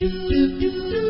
بسم 0.00 1.07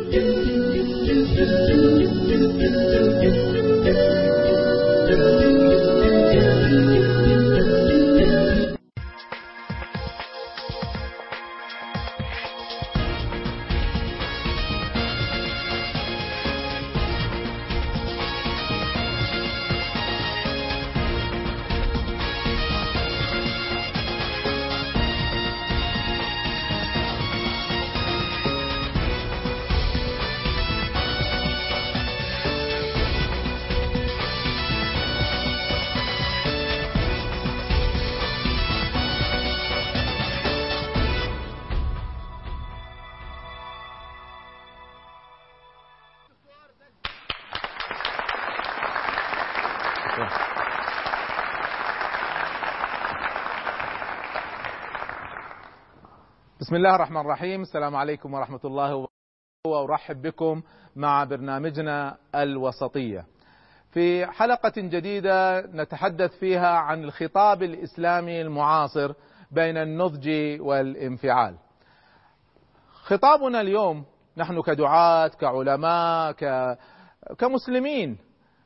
الله 56.78 56.94
الرحمن 56.94 57.20
الرحيم 57.20 57.62
السلام 57.62 57.96
عليكم 57.96 58.34
ورحمة 58.34 58.60
الله 58.64 58.94
وبركاته 58.94 59.66
وأرحب 59.66 60.22
بكم 60.22 60.62
مع 60.96 61.24
برنامجنا 61.24 62.16
الوسطية 62.34 63.26
في 63.90 64.26
حلقة 64.26 64.72
جديدة 64.76 65.60
نتحدث 65.60 66.38
فيها 66.38 66.68
عن 66.68 67.04
الخطاب 67.04 67.62
الإسلامي 67.62 68.40
المعاصر 68.40 69.12
بين 69.50 69.76
النضج 69.76 70.28
والانفعال 70.60 71.56
خطابنا 72.92 73.60
اليوم 73.60 74.04
نحن 74.36 74.62
كدعاة 74.62 75.28
كعلماء 75.28 76.32
ك... 76.32 76.76
كمسلمين 77.38 78.18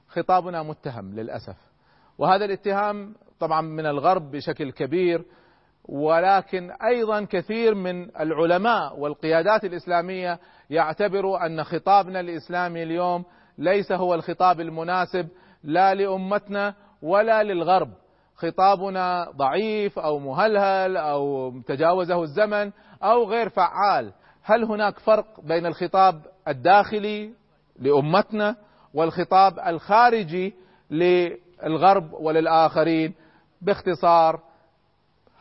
خطابنا 0.08 0.62
متهم 0.62 1.14
للأسف 1.14 1.56
وهذا 2.18 2.44
الاتهام 2.44 3.14
طبعا 3.40 3.60
من 3.60 3.86
الغرب 3.86 4.30
بشكل 4.30 4.70
كبير 4.72 5.24
ولكن 5.88 6.70
أيضا 6.70 7.24
كثير 7.24 7.74
من 7.74 8.16
العلماء 8.20 8.98
والقيادات 8.98 9.64
الإسلامية 9.64 10.38
يعتبروا 10.70 11.46
أن 11.46 11.64
خطابنا 11.64 12.20
الإسلامي 12.20 12.82
اليوم 12.82 13.24
ليس 13.58 13.92
هو 13.92 14.14
الخطاب 14.14 14.60
المناسب 14.60 15.28
لا 15.64 15.94
لأمتنا 15.94 16.74
ولا 17.02 17.42
للغرب. 17.42 17.88
خطابنا 18.34 19.30
ضعيف 19.36 19.98
أو 19.98 20.18
مهلهل 20.18 20.96
أو 20.96 21.52
تجاوزه 21.66 22.22
الزمن 22.22 22.70
أو 23.02 23.24
غير 23.24 23.48
فعال. 23.48 24.12
هل 24.42 24.64
هناك 24.64 24.98
فرق 24.98 25.40
بين 25.40 25.66
الخطاب 25.66 26.22
الداخلي 26.48 27.32
لأمتنا 27.78 28.56
والخطاب 28.94 29.58
الخارجي 29.58 30.54
للغرب 30.90 32.12
وللآخرين؟ 32.12 33.14
باختصار 33.62 34.51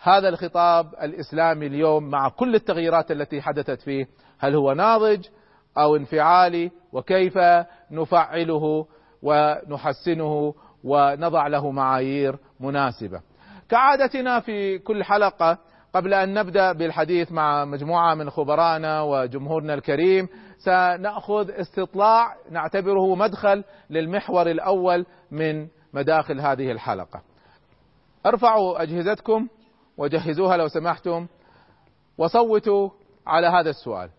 هذا 0.03 0.29
الخطاب 0.29 0.93
الإسلامي 1.01 1.67
اليوم 1.67 2.09
مع 2.09 2.29
كل 2.29 2.55
التغييرات 2.55 3.11
التي 3.11 3.41
حدثت 3.41 3.81
فيه 3.81 4.05
هل 4.39 4.55
هو 4.55 4.73
ناضج 4.73 5.25
أو 5.77 5.95
انفعالي 5.95 6.71
وكيف 6.91 7.37
نفعله 7.91 8.87
ونحسنه 9.21 10.53
ونضع 10.83 11.47
له 11.47 11.71
معايير 11.71 12.37
مناسبة. 12.59 13.21
كعادتنا 13.69 14.39
في 14.39 14.79
كل 14.79 15.03
حلقة 15.03 15.57
قبل 15.93 16.13
أن 16.13 16.33
نبدأ 16.33 16.71
بالحديث 16.71 17.31
مع 17.31 17.65
مجموعة 17.65 18.15
من 18.15 18.29
خبرائنا 18.29 19.01
وجمهورنا 19.01 19.73
الكريم 19.73 20.27
سنأخذ 20.57 21.51
استطلاع 21.51 22.35
نعتبره 22.51 23.15
مدخل 23.15 23.63
للمحور 23.89 24.51
الأول 24.51 25.05
من 25.31 25.67
مداخل 25.93 26.39
هذه 26.39 26.71
الحلقة. 26.71 27.21
ارفعوا 28.25 28.81
أجهزتكم 28.81 29.47
وجهزوها 29.97 30.57
لو 30.57 30.67
سمحتم. 30.67 31.27
وصوتوا 32.17 32.89
على 33.27 33.47
هذا 33.47 33.69
السؤال. 33.69 34.09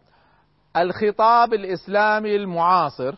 الخطاب 0.76 1.54
الإسلامي 1.54 2.36
المعاصر 2.36 3.14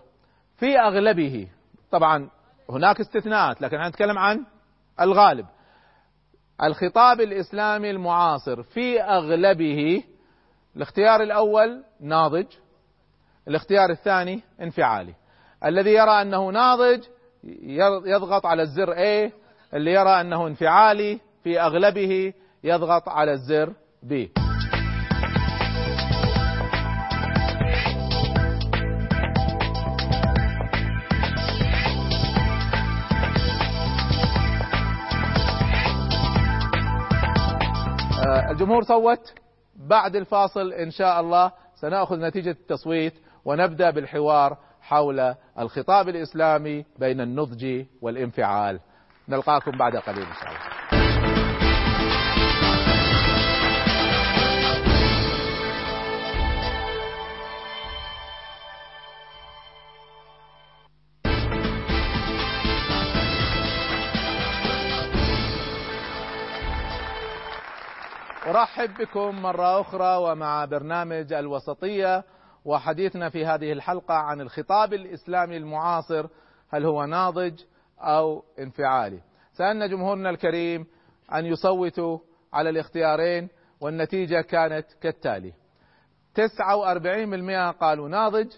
في 0.57 0.79
أغلبه 0.79 1.49
طبعا 1.91 2.31
هناك 2.71 3.01
استثناءات 3.01 3.63
لكن 3.63 3.81
نتكلم 3.81 4.19
عن 4.19 4.47
الغالب. 5.01 5.47
الخطاب 6.63 7.21
الإسلامي 7.21 7.91
المعاصر 7.91 8.63
في 8.63 9.03
أغلبه 9.03 10.05
الاختيار 10.77 11.23
الأول 11.23 11.85
ناضج 12.01 12.47
الاختيار 13.49 13.91
الثاني 13.91 14.43
انفعالي. 14.61 15.15
الذي 15.65 15.91
يرى 15.91 16.23
أنه 16.23 16.51
ناضج 16.51 17.05
يضغط 18.05 18.47
على 18.47 18.63
الزر 18.63 18.95
A 18.95 19.33
اللي 19.75 19.93
يرى 19.93 20.21
أنه 20.21 20.47
انفعالي 20.47 21.21
في 21.43 21.61
أغلبه 21.61 22.33
يضغط 22.65 23.09
على 23.09 23.33
الزر 23.33 23.73
B. 24.07 24.13
الجمهور 38.51 38.83
صوت 38.83 39.33
بعد 39.77 40.17
الفاصل 40.17 40.73
إن 40.73 40.91
شاء 40.91 41.21
الله. 41.21 41.53
سنأخذ 41.75 42.17
نتيجة 42.17 42.51
التصويت 42.51 43.15
ونبدأ 43.45 43.91
بالحوار 43.91 44.57
حول 44.81 45.35
الخطاب 45.59 46.09
الإسلامي 46.09 46.85
بين 46.99 47.21
النضج 47.21 47.85
والانفعال. 48.03 48.81
نلقاكم 49.29 49.71
بعد 49.71 49.97
قليل 49.97 50.27
إن 50.27 50.35
شاء 50.35 50.49
الله. 50.49 50.74
ارحب 68.55 68.95
بكم 68.95 69.43
مرة 69.43 69.81
أخرى 69.81 70.17
ومع 70.17 70.65
برنامج 70.65 71.33
الوسطية 71.33 72.25
وحديثنا 72.65 73.29
في 73.29 73.47
هذه 73.47 73.73
الحلقة 73.73 74.15
عن 74.15 74.41
الخطاب 74.41 74.95
الإسلامي 74.95 75.57
المعاصر 75.57 76.27
هل 76.71 76.85
هو 76.85 77.05
ناضج 77.05 77.61
أو 78.01 78.45
انفعالي؟ 78.59 79.21
سألنا 79.53 79.87
جمهورنا 79.87 80.31
الكريم 80.31 80.87
أن 81.35 81.47
يصوتوا 81.47 82.19
على 82.53 82.71
الاختيارين 82.71 83.49
والنتيجة 83.81 84.41
كانت 84.41 84.87
كالتالي. 85.01 85.53
49% 86.35 87.79
قالوا 87.81 88.09
ناضج 88.09 88.53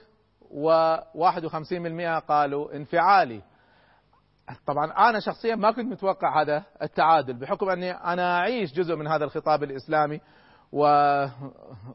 و51% 0.50 2.26
قالوا 2.28 2.76
انفعالي. 2.76 3.42
طبعا 4.66 5.10
أنا 5.10 5.20
شخصيا 5.20 5.54
ما 5.54 5.70
كنت 5.70 5.92
متوقع 5.92 6.42
هذا 6.42 6.62
التعادل 6.82 7.34
بحكم 7.34 7.68
أني 7.68 7.90
أنا 7.90 8.38
أعيش 8.38 8.72
جزء 8.72 8.96
من 8.96 9.06
هذا 9.06 9.24
الخطاب 9.24 9.62
الإسلامي 9.62 10.20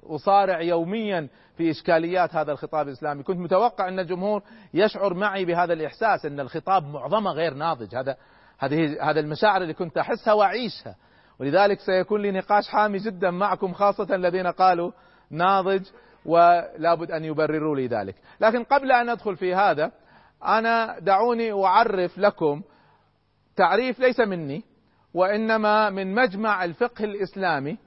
واصارع 0.08 0.62
يوميا 0.62 1.28
في 1.58 1.72
إشكاليات 1.72 2.36
هذا 2.36 2.52
الخطاب 2.52 2.88
الإسلامي، 2.88 3.24
كنت 3.24 3.38
متوقع 3.38 3.88
أن 3.88 4.00
الجمهور 4.00 4.44
يشعر 4.74 5.14
معي 5.14 5.46
بهذا 5.46 5.74
الإحساس 5.74 6.26
أن 6.26 6.40
الخطاب 6.40 6.84
معظمه 6.84 7.32
غير 7.32 7.54
ناضج، 7.54 7.96
هذا 7.96 8.16
هذه 8.60 9.10
هذا 9.10 9.20
المشاعر 9.20 9.62
اللي 9.62 9.74
كنت 9.74 9.98
أحسها 9.98 10.34
وأعيشها، 10.34 10.96
ولذلك 11.40 11.80
سيكون 11.80 12.22
لي 12.22 12.32
نقاش 12.32 12.68
حامي 12.70 12.98
جدا 12.98 13.32
معكم 13.32 13.74
خاصة 13.74 14.16
الذين 14.16 14.48
قالوا 14.48 14.92
ناضج 15.32 15.84
ولا 16.26 16.96
بد 16.96 17.12
أن 17.12 17.26
يبرروا 17.26 17.76
لي 17.76 17.88
ذلك، 17.88 18.16
لكن 18.40 18.64
قبل 18.64 18.92
أن 18.92 19.10
ادخل 19.10 19.36
في 19.36 19.56
هذا 19.56 19.92
أنا 20.46 21.00
دعوني 21.00 21.52
أعرف 21.66 22.18
لكم 22.18 22.62
تعريف 23.56 24.00
ليس 24.00 24.20
مني 24.20 24.64
وإنما 25.14 25.90
من 25.90 26.16
مجمع 26.16 26.64
الفقه 26.64 27.04
الإسلامي 27.04 27.78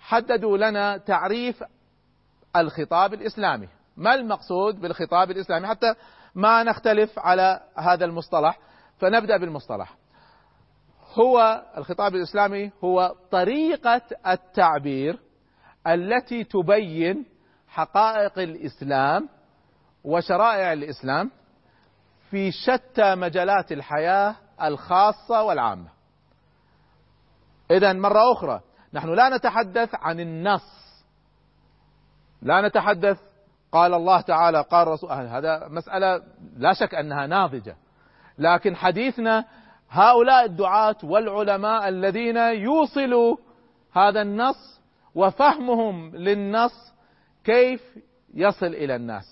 حددوا 0.00 0.58
لنا 0.58 0.96
تعريف 0.96 1.64
الخطاب 2.56 3.14
الإسلامي. 3.14 3.68
ما 3.96 4.14
المقصود 4.14 4.80
بالخطاب 4.80 5.30
الإسلامي؟ 5.30 5.66
حتى 5.66 5.94
ما 6.34 6.62
نختلف 6.62 7.18
على 7.18 7.60
هذا 7.78 8.04
المصطلح 8.04 8.58
فنبدأ 8.98 9.36
بالمصطلح. 9.36 9.96
هو 11.14 11.62
الخطاب 11.76 12.14
الإسلامي 12.14 12.70
هو 12.84 13.14
طريقة 13.30 14.02
التعبير 14.26 15.18
التي 15.86 16.44
تبين 16.44 17.24
حقائق 17.68 18.38
الإسلام 18.38 19.28
وشرائع 20.04 20.72
الإسلام 20.72 21.30
في 22.32 22.52
شتى 22.52 23.14
مجالات 23.14 23.72
الحياة 23.72 24.34
الخاصة 24.62 25.42
والعامة. 25.42 25.88
إذا 27.70 27.92
مرة 27.92 28.32
أخرى 28.32 28.60
نحن 28.92 29.08
لا 29.08 29.36
نتحدث 29.36 29.94
عن 29.94 30.20
النص. 30.20 31.02
لا 32.42 32.68
نتحدث 32.68 33.18
قال 33.72 33.94
الله 33.94 34.20
تعالى 34.20 34.60
قال 34.62 34.88
رسول 34.88 35.10
هذا 35.10 35.68
مسألة 35.68 36.22
لا 36.56 36.72
شك 36.72 36.94
أنها 36.94 37.26
ناضجة. 37.26 37.76
لكن 38.38 38.76
حديثنا 38.76 39.44
هؤلاء 39.90 40.44
الدعاة 40.44 40.96
والعلماء 41.02 41.88
الذين 41.88 42.36
يوصلوا 42.36 43.36
هذا 43.92 44.22
النص 44.22 44.80
وفهمهم 45.14 46.16
للنص 46.16 46.94
كيف 47.44 47.98
يصل 48.34 48.66
إلى 48.66 48.96
الناس؟ 48.96 49.31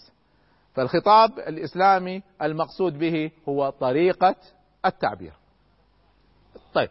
فالخطاب 0.80 1.38
الإسلامي 1.38 2.22
المقصود 2.42 2.98
به 2.98 3.30
هو 3.48 3.70
طريقة 3.70 4.34
التعبير. 4.86 5.32
طيب 6.74 6.90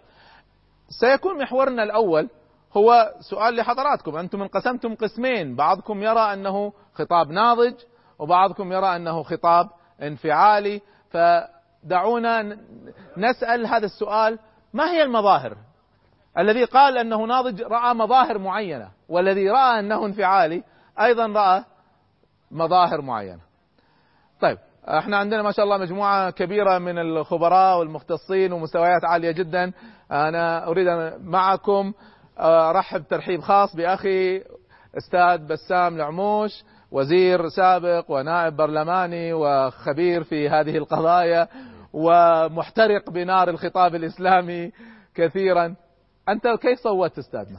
سيكون 0.90 1.42
محورنا 1.42 1.84
الأول 1.84 2.30
هو 2.78 3.14
سؤال 3.20 3.56
لحضراتكم. 3.56 4.18
أنتم 4.18 4.42
انقسمتم 4.42 4.96
قسمين 4.96 5.56
بعضكم 5.56 6.04
يرى 6.04 6.34
أنه 6.34 6.74
خطاب 6.94 7.32
ناضج 7.32 7.74
وبعضكم 8.20 8.72
يرى 8.72 8.96
أنه 8.96 9.24
خطاب 9.24 9.70
انفعالي. 10.02 10.82
فدعونا 11.10 12.58
نسأل 13.18 13.66
هذا 13.66 13.86
السؤال 13.86 14.40
ما 14.74 14.92
هي 14.92 15.04
المظاهر؟ 15.04 15.58
الذي 16.38 16.64
قال 16.64 16.98
أنه 16.98 17.26
ناضج 17.26 17.62
رأى 17.62 17.94
مظاهر 17.94 18.38
معينة 18.38 18.92
والذي 19.10 19.50
رأى 19.50 19.80
أنه 19.80 20.06
انفعالي 20.06 20.64
أيضا 21.00 21.28
رأى 21.28 21.64
مظاهر 22.52 23.02
معينة. 23.02 23.49
طيب 24.42 24.58
إحنا 24.88 25.18
عندنا 25.18 25.42
ما 25.42 25.52
شاء 25.52 25.66
الله 25.66 25.78
مجموعة 25.78 26.30
كبيرة 26.30 26.78
من 26.78 26.98
الخبراء 26.98 27.80
والمختصين 27.80 28.54
ومستويات 28.54 29.06
عالية 29.06 29.32
جدا 29.32 29.72
أنا 30.12 30.68
أريد 30.68 30.88
أن 30.88 31.14
معكم 31.26 31.94
أرحب 32.40 33.04
ترحيب 33.10 33.42
خاص 33.42 33.76
بأخي 33.76 34.44
أستاذ 34.98 35.38
بسام 35.48 35.96
العموش 35.96 36.64
وزير 36.92 37.50
سابق 37.50 38.06
ونائب 38.12 38.56
برلماني 38.56 39.34
وخبير 39.34 40.24
في 40.24 40.50
هذه 40.50 40.78
القضايا 40.78 41.48
ومحترق 41.94 43.10
بنار 43.10 43.50
الخطاب 43.50 43.96
الإسلامي 43.96 44.72
كثيرا 45.16 45.76
أنت 46.30 46.48
كيف 46.48 46.80
صوت 46.80 47.18
أستاذنا؟ 47.18 47.58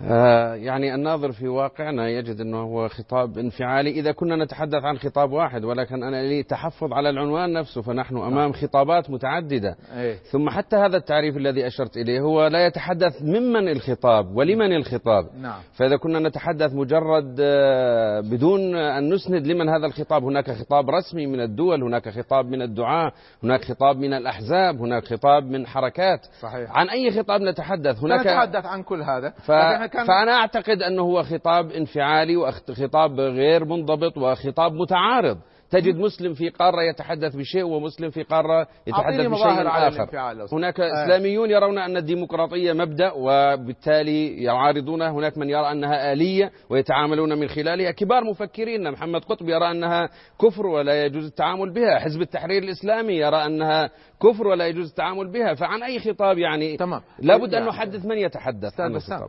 آه، 0.00 0.54
يعني 0.54 0.94
الناظر 0.94 1.32
في 1.32 1.48
واقعنا 1.48 2.08
يجد 2.08 2.40
أنه 2.40 2.58
هو 2.58 2.88
خطاب 2.88 3.38
انفعالي 3.38 3.90
إذا 3.90 4.12
كنا 4.12 4.44
نتحدث 4.44 4.84
عن 4.84 4.98
خطاب 4.98 5.32
واحد 5.32 5.64
ولكن 5.64 6.02
أنا 6.02 6.22
لي 6.22 6.42
تحفظ 6.42 6.92
على 6.92 7.10
العنوان 7.10 7.52
نفسه 7.52 7.82
فنحن 7.82 8.14
نعم. 8.14 8.24
أمام 8.24 8.52
خطابات 8.52 9.10
متعددة 9.10 9.76
أيه. 9.96 10.14
ثم 10.14 10.50
حتى 10.50 10.76
هذا 10.76 10.96
التعريف 10.96 11.36
الذي 11.36 11.66
أشرت 11.66 11.96
إليه 11.96 12.20
هو 12.20 12.46
لا 12.46 12.66
يتحدث 12.66 13.22
ممن 13.22 13.68
الخطاب 13.68 14.36
ولمن 14.36 14.76
الخطاب 14.76 15.26
نعم. 15.40 15.60
فإذا 15.72 15.96
كنا 15.96 16.18
نتحدث 16.18 16.74
مجرد 16.74 17.36
آه، 17.40 18.20
بدون 18.20 18.76
أن 18.76 19.14
نسند 19.14 19.46
لمن 19.46 19.68
هذا 19.68 19.86
الخطاب 19.86 20.24
هناك 20.24 20.50
خطاب 20.50 20.90
رسمي 20.90 21.26
من 21.26 21.40
الدول 21.40 21.82
هناك 21.82 22.08
خطاب 22.08 22.46
من 22.46 22.62
الدعاة 22.62 23.12
هناك 23.42 23.64
خطاب 23.64 23.96
من 23.96 24.14
الأحزاب 24.14 24.80
هناك 24.80 25.04
خطاب 25.04 25.44
من 25.44 25.66
حركات 25.66 26.26
صحيح. 26.40 26.70
عن 26.76 26.88
أي 26.88 27.10
خطاب 27.10 27.40
نتحدث 27.40 28.02
هناك 28.04 28.20
نتحدث 28.20 28.66
عن 28.66 28.82
كل 28.82 29.02
هذا 29.02 29.30
ف... 29.30 29.50
كان 29.86 30.06
فأنا 30.06 30.32
أعتقد 30.32 30.82
أنه 30.82 31.02
هو 31.02 31.22
خطاب 31.22 31.70
انفعالي 31.70 32.36
وخطاب 32.36 33.20
غير 33.20 33.64
منضبط 33.64 34.18
وخطاب 34.18 34.72
متعارض. 34.72 35.38
تجد 35.70 35.96
مسلم 35.96 36.34
في 36.34 36.48
قارة 36.48 36.82
يتحدث 36.82 37.36
بشيء 37.36 37.64
ومسلم 37.64 38.10
في 38.10 38.22
قارة 38.22 38.66
يتحدث 38.86 39.26
بشيء 39.26 39.68
آخر. 39.68 40.08
هناك 40.52 40.80
آه. 40.80 41.04
إسلاميون 41.04 41.50
يرون 41.50 41.78
أن 41.78 41.96
الديمقراطية 41.96 42.72
مبدأ 42.72 43.12
وبالتالي 43.16 44.42
يعارضونها 44.42 45.10
هناك 45.10 45.38
من 45.38 45.50
يرى 45.50 45.72
أنها 45.72 46.12
آلية 46.12 46.50
ويتعاملون 46.70 47.38
من 47.38 47.48
خلالها. 47.48 47.90
كبار 47.90 48.24
مفكرين 48.24 48.90
محمد 48.90 49.24
قطب 49.24 49.48
يرى 49.48 49.70
أنها 49.70 50.08
كفر 50.40 50.66
ولا 50.66 51.04
يجوز 51.04 51.24
التعامل 51.24 51.72
بها. 51.72 51.98
حزب 51.98 52.20
التحرير 52.20 52.62
الإسلامي 52.62 53.12
يرى 53.12 53.46
أنها 53.46 53.90
كفر 54.22 54.46
ولا 54.46 54.66
يجوز 54.66 54.88
التعامل 54.88 55.32
بها. 55.32 55.54
فعن 55.54 55.82
أي 55.82 55.98
خطاب 55.98 56.38
يعني؟ 56.38 56.76
تمام. 56.76 57.00
لابد 57.18 57.54
أن 57.54 57.62
يعني 57.62 57.68
نحدث 57.68 58.06
من 58.06 58.18
يتحدث 58.18 58.80
عن 58.80 58.96
الخطاب. 58.96 59.28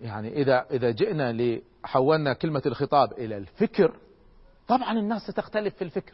يعني 0.00 0.32
إذا 0.32 0.66
إذا 0.70 0.90
جئنا 0.90 1.32
لحولنا 1.32 2.32
كلمة 2.32 2.62
الخطاب 2.66 3.12
إلى 3.12 3.36
الفكر 3.36 3.92
طبعا 4.68 4.92
الناس 4.92 5.22
ستختلف 5.22 5.74
في 5.74 5.82
الفكر. 5.82 6.12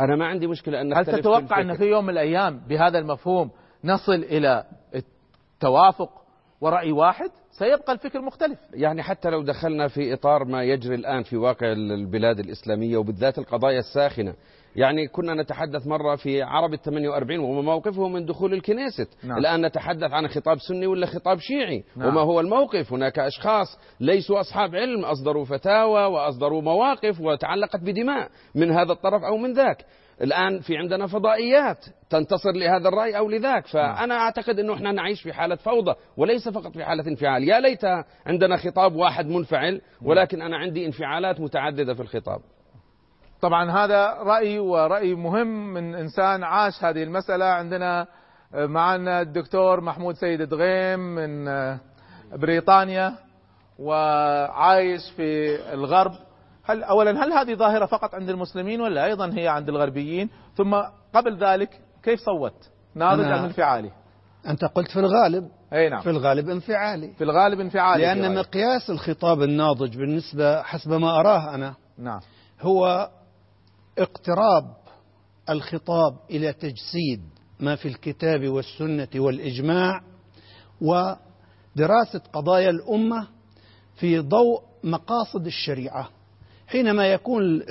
أنا 0.00 0.16
ما 0.16 0.26
عندي 0.26 0.46
مشكلة 0.46 0.80
أن 0.80 0.96
هل 0.96 1.06
تتوقع 1.06 1.60
أن 1.60 1.76
في 1.76 1.84
يوم 1.84 2.04
من 2.04 2.10
الأيام 2.10 2.58
بهذا 2.68 2.98
المفهوم 2.98 3.50
نصل 3.84 4.12
إلى 4.14 4.64
التوافق 4.94 6.10
ورأي 6.60 6.92
واحد؟ 6.92 7.30
سيبقى 7.50 7.92
الفكر 7.92 8.20
مختلف. 8.20 8.58
يعني 8.74 9.02
حتى 9.02 9.30
لو 9.30 9.42
دخلنا 9.42 9.88
في 9.88 10.14
إطار 10.14 10.44
ما 10.44 10.62
يجري 10.62 10.94
الآن 10.94 11.22
في 11.22 11.36
واقع 11.36 11.72
البلاد 11.72 12.38
الإسلامية 12.38 12.96
وبالذات 12.96 13.38
القضايا 13.38 13.78
الساخنة 13.78 14.34
يعني 14.76 15.08
كنا 15.08 15.34
نتحدث 15.34 15.86
مرة 15.86 16.16
في 16.16 16.42
عرب 16.42 16.74
ال 16.74 16.82
48 16.82 17.40
وما 17.40 17.62
موقفه 17.62 18.08
من 18.08 18.26
دخول 18.26 18.52
الكنيست. 18.52 19.08
نعم. 19.24 19.38
الآن 19.38 19.66
نتحدث 19.66 20.12
عن 20.12 20.28
خطاب 20.28 20.58
سني 20.58 20.86
ولا 20.86 21.06
خطاب 21.06 21.38
شيعي. 21.38 21.84
نعم. 21.96 22.08
وما 22.08 22.20
هو 22.20 22.40
الموقف؟ 22.40 22.92
هناك 22.92 23.18
أشخاص 23.18 23.78
ليسوا 24.00 24.40
أصحاب 24.40 24.74
علم 24.74 25.04
أصدروا 25.04 25.44
فتاوى 25.44 26.04
وأصدروا 26.04 26.62
مواقف 26.62 27.20
وتعلقت 27.20 27.80
بدماء 27.80 28.28
من 28.54 28.70
هذا 28.70 28.92
الطرف 28.92 29.22
أو 29.22 29.36
من 29.36 29.52
ذاك. 29.52 29.84
الآن 30.22 30.60
في 30.60 30.76
عندنا 30.76 31.06
فضائيات 31.06 31.84
تنتصر 32.10 32.52
لهذا 32.52 32.88
الرأي 32.88 33.18
أو 33.18 33.28
لذاك. 33.28 33.66
فأنا 33.66 34.14
أعتقد 34.14 34.58
أنه 34.58 34.74
إحنا 34.74 34.92
نعيش 34.92 35.22
في 35.22 35.32
حالة 35.32 35.56
فوضى 35.56 35.94
وليس 36.16 36.48
فقط 36.48 36.72
في 36.72 36.84
حالة 36.84 37.08
انفعال. 37.08 37.48
يا 37.48 37.60
ليت 37.60 37.84
عندنا 38.26 38.56
خطاب 38.56 38.94
واحد 38.94 39.26
منفعل 39.26 39.80
ولكن 40.02 40.42
أنا 40.42 40.56
عندي 40.56 40.86
انفعالات 40.86 41.40
متعددة 41.40 41.94
في 41.94 42.00
الخطاب. 42.00 42.40
طبعا 43.42 43.70
هذا 43.84 44.06
رأي 44.06 44.58
ورأي 44.58 45.14
مهم 45.14 45.74
من 45.74 45.94
إنسان 45.94 46.44
عاش 46.44 46.84
هذه 46.84 47.02
المسألة. 47.02 47.44
عندنا 47.44 48.06
معنا 48.54 49.20
الدكتور 49.20 49.80
محمود 49.80 50.14
سيد 50.14 50.42
دغيم 50.42 51.00
من 51.00 51.44
بريطانيا 52.32 53.14
وعايش 53.78 55.10
في 55.16 55.58
الغرب. 55.74 56.12
هل 56.64 56.82
اولا 56.82 57.24
هل 57.24 57.32
هذه 57.32 57.54
ظاهرة 57.54 57.86
فقط 57.86 58.14
عند 58.14 58.28
المسلمين 58.28 58.80
ولا 58.80 59.04
أيضا 59.04 59.32
هي 59.34 59.48
عند 59.48 59.68
الغربيين؟ 59.68 60.30
ثم 60.56 60.74
قبل 61.14 61.36
ذلك 61.36 61.80
كيف 62.02 62.20
صوت؟ 62.20 62.70
ناضج 62.94 63.24
أم 63.24 63.44
انفعالي؟ 63.44 63.90
أنت 64.46 64.64
قلت 64.64 64.90
في 64.90 65.00
الغالب. 65.00 65.48
أي 65.72 65.88
نعم. 65.88 66.00
في 66.00 66.10
الغالب 66.10 66.48
انفعالي. 66.48 67.12
في 67.18 67.24
الغالب 67.24 67.60
انفعالي 67.60 68.02
لأن 68.02 68.34
مقياس 68.34 68.90
الخطاب 68.90 69.42
الناضج 69.42 69.96
بالنسبة 69.96 70.62
حسب 70.62 70.90
ما 70.90 71.20
أراه 71.20 71.54
أنا 71.54 71.74
نعم. 71.98 72.20
هو 72.60 73.08
اقتراب 73.98 74.64
الخطاب 75.50 76.16
إلى 76.30 76.52
تجسيد 76.52 77.20
ما 77.60 77.76
في 77.76 77.88
الكتاب 77.88 78.48
والسنة 78.48 79.08
والإجماع 79.14 80.00
ودراسة 80.80 82.22
قضايا 82.32 82.70
الأمة 82.70 83.26
في 83.96 84.18
ضوء 84.18 84.62
مقاصد 84.84 85.46
الشريعة. 85.46 86.08
حينما 86.66 87.06
يكون 87.06 87.62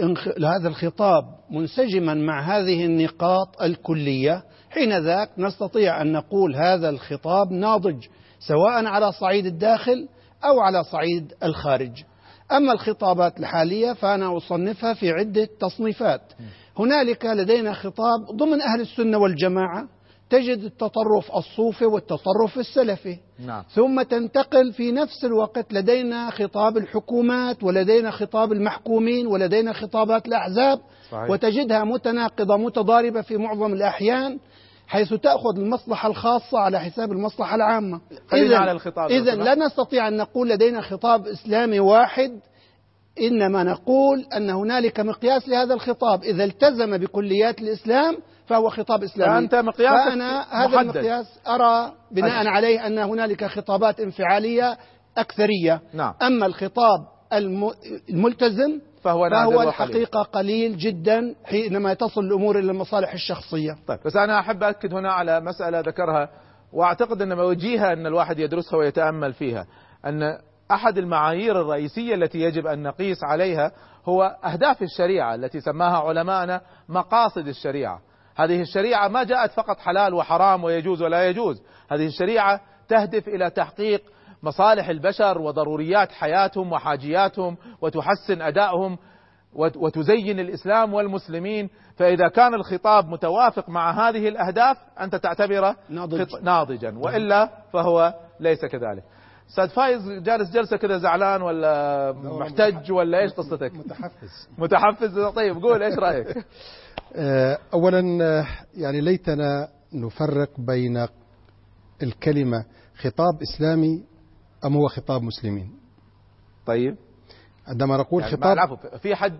هذا 0.45 0.67
الخطاب 0.67 1.23
منسجما 1.49 2.13
مع 2.13 2.41
هذه 2.41 2.85
النقاط 2.85 3.61
الكلية 3.61 4.43
حين 4.69 4.97
ذاك 4.97 5.29
نستطيع 5.37 6.01
أن 6.01 6.11
نقول 6.11 6.55
هذا 6.55 6.89
الخطاب 6.89 7.51
ناضج 7.51 8.05
سواء 8.39 8.85
على 8.85 9.11
صعيد 9.11 9.45
الداخل 9.45 10.07
أو 10.43 10.59
على 10.59 10.83
صعيد 10.83 11.33
الخارج. 11.43 12.03
أما 12.51 12.73
الخطابات 12.73 13.39
الحالية 13.39 13.93
فأنا 13.93 14.37
أصنفها 14.37 14.93
في 14.93 15.11
عدة 15.11 15.49
تصنيفات. 15.59 16.21
هنالك 16.79 17.25
لدينا 17.25 17.73
خطاب 17.73 18.25
ضمن 18.35 18.61
أهل 18.61 18.81
السنة 18.81 19.17
والجماعة. 19.17 19.87
تجد 20.29 20.63
التطرف 20.63 21.35
الصوفي 21.35 21.85
والتطرف 21.85 22.57
السلفي. 22.57 23.17
نعم. 23.45 23.63
ثم 23.73 24.01
تنتقل 24.01 24.73
في 24.73 24.91
نفس 24.91 25.25
الوقت 25.25 25.73
لدينا 25.73 26.29
خطاب 26.29 26.77
الحكومات 26.77 27.63
ولدينا 27.63 28.11
خطاب 28.11 28.51
المحكومين 28.51 29.27
ولدينا 29.27 29.73
خطابات 29.73 30.27
الأحزاب. 30.27 30.79
صحيح. 31.11 31.29
وتجدها 31.29 31.83
متناقضة 31.83 32.57
متضاربة 32.57 33.21
في 33.21 33.37
معظم 33.37 33.73
الأحيان. 33.73 34.39
حيث 34.89 35.13
تأخذ 35.13 35.57
المصلحة 35.57 36.09
الخاصة 36.09 36.59
على 36.59 36.79
حساب 36.79 37.11
المصلحة 37.11 37.55
العامة. 37.55 38.01
إذا 39.11 39.35
لا 39.35 39.55
نستطيع 39.55 40.07
أن 40.07 40.17
نقول 40.17 40.49
لدينا 40.49 40.81
خطاب 40.81 41.27
إسلامي 41.27 41.79
واحد 41.79 42.39
إنما 43.21 43.63
نقول 43.63 44.25
أن 44.35 44.49
هنالك 44.49 44.99
مقياس 44.99 45.49
لهذا 45.49 45.73
الخطاب. 45.73 46.23
إذا 46.23 46.43
التزم 46.43 46.97
بكليات 46.97 47.61
الإسلام 47.61 48.17
فهو 48.47 48.69
خطاب 48.69 49.03
إسلامي. 49.03 49.33
فأنت 49.33 49.55
مقياس 49.55 50.09
فأنا 50.09 50.65
هذا 50.65 50.81
المقياس 50.81 51.39
أرى 51.47 51.93
بناء 52.11 52.47
عليه 52.47 52.87
أن 52.87 52.97
هنالك 52.97 53.45
خطابات 53.45 53.99
انفعالية 53.99 54.77
أكثرية. 55.17 55.81
نعم. 55.93 56.13
أما 56.21 56.45
الخطاب 56.45 56.99
الملتزم 58.09 58.79
فهو, 59.01 59.29
فهو 59.29 59.61
الحقيقة 59.61 60.23
قليل 60.23 60.77
جدا 60.77 61.35
حينما 61.45 61.93
تصل 61.93 62.21
الأمور 62.21 62.59
إلى 62.59 62.71
المصالح 62.71 63.13
الشخصية. 63.13 63.75
طيب 63.87 63.99
بس 64.05 64.15
أنا 64.15 64.39
أحب 64.39 64.63
أكد 64.63 64.93
هنا 64.93 65.11
على 65.11 65.39
مسألة 65.39 65.79
ذكرها 65.79 66.29
وأعتقد 66.73 67.21
أن 67.21 67.39
وجيهة 67.39 67.93
أن 67.93 68.07
الواحد 68.07 68.39
يدرسها 68.39 68.77
ويتأمل 68.77 69.33
فيها 69.33 69.65
أن 70.05 70.37
أحد 70.71 70.97
المعايير 70.97 71.61
الرئيسية 71.61 72.15
التي 72.15 72.39
يجب 72.41 72.67
أن 72.67 72.83
نقيس 72.83 73.23
عليها 73.23 73.71
هو 74.05 74.37
أهداف 74.43 74.81
الشريعة 74.81 75.35
التي 75.35 75.59
سماها 75.59 75.97
علماءنا 75.97 76.61
مقاصد 76.89 77.47
الشريعة. 77.47 78.01
هذه 78.35 78.61
الشريعة 78.61 79.07
ما 79.07 79.23
جاءت 79.23 79.51
فقط 79.51 79.79
حلال 79.79 80.13
وحرام 80.13 80.63
ويجوز 80.63 81.01
ولا 81.01 81.29
يجوز. 81.29 81.61
هذه 81.91 82.07
الشريعة 82.07 82.61
تهدف 82.87 83.27
إلى 83.27 83.49
تحقيق 83.49 84.03
مصالح 84.43 84.89
البشر 84.89 85.41
وضروريات 85.41 86.11
حياتهم 86.11 86.71
وحاجياتهم 86.71 87.57
وتحسن 87.81 88.41
أدائهم 88.41 88.97
وتزين 89.53 90.39
الإسلام 90.39 90.93
والمسلمين. 90.93 91.69
فإذا 91.95 92.27
كان 92.27 92.53
الخطاب 92.53 93.07
متوافق 93.07 93.69
مع 93.69 94.09
هذه 94.09 94.27
الأهداف 94.27 94.77
أنت 94.99 95.15
تعتبره 95.15 95.75
ناضج. 95.89 96.35
ناضجا. 96.41 96.93
وإلا 96.97 97.49
فهو 97.73 98.13
ليس 98.39 98.65
كذلك. 98.65 99.03
أستاذ 99.49 99.69
فايز 99.69 100.01
جالس 100.09 100.51
جلسة 100.51 100.77
كذا 100.77 100.97
زعلان 100.97 101.41
ولا 101.41 102.11
محتج 102.11 102.91
ولا 102.91 103.19
إيش 103.19 103.31
قصتك؟ 103.31 103.73
متحفز 103.73 104.47
متحفز 104.57 105.19
طيب 105.35 105.63
قول 105.63 105.83
إيش 105.83 105.99
رأيك؟ 105.99 106.27
آه، 107.15 107.57
اولا 107.73 108.23
آه، 108.23 108.45
يعني 108.73 109.01
ليتنا 109.01 109.67
نفرق 109.93 110.49
بين 110.57 111.07
الكلمة 112.03 112.65
خطاب 112.97 113.41
إسلامي 113.41 114.03
أم 114.65 114.75
هو 114.75 114.87
خطاب 114.87 115.21
مسلمين؟ 115.21 115.71
طيب. 116.65 116.95
عندما 117.67 117.97
نقول 117.97 118.23
يعني 118.23 118.37
خطاب 118.37 118.53
العفو 118.53 118.75
في 118.97 119.15
حد 119.15 119.39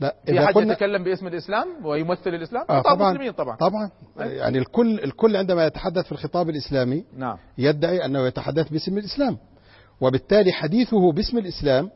لا 0.00 0.16
في 0.26 0.46
حد 0.46 0.56
يتكلم 0.56 1.04
باسم 1.04 1.26
الإسلام 1.26 1.86
ويمثل 1.86 2.34
الإسلام؟ 2.34 2.64
آه 2.70 2.80
خطاب 2.80 2.96
طبعا 2.96 3.12
مسلمين 3.12 3.32
طبعا. 3.32 3.56
طبعا. 3.56 3.90
يعني 4.16 4.58
الكل 4.58 5.00
الكل 5.00 5.36
عندما 5.36 5.66
يتحدث 5.66 6.04
في 6.04 6.12
الخطاب 6.12 6.48
الإسلامي 6.48 7.04
نعم. 7.16 7.36
يدعي 7.58 8.04
أنه 8.04 8.26
يتحدث 8.26 8.68
باسم 8.68 8.98
الإسلام. 8.98 9.38
وبالتالي 10.00 10.52
حديثه 10.52 11.12
باسم 11.12 11.38
الإسلام 11.38 11.90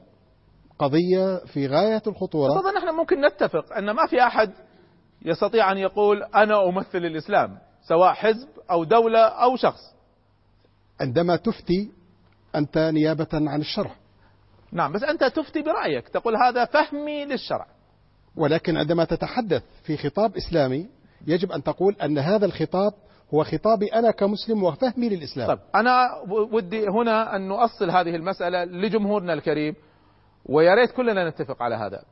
قضية 0.79 1.37
في 1.37 1.67
غاية 1.67 2.03
الخطورة. 2.07 2.53
اظن 2.53 2.75
نحن 2.75 2.97
ممكن 2.97 3.21
نتفق 3.21 3.73
أن 3.73 3.91
ما 3.91 4.07
في 4.07 4.23
أحد 4.23 4.53
يستطيع 5.25 5.73
أن 5.73 5.79
يقول 5.79 6.23
أنا 6.23 6.69
أمثل 6.69 6.99
الإسلام 6.99 7.59
سواء 7.89 8.13
حزب 8.13 8.49
أو 8.71 8.85
دولة 8.85 9.21
أو 9.21 9.57
شخص. 9.57 9.95
عندما 11.01 11.37
تفتي 11.37 11.91
أنت 12.55 12.79
نيابة 12.79 13.29
عن 13.33 13.61
الشرع. 13.61 13.91
نعم 14.73 14.93
بس 14.93 15.03
أنت 15.03 15.25
تفتي 15.25 15.63
برأيك 15.63 16.09
تقول 16.09 16.37
هذا 16.37 16.65
فهمي 16.65 17.25
للشرع. 17.25 17.67
ولكن 18.37 18.77
عندما 18.77 19.05
تتحدث 19.05 19.63
في 19.83 19.97
خطاب 19.97 20.37
إسلامي 20.37 20.89
يجب 21.27 21.53
أن 21.53 21.63
تقول 21.63 21.97
أن 22.03 22.19
هذا 22.19 22.47
الخطاب 22.47 22.93
هو 23.35 23.45
خطابي 23.45 23.87
أنا 23.87 24.11
كمسلم 24.11 24.63
وفهمي 24.63 25.09
للإسلام. 25.09 25.49
طيب 25.49 25.59
أنا 25.75 26.09
ودي 26.53 26.89
هنا 26.89 27.37
أن 27.37 27.49
نؤصل 27.49 27.91
هذه 27.91 28.17
المسألة 28.17 28.65
لجمهورنا 28.65 29.33
الكريم 29.33 29.75
ويا 30.47 30.75
ريت 30.75 30.91
كلنا 30.91 31.29
نتفق 31.29 31.63
على 31.63 31.75
هذا 31.75 32.03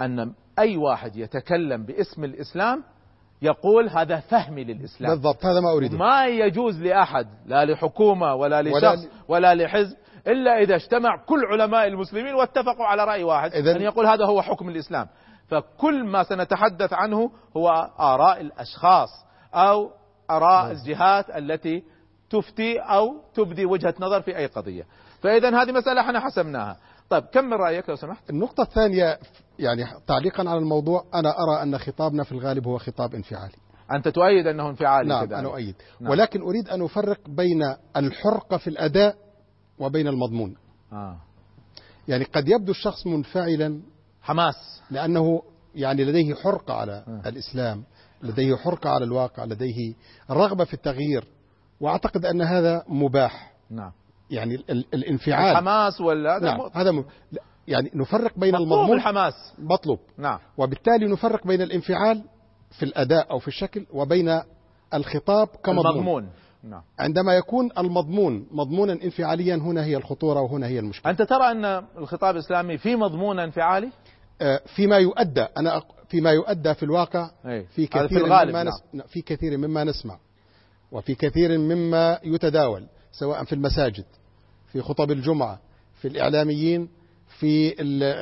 أن 0.00 0.32
أي 0.58 0.76
واحد 0.76 1.16
يتكلم 1.16 1.84
باسم 1.84 2.24
الإسلام 2.24 2.84
يقول 3.44 3.88
هذا 3.88 4.20
فهمي 4.20 4.64
للإسلام. 4.64 5.10
بالضبط 5.10 5.44
هذا 5.44 5.60
ما 5.60 5.72
أريده. 5.76 5.98
ما 5.98 6.26
يجوز 6.26 6.82
لأحد 6.82 7.26
لا 7.46 7.64
لحكومة 7.64 8.34
ولا 8.34 8.62
لشخص 8.62 9.08
ولا, 9.28 9.54
لحزب 9.54 9.96
إلا 10.26 10.58
إذا 10.58 10.74
اجتمع 10.74 11.24
كل 11.26 11.44
علماء 11.44 11.86
المسلمين 11.86 12.34
واتفقوا 12.34 12.86
على 12.86 13.04
رأي 13.04 13.24
واحد 13.24 13.52
أن 13.52 13.82
يقول 13.82 14.06
هذا 14.06 14.24
هو 14.24 14.42
حكم 14.42 14.68
الإسلام. 14.68 15.08
فكل 15.48 16.04
ما 16.04 16.22
سنتحدث 16.22 16.92
عنه 16.92 17.30
هو 17.56 17.68
آراء 18.00 18.40
الأشخاص 18.40 19.08
أو 19.54 19.90
آراء 20.30 20.62
نعم. 20.62 20.70
الجهات 20.70 21.30
التي 21.30 21.82
تفتي 22.30 22.78
أو 22.78 23.14
تبدي 23.34 23.66
وجهة 23.66 23.94
نظر 24.00 24.22
في 24.22 24.36
أي 24.36 24.46
قضية. 24.46 24.82
فإذا 25.22 25.62
هذه 25.62 25.72
مسألة 25.72 26.00
إحنا 26.00 26.20
حسمناها. 26.20 26.76
طيب 27.10 27.22
كم 27.22 27.44
من 27.44 27.54
رأيك 27.54 27.88
لو 27.88 27.96
سمحت؟ 27.96 28.30
النقطة 28.30 28.62
الثانية 28.62 29.18
يعني 29.58 29.84
تعليقا 30.06 30.50
على 30.50 30.58
الموضوع 30.58 31.04
أنا 31.14 31.34
أرى 31.42 31.62
أن 31.62 31.78
خطابنا 31.78 32.24
في 32.24 32.32
الغالب 32.32 32.66
هو 32.66 32.78
خطاب 32.78 33.14
انفعالي 33.14 33.54
أنت 33.92 34.08
تؤيد 34.08 34.46
أنه 34.46 34.68
انفعالي 34.68 35.08
نعم 35.08 35.24
كذلك. 35.24 35.38
أنا 35.38 35.48
أؤيد 35.48 35.74
نعم. 36.00 36.10
ولكن 36.10 36.42
أريد 36.42 36.68
أن 36.68 36.82
أفرق 36.82 37.18
بين 37.28 37.74
الحرقة 37.96 38.56
في 38.56 38.70
الأداء 38.70 39.16
وبين 39.78 40.08
المضمون 40.08 40.56
آه. 40.92 41.16
يعني 42.08 42.24
قد 42.24 42.48
يبدو 42.48 42.70
الشخص 42.70 43.06
منفعلا 43.06 43.80
حماس 44.22 44.82
لأنه 44.90 45.42
يعني 45.74 46.04
لديه 46.04 46.34
حرقة 46.34 46.74
على 46.74 46.92
آه. 46.92 47.28
الإسلام 47.28 47.84
لديه 48.22 48.56
حرقة 48.56 48.90
على 48.90 49.04
الواقع 49.04 49.44
لديه 49.44 49.94
رغبة 50.30 50.64
في 50.64 50.74
التغيير 50.74 51.24
وأعتقد 51.80 52.24
أن 52.24 52.42
هذا 52.42 52.84
مباح 52.88 53.52
نعم 53.70 53.92
يعني 54.30 54.54
ال 54.54 54.84
الانفعال 54.94 55.50
الحماس 55.50 56.00
ولا 56.00 56.38
نعم 56.38 56.60
هذا 56.74 56.92
م... 56.92 57.04
يعني 57.68 57.90
نفرق 57.94 58.38
بين 58.38 58.54
المضمون 58.54 58.96
الحماس. 58.96 59.34
مطلوب. 59.58 59.98
نعم. 60.18 60.38
وبالتالي 60.58 61.06
نفرق 61.06 61.46
بين 61.46 61.62
الانفعال 61.62 62.22
في 62.70 62.82
الأداء 62.82 63.30
أو 63.30 63.38
في 63.38 63.48
الشكل 63.48 63.86
وبين 63.92 64.40
الخطاب 64.94 65.48
كمضمون. 65.48 65.92
المضمون. 65.92 66.28
نعم. 66.62 66.82
عندما 66.98 67.34
يكون 67.34 67.70
المضمون 67.78 68.46
مضمونا 68.50 68.92
انفعاليا 68.92 69.56
هنا 69.56 69.84
هي 69.84 69.96
الخطورة 69.96 70.40
وهنا 70.40 70.66
هي 70.66 70.78
المشكلة. 70.78 71.10
أنت 71.10 71.22
ترى 71.22 71.50
أن 71.50 71.84
الخطاب 71.98 72.34
الإسلامي 72.34 72.78
في 72.78 72.96
مضمون 72.96 73.38
انفعالي؟ 73.38 73.90
آه، 74.42 74.60
فيما 74.76 74.96
يؤدى 74.96 75.46
أنا 75.58 75.82
فيما 76.08 76.30
يؤدى 76.30 76.74
في 76.74 76.82
الواقع 76.82 77.30
في 77.44 77.86
كثير 77.86 78.08
في 78.08 78.22
مما 78.22 78.62
نعم. 78.62 78.68
نس... 78.68 79.02
في 79.06 79.22
كثير 79.22 79.56
مما 79.56 79.84
نسمع. 79.84 80.18
وفي 80.92 81.14
كثير 81.14 81.58
مما 81.58 82.18
يتداول 82.24 82.86
سواء 83.12 83.44
في 83.44 83.52
المساجد 83.52 84.04
في 84.72 84.80
خطب 84.80 85.10
الجمعة 85.10 85.60
في 86.00 86.08
الإعلاميين 86.08 86.88
في 87.38 87.74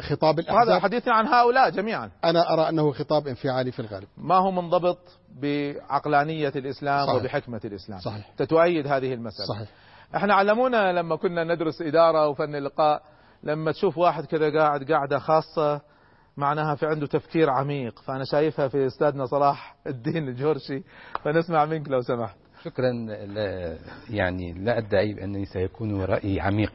خطاب 0.02 0.38
الأحزاب. 0.38 0.69
هذا 0.69 0.81
حديثنا 0.81 1.14
عن 1.14 1.26
هؤلاء 1.26 1.71
جميعا. 1.71 2.11
أنا 2.25 2.52
أرى 2.52 2.69
أنه 2.69 2.92
خطاب 2.92 3.28
انفعالي 3.28 3.73
في 3.73 3.81
الغالب. 3.81 4.09
ما 4.16 4.35
هو 4.35 4.50
منضبط 4.50 4.99
بعقلانية 5.42 6.52
الإسلام 6.57 7.07
صحيح. 7.07 7.21
وبحكمة 7.21 7.61
الإسلام؟ 7.64 8.00
صحيح. 8.00 8.31
تتؤيد 8.37 8.87
هذه 8.87 9.14
المسألة. 9.14 9.47
صحيح. 9.47 9.69
إحنا 10.16 10.35
علمونا 10.35 10.92
لما 10.92 11.16
كنا 11.16 11.45
ندرس 11.45 11.83
إدارة 11.83 12.28
وفن 12.28 12.54
اللقاء 12.54 13.02
لما 13.42 13.73
تشوف 13.73 13.99
واحد 13.99 14.25
كذا 14.25 14.59
قاعد 14.59 14.92
قاعدة 14.92 15.19
خاصة 15.19 15.81
معناها 16.37 16.75
في 16.75 16.87
عنده 16.87 17.07
تفكير 17.07 17.50
عميق. 17.50 17.99
فأنا 17.99 18.25
شايفها 18.25 18.69
في 18.69 18.87
أستاذنا 18.87 19.26
صلاح 19.26 19.76
الدين 19.87 20.28
الجورشي. 20.28 20.83
فنسمع 21.25 21.64
منك 21.64 21.88
لو 21.88 22.00
سمحت. 22.00 22.37
شكرا 22.64 22.92
لا 23.26 23.76
يعني 24.11 24.52
لا 24.52 24.78
أدعي 24.78 25.14
بأنني 25.14 25.45
سيكون 25.45 26.02
رأيي 26.02 26.40
عميق. 26.40 26.73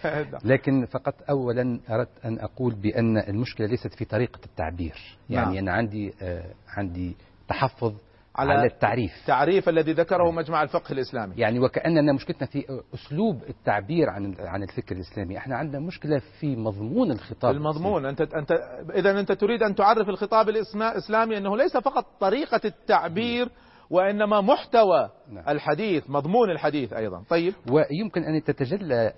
لكن 0.44 0.86
فقط 0.86 1.14
أولا 1.30 1.80
أردت 1.90 2.24
أن 2.24 2.38
أقول 2.38 2.74
بأن 2.74 3.18
المشكلة 3.18 3.66
ليست 3.66 3.94
في 3.94 4.04
طريقة 4.04 4.40
التعبير. 4.46 4.94
يعني 5.30 5.46
نعم. 5.46 5.58
أنا 5.58 5.72
عندي 5.72 6.14
آه 6.22 6.54
عندي 6.76 7.16
تحفظ 7.48 7.94
على, 8.36 8.52
على 8.52 8.66
التعريف. 8.66 9.12
تعريف 9.26 9.68
الذي 9.68 9.92
ذكره 9.92 10.30
مجمع 10.30 10.62
الفقه 10.62 10.92
الإسلامي. 10.92 11.34
يعني 11.36 11.58
وكأننا 11.58 12.12
مشكلتنا 12.12 12.46
في 12.46 12.82
أسلوب 12.94 13.42
التعبير 13.48 14.10
عن 14.10 14.34
عن 14.38 14.62
الفكر 14.62 14.96
الإسلامي. 14.96 15.38
إحنا 15.38 15.56
عندنا 15.56 15.80
مشكلة 15.80 16.22
في 16.40 16.56
مضمون 16.56 17.10
الخطاب 17.10 17.54
المضمون. 17.54 18.06
أنت 18.06 18.20
أنت 18.20 18.52
إذا 18.94 19.20
أنت 19.20 19.32
تريد 19.32 19.62
أن 19.62 19.74
تعرف 19.74 20.08
الخطاب 20.08 20.48
الإسلامي 20.48 21.38
أنه 21.38 21.56
ليس 21.56 21.76
فقط 21.76 22.06
طريقة 22.20 22.60
التعبير 22.64 23.48
وإنما 23.94 24.40
محتوى 24.40 25.10
نعم. 25.32 25.48
الحديث 25.48 26.10
مضمون 26.10 26.50
الحديث 26.50 26.92
أيضا. 26.92 27.22
طيب. 27.28 27.54
ويمكن 27.70 28.24
أن 28.24 28.42
تتجلى 28.42 29.12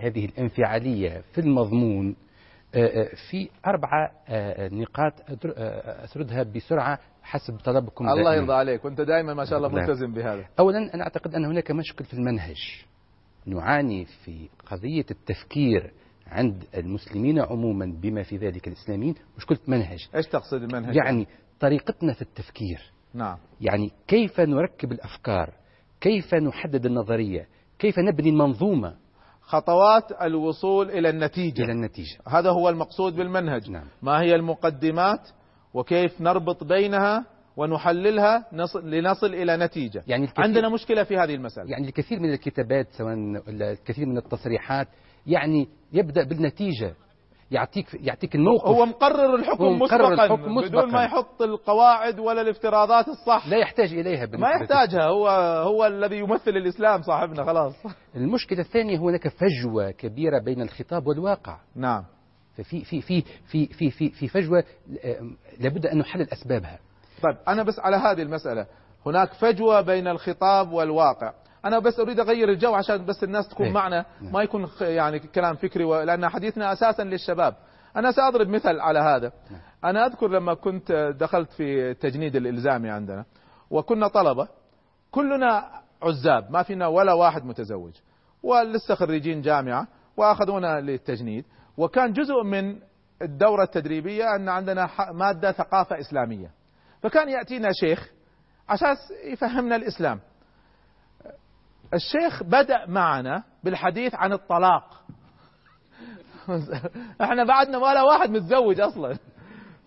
هذه 0.00 0.24
الانفعالية 0.24 1.22
في 1.32 1.40
المضمون 1.40 2.16
في 3.30 3.48
أربعة 3.66 4.10
نقاط 4.72 5.12
أسردها 6.04 6.42
بسرعة 6.42 6.98
حسب 7.22 7.56
طلبكم 7.64 8.08
الله 8.08 8.34
يرضى 8.34 8.52
عليك. 8.52 8.84
وأنت 8.84 9.00
دائما 9.00 9.34
ما 9.34 9.44
شاء 9.44 9.58
الله 9.58 9.68
ملتزم 9.68 10.12
بهذا. 10.12 10.44
أولا 10.58 10.94
أنا 10.94 11.02
أعتقد 11.02 11.34
أن 11.34 11.44
هناك 11.44 11.70
مشكل 11.70 12.04
في 12.04 12.14
المنهج. 12.14 12.84
نعاني 13.46 14.04
في 14.04 14.48
قضية 14.66 15.06
التفكير 15.10 15.92
عند 16.26 16.64
المسلمين 16.76 17.38
عموما 17.38 17.96
بما 18.02 18.22
في 18.22 18.36
ذلك 18.36 18.68
الإسلاميين. 18.68 19.14
مشكلة 19.36 19.58
منهج. 19.68 19.98
إيش 20.14 20.26
تقصد 20.26 20.62
المنهج 20.62 20.96
يعني 20.96 21.26
طريقتنا 21.60 22.12
في 22.12 22.22
التفكير. 22.22 22.92
نعم. 23.14 23.38
يعني 23.60 23.90
كيف 24.08 24.40
نركب 24.40 24.92
الأفكار؟ 24.92 25.54
كيف 26.00 26.34
نحدد 26.34 26.86
النظرية؟ 26.86 27.48
كيف 27.78 27.98
نبني 27.98 28.30
المنظومة؟ 28.30 28.94
خطوات 29.40 30.12
الوصول 30.22 30.90
إلى 30.90 31.10
النتيجة. 31.10 31.62
إلى 31.62 31.72
النتيجة. 31.72 32.18
هذا 32.28 32.50
هو 32.50 32.68
المقصود 32.68 33.16
بالمنهج. 33.16 33.70
نعم. 33.70 33.86
ما 34.02 34.20
هي 34.20 34.34
المقدمات؟ 34.34 35.28
وكيف 35.74 36.20
نربط 36.20 36.64
بينها 36.64 37.26
ونحللها 37.56 38.46
نصل 38.52 38.90
لنصل 38.90 39.34
إلى 39.34 39.56
نتيجة. 39.56 40.02
يعني 40.06 40.28
عندنا 40.38 40.68
مشكلة 40.68 41.04
في 41.04 41.16
هذه 41.16 41.34
المسألة. 41.34 41.70
يعني 41.70 41.88
الكثير 41.88 42.20
من 42.20 42.32
الكتابات 42.32 42.86
سواء 42.92 43.14
الكثير 43.48 44.06
من 44.06 44.18
التصريحات 44.18 44.88
يعني 45.26 45.68
يبدأ 45.92 46.24
بالنتيجة. 46.24 46.94
يعطيك 47.50 47.86
يعطيك 47.94 48.34
الموقف. 48.34 48.66
هو 48.66 48.86
مقرر 48.86 49.34
الحكم 49.34 49.64
هو 49.64 49.70
مقرر 49.70 50.12
مسبقا 50.12 50.24
الحكم 50.24 50.54
مسبقاً. 50.54 50.84
بدون 50.84 50.92
ما 50.92 51.04
يحط 51.04 51.42
القواعد 51.42 52.18
ولا 52.18 52.40
الافتراضات 52.40 53.08
الصح. 53.08 53.48
لا 53.48 53.56
يحتاج 53.56 53.94
إليها 53.94 54.26
ما 54.26 54.50
يحتاجها 54.50 55.04
هو 55.04 55.28
هو 55.66 55.86
الذي 55.86 56.18
يمثل 56.18 56.50
الإسلام 56.50 57.02
صاحبنا 57.02 57.44
خلاص. 57.44 57.74
المشكلة 58.16 58.60
الثانية 58.60 58.98
هناك 58.98 59.28
فجوة 59.28 59.90
كبيرة 59.90 60.38
بين 60.44 60.62
الخطاب 60.62 61.06
والواقع. 61.06 61.58
نعم. 61.76 62.04
ففي 62.56 62.84
في 62.84 63.00
في 63.00 63.22
في 63.46 63.66
في 63.66 63.90
في, 63.90 64.10
في 64.10 64.28
فجوة 64.28 64.64
آه، 65.04 65.20
لابد 65.60 65.86
أن 65.86 65.98
نحلل 65.98 66.26
أسبابها. 66.32 66.78
طيب 67.22 67.36
أنا 67.48 67.62
بس 67.62 67.78
على 67.78 67.96
هذه 67.96 68.22
المسألة. 68.22 68.66
هناك 69.06 69.32
فجوة 69.32 69.80
بين 69.80 70.08
الخطاب 70.08 70.72
والواقع. 70.72 71.32
أنا 71.64 71.78
بس 71.78 72.00
أريد 72.00 72.20
أغير 72.20 72.48
الجو 72.48 72.74
عشان 72.74 73.04
بس 73.06 73.24
الناس 73.24 73.48
تكون 73.48 73.66
إيه. 73.66 73.72
معنا 73.72 74.04
نعم. 74.20 74.32
ما 74.32 74.42
يكون 74.42 74.68
يعني 74.80 75.18
كلام 75.18 75.56
فكري 75.56 75.84
و- 75.84 76.02
لأن 76.02 76.28
حديثنا 76.28 76.72
أساسا 76.72 77.02
للشباب 77.02 77.54
أنا 77.96 78.12
سأضرب 78.12 78.48
مثل 78.48 78.80
على 78.80 78.98
هذا 78.98 79.32
نعم. 79.50 79.60
أنا 79.84 80.06
أذكر 80.06 80.28
لما 80.28 80.54
كنت 80.54 80.92
دخلت 81.20 81.50
في 81.52 81.90
التجنيد 81.90 82.36
الإلزامي 82.36 82.90
عندنا 82.90 83.24
وكنا 83.70 84.08
طلبة 84.08 84.48
كلنا 85.10 85.64
عزاب 86.02 86.50
ما 86.50 86.62
فينا 86.62 86.86
ولا 86.86 87.12
واحد 87.12 87.44
متزوج 87.44 87.92
ولسه 88.42 88.94
خريجين 88.94 89.40
جامعة 89.42 89.86
وأخذونا 90.16 90.80
للتجنيد 90.80 91.44
وكان 91.76 92.12
جزء 92.12 92.42
من 92.44 92.76
الدورة 93.22 93.62
التدريبية 93.62 94.24
أن 94.36 94.48
عندنا 94.48 94.90
مادة 95.12 95.52
ثقافة 95.52 95.98
إسلامية 96.00 96.50
فكان 97.02 97.28
يأتينا 97.28 97.68
شيخ 97.72 98.10
عشان 98.68 98.96
يفهمنا 99.24 99.76
الإسلام 99.76 100.20
الشيخ 101.94 102.42
بدأ 102.42 102.86
معنا 102.86 103.42
بالحديث 103.64 104.14
عن 104.14 104.32
الطلاق. 104.32 104.84
إحنا 107.22 107.44
بعدنا 107.44 107.78
ولا 107.78 108.02
واحد 108.02 108.30
متزوج 108.30 108.80
أصلا. 108.80 109.16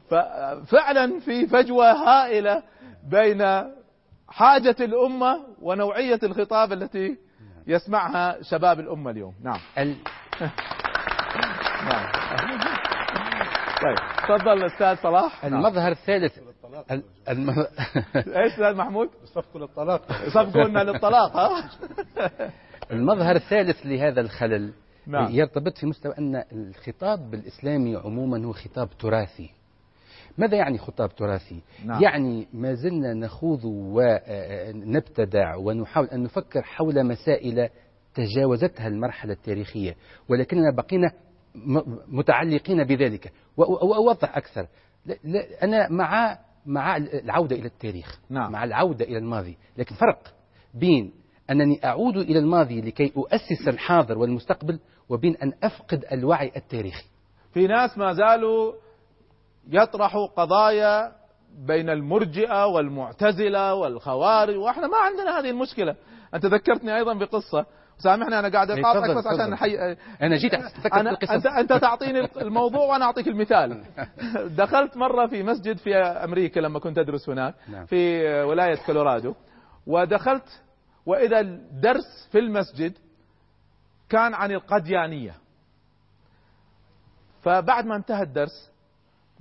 ففعلا 0.09 1.19
في 1.19 1.47
فجوة 1.47 1.91
هائلة 1.91 2.63
بين 3.09 3.63
حاجة 4.29 4.75
الأمة 4.79 5.39
ونوعية 5.61 6.19
الخطاب 6.23 6.73
التي 6.73 7.17
يسمعها 7.67 8.41
شباب 8.41 8.79
الأمة 8.79 9.11
اليوم. 9.11 9.33
نعم. 9.43 9.59
ال- 9.77 9.97
نعم. 11.89 12.11
طيب 13.81 13.97
تفضل 14.27 14.63
أستاذ 14.65 14.95
صلاح. 15.03 15.45
المظهر 15.45 15.91
الثالث. 15.91 16.39
ال- 16.91 17.03
الم- 17.29 17.49
إيش 18.15 18.51
أستاذ 18.53 18.75
محمود؟ 18.75 19.09
صفقوا 19.25 19.61
للطلاق 19.61 20.01
صفقوا 20.33 20.63
للطلاق 20.83 21.35
ها؟ 21.37 21.69
المظهر 22.91 23.35
الثالث 23.35 23.85
لهذا 23.85 24.21
الخلل 24.21 24.73
نعم. 25.07 25.31
يرتبط 25.31 25.77
في 25.77 25.85
مستوى 25.85 26.13
أن 26.17 26.43
الخطاب 26.51 27.33
الإسلامي 27.33 27.95
عموما 27.95 28.45
هو 28.45 28.51
خطاب 28.53 28.89
تراثي. 28.99 29.49
ماذا 30.37 30.57
يعني 30.57 30.77
خطاب 30.77 31.15
تراثي؟ 31.15 31.61
نعم. 31.85 32.01
يعني 32.03 32.47
ما 32.53 32.73
زلنا 32.73 33.13
نخوض 33.13 33.59
ونبتدع 33.65 35.55
ونحاول 35.55 36.07
أن 36.07 36.23
نفكر 36.23 36.61
حول 36.61 37.03
مسائل 37.05 37.69
تجاوزتها 38.13 38.87
المرحلة 38.87 39.33
التاريخية 39.33 39.95
ولكننا 40.29 40.71
بقينا 40.77 41.11
متعلقين 42.07 42.83
بذلك. 42.83 43.27
وأ- 43.27 43.83
وأوضح 43.83 44.37
أكثر. 44.37 44.67
لا- 45.05 45.15
لا- 45.23 45.63
أنا 45.63 45.89
مع 45.89 46.37
مع 46.65 46.97
العودة 46.97 47.55
إلى 47.55 47.65
التاريخ 47.65 48.19
نعم. 48.29 48.51
مع 48.51 48.63
العودة 48.63 49.05
إلى 49.05 49.17
الماضي. 49.17 49.57
لكن 49.77 49.95
فرق 49.95 50.33
بين 50.73 51.13
أنني 51.49 51.85
أعود 51.85 52.17
إلى 52.17 52.39
الماضي 52.39 52.81
لكي 52.81 53.13
أؤسس 53.17 53.67
الحاضر 53.67 54.17
والمستقبل 54.17 54.79
وبين 55.09 55.37
أن 55.37 55.53
أفقد 55.63 56.05
الوعي 56.11 56.51
التاريخي. 56.55 57.05
في 57.53 57.67
ناس 57.67 57.97
ما 57.97 58.13
زالوا 58.13 58.73
يطرحوا 59.67 60.27
قضايا 60.27 61.11
بين 61.67 61.89
المرجئة 61.89 62.65
والمعتزلة 62.65 63.73
والخوارج 63.73 64.55
وإحنا 64.57 64.87
ما 64.87 64.97
عندنا 64.97 65.39
هذه 65.39 65.49
المشكلة. 65.49 65.95
أنت 66.33 66.45
ذكرتني 66.45 66.95
أيضا 66.95 67.13
بقصة. 67.13 67.65
سامحني 67.97 68.39
أنا 68.39 68.49
قاعد 68.49 68.71
إيه، 68.71 68.81
اقاطعك 68.81 69.03
تفضل، 69.03 69.15
بس 69.15 69.27
عشان. 69.27 69.49
نحي... 69.49 69.95
أنا 70.21 70.37
جيت 70.37 70.53
أنا 70.93 71.09
القصص 71.09 71.31
أنت, 71.31 71.45
أنت 71.45 71.73
تعطيني 71.73 72.27
الموضوع 72.41 72.81
وأنا 72.81 73.05
أعطيك 73.05 73.27
المثال. 73.27 73.83
دخلت 74.63 74.97
مرة 74.97 75.27
في 75.27 75.43
مسجد 75.43 75.77
في 75.77 75.95
أمريكا 75.97 76.59
لما 76.59 76.79
كنت 76.79 76.97
أدرس 76.97 77.29
هناك 77.29 77.55
نعم. 77.67 77.85
في 77.85 78.23
ولاية 78.43 78.75
كولورادو. 78.85 79.33
ودخلت 79.87 80.61
وإذا 81.05 81.39
الدرس 81.39 82.29
في 82.31 82.39
المسجد 82.39 82.97
كان 84.09 84.33
عن 84.33 84.51
القديانية. 84.51 85.35
فبعد 87.41 87.85
ما 87.85 87.95
انتهى 87.95 88.23
الدرس 88.23 88.71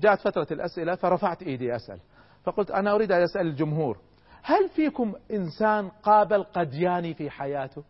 جاءت 0.00 0.20
فترة 0.20 0.46
الأسئلة 0.50 0.94
فرفعت 0.94 1.42
إيدي 1.42 1.76
أسأل. 1.76 1.98
فقلت 2.44 2.70
أنا 2.70 2.94
أريد 2.94 3.12
أن 3.12 3.22
أسأل 3.22 3.46
الجمهور 3.46 3.98
هل 4.42 4.68
فيكم 4.68 5.14
إنسان 5.30 5.88
قابل 5.88 6.42
قدياني 6.42 7.14
في 7.14 7.30
حياته؟ 7.30 7.84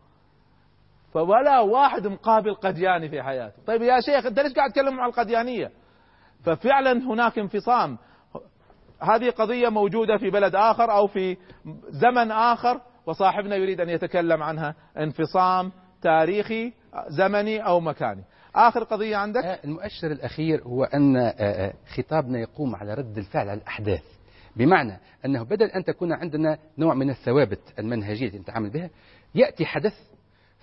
فولا 1.13 1.59
واحد 1.59 2.07
مقابل 2.07 2.53
قدياني 2.55 3.09
في 3.09 3.23
حياته. 3.23 3.55
طيب 3.67 3.81
يا 3.81 3.99
شيخ 3.99 4.25
أنت 4.25 4.39
ليش 4.39 4.53
قاعد 4.53 4.69
تتكلم 4.69 4.99
عن 4.99 5.09
القديانية؟ 5.09 5.71
ففعلا 6.43 6.91
هناك 6.91 7.39
انفصام. 7.39 7.97
هذه 9.01 9.29
قضية 9.29 9.69
موجودة 9.69 10.17
في 10.17 10.29
بلد 10.29 10.55
آخر 10.55 10.91
أو 10.91 11.07
في 11.07 11.37
زمن 11.89 12.31
آخر 12.31 12.81
وصاحبنا 13.05 13.55
يريد 13.55 13.81
أن 13.81 13.89
يتكلم 13.89 14.43
عنها. 14.43 14.75
انفصام 14.97 15.71
تاريخي 16.01 16.73
زمني 17.07 17.65
أو 17.65 17.79
مكاني. 17.79 18.23
آخر 18.55 18.83
قضية 18.83 19.15
عندك؟ 19.15 19.43
آه، 19.45 19.59
المؤشر 19.63 20.11
الأخير 20.11 20.63
هو 20.63 20.83
أن 20.83 21.17
آه، 21.17 21.29
آه، 21.39 21.73
خطابنا 21.95 22.39
يقوم 22.39 22.75
على 22.75 22.93
رد 22.93 23.17
الفعل 23.17 23.49
على 23.49 23.61
الأحداث. 23.61 24.03
بمعنى 24.55 24.99
أنه 25.25 25.43
بدل 25.43 25.65
أن 25.65 25.83
تكون 25.83 26.13
عندنا 26.13 26.57
نوع 26.77 26.93
من 26.93 27.09
الثوابت 27.09 27.73
المنهجية 27.79 28.25
التي 28.25 28.39
نتعامل 28.39 28.69
بها 28.69 28.89
يأتي 29.35 29.65
حدث 29.65 29.93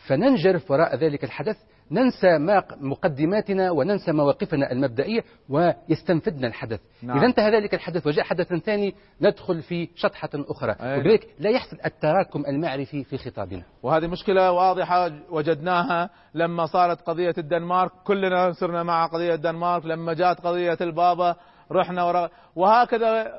فننجرف 0.06 0.70
وراء 0.70 0.96
ذلك 0.96 1.24
الحدث 1.24 1.56
ننسى 1.90 2.38
ما 2.38 2.62
مقدماتنا 2.80 3.70
وننسى 3.70 4.12
مواقفنا 4.12 4.72
المبدئية 4.72 5.24
ويستنفدنا 5.48 6.46
الحدث 6.46 6.80
نعم. 7.02 7.18
إذا 7.18 7.26
انتهى 7.26 7.50
ذلك 7.50 7.74
الحدث 7.74 8.06
وجاء 8.06 8.24
حدث 8.24 8.54
ثاني 8.54 8.94
ندخل 9.20 9.62
في 9.62 9.88
شطحة 9.94 10.28
أخرى 10.34 10.72
أي 10.72 10.86
نعم. 10.86 11.00
وبذلك 11.00 11.26
لا 11.38 11.50
يحصل 11.50 11.76
التراكم 11.86 12.44
المعرفي 12.48 13.04
في 13.04 13.18
خطابنا 13.18 13.62
وهذه 13.82 14.06
مشكلة 14.06 14.52
واضحة 14.52 15.10
وجدناها 15.30 16.10
لما 16.34 16.66
صارت 16.66 17.00
قضية 17.00 17.34
الدنمارك 17.38 17.90
كلنا 18.04 18.52
صرنا 18.52 18.82
مع 18.82 19.06
قضية 19.06 19.34
الدنمارك 19.34 19.86
لما 19.86 20.12
جاءت 20.12 20.40
قضية 20.40 20.78
البابا 20.80 21.36
رحنا 21.72 22.04
وراء 22.04 22.30
وهكذا 22.56 23.32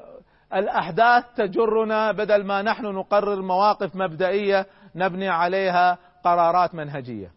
الأحداث 0.53 1.23
تجرنا 1.35 2.11
بدل 2.11 2.43
ما 2.43 2.61
نحن 2.61 2.85
نقرر 2.85 3.41
مواقف 3.41 3.95
مبدئية 3.95 4.65
نبني 4.95 5.29
عليها 5.29 5.97
قرارات 6.23 6.75
منهجية. 6.75 7.31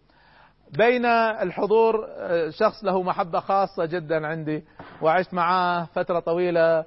بين 0.78 1.06
الحضور 1.06 2.06
آه، 2.08 2.50
شخص 2.50 2.84
له 2.84 3.02
محبة 3.02 3.40
خاصة 3.40 3.84
جدا 3.84 4.26
عندي 4.26 4.64
وعشت 5.02 5.34
معاه 5.34 5.84
فترة 5.84 6.20
طويلة 6.20 6.84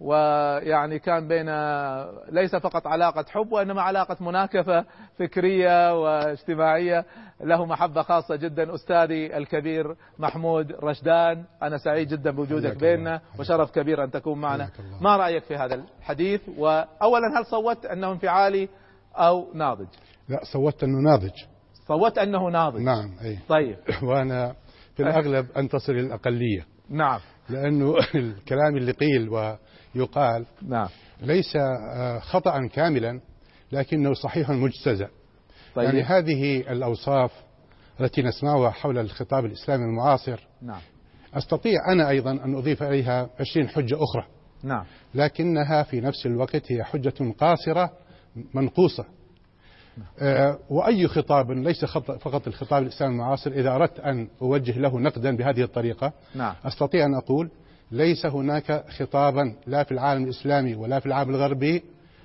ويعني 0.00 0.98
كان 0.98 1.28
بين 1.28 1.46
ليس 2.28 2.56
فقط 2.56 2.86
علاقة 2.86 3.24
حب 3.30 3.52
وإنما 3.52 3.82
علاقة 3.82 4.16
مناكفة 4.20 4.84
فكرية 5.18 6.02
واجتماعية. 6.02 7.04
له 7.40 7.66
محبة 7.66 8.02
خاصة 8.02 8.36
جدا 8.36 8.74
أستاذي 8.74 9.36
الكبير 9.36 9.96
محمود 10.18 10.72
رشدان. 10.72 11.44
أنا 11.62 11.78
سعيد 11.78 12.08
جدا 12.08 12.30
بوجودك 12.30 12.76
بيننا. 12.76 13.20
وشرف 13.38 13.70
كبير 13.70 14.04
أن 14.04 14.10
تكون 14.10 14.40
معنا. 14.40 14.70
ما 15.00 15.16
رأيك 15.16 15.44
في 15.44 15.56
هذا 15.56 15.74
الحديث؟ 15.74 16.40
وأولا 16.58 17.38
هل 17.38 17.46
صوت 17.46 17.86
أنه 17.86 18.12
انفعالي 18.12 18.68
أو 19.16 19.46
ناضج؟ 19.54 19.86
لا 20.28 20.40
صوتت 20.52 20.84
أنه 20.84 20.98
ناضج. 20.98 21.32
صوت 21.88 22.18
أنه 22.18 22.50
ناضج. 22.50 22.80
نعم 22.80 23.10
أي. 23.24 23.38
طيب. 23.48 23.76
وأنا 24.08 24.54
في 24.96 25.02
الأغلب 25.02 25.46
أنتصر 25.56 25.92
للاقليه 25.92 26.66
نعم. 26.90 27.20
لأنه 27.48 27.94
الكلام 28.14 28.76
اللي 28.76 28.92
قيل 28.92 29.28
ويقال 29.28 30.46
نعم. 30.62 30.88
ليس 31.20 31.56
آه، 31.56 32.18
خطأ 32.18 32.66
كاملا 32.66 33.20
لكنه 33.72 34.14
صحيح 34.14 34.50
مجتزأ. 34.50 35.08
طيب. 35.74 35.84
يعني 35.84 36.02
هذه 36.02 36.60
الأوصاف 36.60 37.32
التي 38.00 38.22
نسمعها 38.22 38.70
حول 38.70 38.98
الخطاب 38.98 39.44
الإسلامي 39.44 39.84
المعاصر 39.84 40.46
نعم. 40.62 40.80
أستطيع 41.34 41.78
أنا 41.92 42.08
أيضا 42.08 42.30
أن 42.30 42.54
أضيف 42.54 42.82
إليها 42.82 43.30
20 43.40 43.68
حجة 43.68 43.94
أخرى. 43.94 44.26
نعم. 44.62 44.84
لكنها 45.14 45.82
في 45.82 46.00
نفس 46.00 46.26
الوقت 46.26 46.72
هي 46.72 46.84
حجة 46.84 47.32
قاصرة 47.38 47.90
منقوصة. 48.54 49.04
آه، 50.18 50.58
وأي 50.70 51.08
خطاب 51.08 51.50
ليس 51.50 51.84
فقط 52.20 52.46
الخطاب 52.46 52.82
الاسلامي 52.82 53.12
المعاصر 53.12 53.50
إذا 53.50 53.74
أردت 53.74 54.00
أن 54.00 54.28
أوجه 54.42 54.78
له 54.78 54.98
نقدا 54.98 55.36
بهذه 55.36 55.62
الطريقة 55.62 56.12
نعم 56.34 56.54
أستطيع 56.64 57.06
أن 57.06 57.14
أقول 57.14 57.50
ليس 57.90 58.26
هناك 58.26 58.84
خطابا 58.98 59.54
لا 59.66 59.84
في 59.84 59.92
العالم 59.92 60.24
الإسلامي 60.24 60.74
ولا 60.74 61.00
في 61.00 61.06
العالم 61.06 61.30
الغربي 61.30 61.82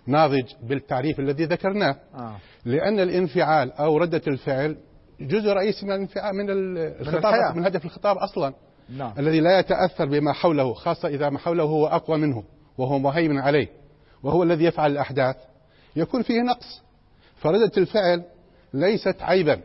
ناضج 0.07 0.45
بالتعريف 0.63 1.19
الذي 1.19 1.45
ذكرناه 1.45 1.95
آه. 2.15 2.35
لأن 2.65 2.99
الانفعال 2.99 3.71
أو 3.71 3.97
ردة 3.97 4.21
الفعل 4.27 4.77
جزء 5.21 5.49
رئيسي 5.49 5.85
من 5.85 5.91
الانفعال 5.91 6.35
من 6.35 6.45
الخطاب 6.49 7.33
الحياة. 7.33 7.53
من 7.53 7.65
هدف 7.65 7.85
الخطاب 7.85 8.17
أصلا 8.17 8.53
نعم. 8.89 9.13
الذي 9.19 9.39
لا 9.39 9.59
يتأثر 9.59 10.05
بما 10.05 10.33
حوله 10.33 10.73
خاصة 10.73 11.07
إذا 11.07 11.29
ما 11.29 11.39
حوله 11.39 11.63
هو 11.63 11.87
أقوى 11.87 12.17
منه 12.17 12.43
وهو 12.77 12.99
مهيمن 12.99 13.37
عليه 13.37 13.67
وهو 14.23 14.43
الذي 14.43 14.63
يفعل 14.63 14.91
الأحداث 14.91 15.35
يكون 15.95 16.21
فيه 16.21 16.41
نقص 16.41 16.81
فردة 17.41 17.71
الفعل 17.77 18.23
ليست 18.73 19.21
عيبا 19.21 19.61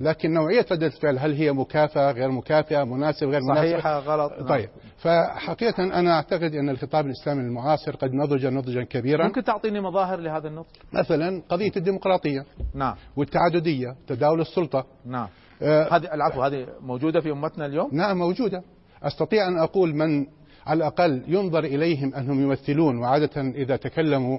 لكن 0.00 0.32
نوعية 0.32 0.66
ردة 0.72 0.86
الفعل 0.86 1.18
هل 1.18 1.34
هي 1.34 1.52
مكافأة 1.52 2.12
غير 2.12 2.30
مكافئة 2.30 2.84
مناسب 2.84 3.26
غير 3.26 3.40
مناسب؟ 3.40 3.60
صحيحة 3.60 3.98
غلط؟ 3.98 4.32
نعم. 4.32 4.48
طيب 4.48 4.68
فحقيقة 4.98 5.82
أنا 5.82 6.12
أعتقد 6.12 6.54
أن 6.54 6.68
الخطاب 6.68 7.06
الإسلامي 7.06 7.40
المعاصر 7.40 7.96
قد 7.96 8.14
نضج 8.14 8.46
نضجا 8.46 8.84
كبيرا. 8.84 9.26
ممكن 9.26 9.44
تعطيني 9.44 9.80
مظاهر 9.80 10.18
لهذا 10.20 10.48
النضج 10.48 10.66
مثلا 10.92 11.42
قضية 11.48 11.72
الديمقراطية 11.76 12.44
نعم. 12.74 12.94
والتعددية 13.16 13.96
تداول 14.06 14.40
السلطة. 14.40 14.86
نعم. 15.06 15.28
آه 15.62 15.96
هذه 15.96 16.14
العفو 16.14 16.42
هذه 16.42 16.66
موجودة 16.80 17.20
في 17.20 17.30
أمتنا 17.30 17.66
اليوم؟ 17.66 17.88
نعم 17.92 18.18
موجودة. 18.18 18.62
أستطيع 19.02 19.48
أن 19.48 19.58
أقول 19.58 19.94
من 19.94 20.26
على 20.66 20.76
الأقل 20.78 21.22
ينظر 21.26 21.64
إليهم 21.64 22.14
أنهم 22.14 22.42
يمثلون 22.42 22.98
وعادة 22.98 23.40
إذا 23.40 23.76
تكلموا 23.76 24.38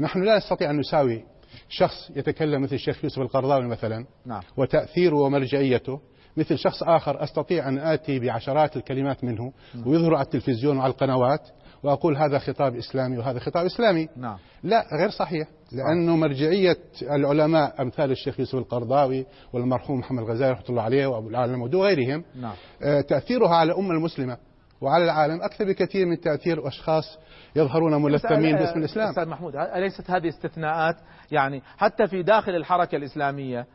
نحن 0.00 0.22
لا 0.22 0.36
نستطيع 0.36 0.70
أن 0.70 0.78
نساوي 0.78 1.24
شخص 1.68 2.10
يتكلم 2.16 2.62
مثل 2.62 2.74
الشيخ 2.74 3.04
يوسف 3.04 3.18
القرضاوي 3.18 3.68
مثلا 3.68 4.06
نعم. 4.26 4.42
وتأثيره 4.56 5.16
ومرجعيته 5.16 6.00
مثل 6.36 6.58
شخص 6.58 6.82
آخر 6.82 7.24
أستطيع 7.24 7.68
أن 7.68 7.78
آتي 7.78 8.18
بعشرات 8.18 8.76
الكلمات 8.76 9.24
منه 9.24 9.52
نعم. 9.74 9.88
ويظهر 9.88 10.14
على 10.14 10.24
التلفزيون 10.24 10.78
وعلى 10.78 10.90
القنوات 10.90 11.48
وأقول 11.82 12.16
هذا 12.16 12.38
خطاب 12.38 12.76
إسلامي 12.76 13.18
وهذا 13.18 13.38
خطاب 13.38 13.66
إسلامي 13.66 14.08
نعم. 14.16 14.36
لا 14.62 14.86
غير 15.00 15.10
صحيح 15.10 15.48
لأنه 15.72 16.16
مرجعية 16.16 16.78
العلماء 17.02 17.82
أمثال 17.82 18.10
الشيخ 18.10 18.40
يوسف 18.40 18.54
القرضاوي 18.54 19.26
والمرحوم 19.52 19.98
محمد 19.98 20.22
الغزالي 20.22 20.52
رحمة 20.52 20.64
الله 20.68 20.82
عليه 20.82 21.06
وأبو 21.06 21.28
العالم 21.28 21.62
وغيرهم 21.62 22.24
نعم. 22.40 22.54
آه، 22.82 23.00
تأثيرها 23.00 23.56
على 23.56 23.72
الأمة 23.72 23.90
المسلمة 23.90 24.36
وعلى 24.80 25.04
العالم 25.04 25.42
أكثر 25.42 25.64
بكثير 25.64 26.06
من 26.06 26.20
تأثير 26.20 26.68
أشخاص 26.68 27.18
يظهرون 27.56 28.02
ملثمين 28.02 28.56
باسم 28.56 28.78
الإسلام 28.78 29.08
أستاذ 29.08 29.28
محمود 29.28 29.56
أليست 29.56 30.10
هذه 30.10 30.28
استثناءات 30.28 30.96
يعني 31.30 31.62
حتى 31.76 32.06
في 32.06 32.22
داخل 32.22 32.56
الحركة 32.56 32.96
الإسلامية 32.96 33.66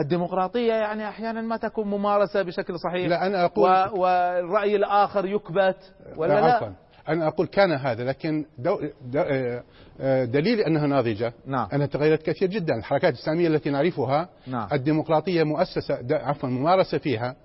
الديمقراطية 0.00 0.72
يعني 0.72 1.08
أحيانا 1.08 1.40
ما 1.40 1.56
تكون 1.56 1.88
ممارسة 1.88 2.42
بشكل 2.42 2.78
صحيح 2.78 3.08
لا 3.08 3.26
أنا 3.26 3.44
أقول 3.44 4.00
والرأي 4.00 4.76
الآخر 4.76 5.26
يكبت 5.26 5.92
ولا 6.16 6.34
لا, 6.34 6.40
لا؟ 6.40 6.72
أنا 7.08 7.28
أقول 7.28 7.46
كان 7.46 7.72
هذا 7.72 8.04
لكن 8.04 8.44
دو 8.58 8.80
دو 9.04 9.20
آه، 10.00 10.24
دليل 10.24 10.60
أنها 10.60 10.86
ناضجة 10.86 11.32
نعم. 11.46 11.68
أنها 11.72 11.86
تغيرت 11.86 12.22
كثير 12.22 12.48
جدا 12.48 12.74
الحركات 12.74 13.14
الإسلامية 13.14 13.48
التي 13.48 13.70
نعرفها 13.70 14.28
نعم. 14.46 14.68
الديمقراطية 14.72 15.42
مؤسسة 15.42 15.98
عفوا 16.10 16.48
ممارسة 16.48 16.98
فيها 16.98 17.36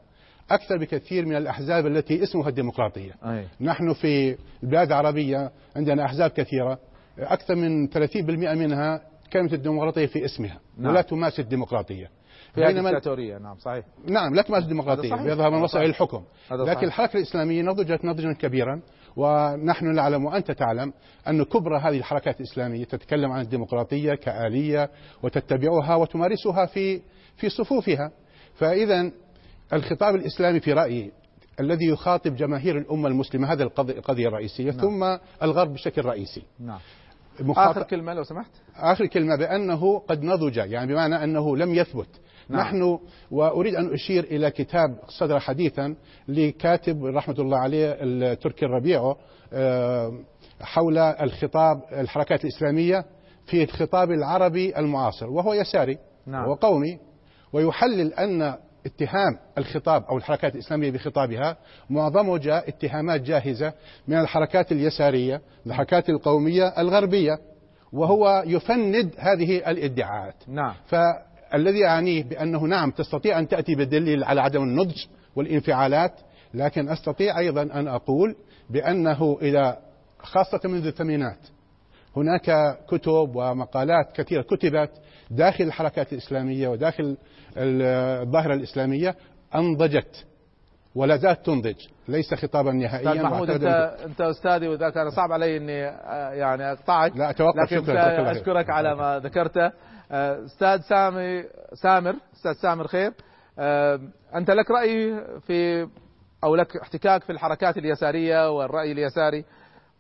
أكثر 0.52 0.78
بكثير 0.78 1.26
من 1.26 1.36
الأحزاب 1.36 1.88
التي 1.88 2.24
اسمها 2.24 2.50
الديمقراطية. 2.50 3.12
أي. 3.26 3.46
نحن 3.62 3.94
في 3.94 4.38
البلاد 4.64 4.88
العربية 4.88 5.52
عندنا 5.76 6.06
أحزاب 6.06 6.30
كثيرة 6.30 6.80
أكثر 7.20 7.56
من 7.56 7.88
30% 7.88 8.56
منها 8.56 9.02
كلمة 9.34 9.54
الديمقراطية 9.54 10.06
في 10.06 10.26
اسمها 10.26 10.60
نعم. 10.78 10.92
ولا 10.92 11.02
تمارس 11.02 11.40
الديمقراطية. 11.40 12.10
في 12.54 12.70
الدكتاتورية 12.70 13.38
نعم 13.38 13.56
صحيح. 13.58 13.86
نعم 14.08 14.36
لا 14.36 14.42
تمارس 14.42 14.64
الديمقراطية 14.64 15.16
بيظهر 15.16 15.52
من 15.52 15.62
وسائل 15.62 15.90
الحكم. 15.90 16.24
لكن 16.52 16.88
الحركة 16.88 17.18
الإسلامية 17.18 17.62
نضجت 17.62 18.06
نضجا 18.06 18.34
كبيرا 18.34 18.82
ونحن 19.16 19.96
نعلم 19.96 20.26
وأنت 20.26 20.52
تعلم 20.52 20.94
أن 21.28 21.44
كبرى 21.44 21.78
هذه 21.78 21.98
الحركات 21.98 22.40
الإسلامية 22.42 22.84
تتكلم 22.84 23.32
عن 23.32 23.42
الديمقراطية 23.42 24.14
كآلية 24.14 24.90
وتتبعها 25.24 25.96
وتمارسها 25.96 26.66
في 26.66 27.02
في 27.38 27.50
صفوفها. 27.50 28.12
فإذا 28.56 29.12
الخطاب 29.74 30.16
الإسلامي 30.16 30.60
في 30.60 30.74
رأيي 30.74 31.12
الذي 31.60 31.86
يخاطب 31.86 32.36
جماهير 32.36 32.78
الأمة 32.78 33.08
المسلمة 33.08 33.54
هذه 33.54 33.62
القضية 33.62 34.28
الرئيسية 34.28 34.72
نعم. 34.72 34.80
ثم 34.80 35.18
الغرب 35.44 35.74
بشكل 35.74 36.06
رئيسي 36.06 36.44
نعم. 36.60 36.80
آخر 37.50 37.84
كلمة 37.84 38.14
لو 38.14 38.24
سمحت 38.24 38.52
آخر 38.78 39.06
كلمة 39.06 39.36
بأنه 39.36 40.00
قد 40.00 40.24
نضج 40.24 40.58
يعني 40.58 40.94
بمعنى 40.94 41.24
أنه 41.24 41.58
لم 41.58 41.74
يثبت 41.74 42.08
نعم. 42.50 42.62
نحن 42.62 43.00
وأريد 43.32 43.76
أن 43.76 43.94
أشير 43.94 44.24
إلى 44.24 44.52
كتاب 44.52 45.00
صدر 45.08 45.40
حديثا 45.40 45.96
لكاتب 46.28 47.06
رحمة 47.06 47.36
الله 47.40 47.58
عليه 47.58 47.98
التركي 48.02 48.66
الربيع 48.66 49.16
آه، 49.54 50.20
حول 50.62 50.98
الخطاب 50.98 51.82
الحركات 51.92 52.44
الإسلامية 52.44 53.06
في 53.46 53.64
الخطاب 53.64 54.12
العربي 54.12 54.78
المعاصر 54.78 55.30
وهو 55.30 55.54
يساري 55.54 55.98
نعم. 56.28 56.50
وقومي 56.50 57.00
ويحلل 57.54 58.14
أن 58.14 58.56
اتهام 58.90 59.38
الخطاب 59.58 60.04
أو 60.04 60.18
الحركات 60.18 60.54
الإسلامية 60.56 60.92
بخطابها. 60.92 61.58
معظمه 61.90 62.38
جاء 62.38 62.70
اتهامات 62.70 63.22
جاهزة 63.22 63.74
من 64.08 64.20
الحركات 64.20 64.72
اليسارية 64.72 65.42
الحركات 65.68 66.10
القومية 66.10 66.68
الغربية 66.68 67.40
وهو 67.94 68.44
يفند 68.48 69.14
هذه 69.18 69.58
الادعاءات. 69.72 70.36
نعم. 70.48 70.74
فالذي 70.88 71.86
أعنيه 71.86 72.24
بأنه 72.24 72.60
نعم 72.64 72.92
تستطيع 72.92 73.40
أن 73.40 73.48
تأتي 73.48 73.76
بالدليل 73.76 74.24
على 74.24 74.42
عدم 74.42 74.64
النضج 74.64 75.06
والانفعالات 75.36 76.14
لكن 76.54 76.90
أستطيع 76.90 77.40
أيضا 77.40 77.62
أن 77.62 77.88
أقول 77.88 78.36
بأنه 78.70 79.38
إذا 79.42 79.78
خاصة 80.20 80.60
منذ 80.66 80.86
الثمانينات 80.88 81.40
هناك 82.18 82.78
كتب 82.88 83.36
ومقالات 83.36 84.12
كثيرة 84.16 84.42
كتبت 84.42 84.90
داخل 85.32 85.64
الحركات 85.64 86.14
الإسلامية 86.14 86.68
وداخل 86.68 87.18
الظاهرة 87.60 88.54
الإسلامية 88.54 89.16
أنضجت 89.56 90.26
ولا 90.96 91.18
زالت 91.18 91.46
تنضج 91.46 91.88
ليس 92.08 92.34
خطابا 92.34 92.72
نهائيا 92.72 93.12
أستاذ 93.12 93.24
محمود 93.24 93.50
انت 93.50 93.64
انت 94.06 94.22
أستاذي 94.22 94.68
وذا 94.68 94.90
كان 94.90 95.10
صعب 95.10 95.32
علي 95.32 95.58
إني 95.58 95.88
آه، 95.88 96.32
يعني 96.34 96.72
أقطعك 96.72 97.18
لا 97.18 97.30
أتوقف. 97.30 97.56
لكن 97.56 97.86
شكرا 97.86 98.32
أشكرك 98.32 98.70
على 98.70 98.96
ما 98.96 99.20
ذكرته. 99.20 99.72
آه، 100.12 100.46
أستاذ 100.46 100.82
سامي 100.82 101.44
سامر 101.74 102.16
أستاذ 102.34 102.54
سامر 102.54 102.88
خير. 102.88 103.12
آه، 103.60 104.00
أنت 104.36 104.52
لك 104.52 104.72
رأي 104.72 105.22
في 105.48 105.88
أو 106.44 106.56
لك 106.56 106.78
احتكاك 106.78 107.24
في 107.24 107.32
الحركات 107.32 107.78
اليسارية 107.78 108.52
والرأي 108.52 108.92
اليساري. 108.92 109.46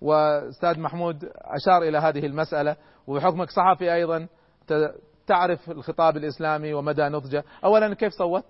وأستاذ 0.02 0.80
محمود 0.80 1.30
أشار 1.38 1.84
إلى 1.84 1.98
هذه 1.98 2.26
المسألة 2.26 2.76
وبحكمك 3.08 3.50
صحفي 3.50 3.94
أيضا 3.94 4.28
تعرف 5.30 5.72
الخطاب 5.72 6.18
الإسلامي 6.18 6.74
ومدى 6.74 7.02
نضجه، 7.02 7.44
اولا 7.64 7.94
كيف 7.94 8.14
صوت؟ 8.14 8.46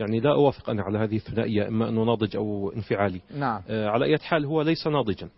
يعني 0.00 0.20
لا 0.20 0.32
أوافق 0.32 0.70
أنا 0.70 0.82
على 0.82 0.98
هذه 0.98 1.16
الثنائية 1.16 1.68
إما 1.68 1.88
أنه 1.88 2.04
ناضج 2.04 2.36
أو 2.36 2.72
انفعالي. 2.76 3.20
نعم. 3.36 3.62
آه 3.68 3.88
على 3.88 4.04
أي 4.04 4.18
حال 4.18 4.44
هو 4.44 4.62
ليس 4.62 4.86
ناضجا. 4.86 5.28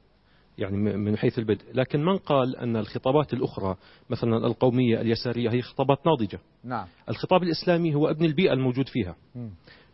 يعني 0.59 0.77
من 0.77 1.17
حيث 1.17 1.39
البدء، 1.39 1.65
لكن 1.75 2.05
من 2.05 2.17
قال 2.17 2.57
أن 2.57 2.77
الخطابات 2.77 3.33
الأخرى 3.33 3.77
مثلا 4.11 4.37
القومية 4.37 5.01
اليسارية 5.01 5.51
هي 5.51 5.63
خطابات 5.63 5.99
ناضجة. 6.07 6.39
نعم. 6.65 6.87
الخطاب 7.09 7.43
الإسلامي 7.43 7.95
هو 7.95 8.11
أبن 8.11 8.25
البيئة 8.25 8.53
الموجود 8.53 8.89
فيها. 8.89 9.17
م. 9.35 9.49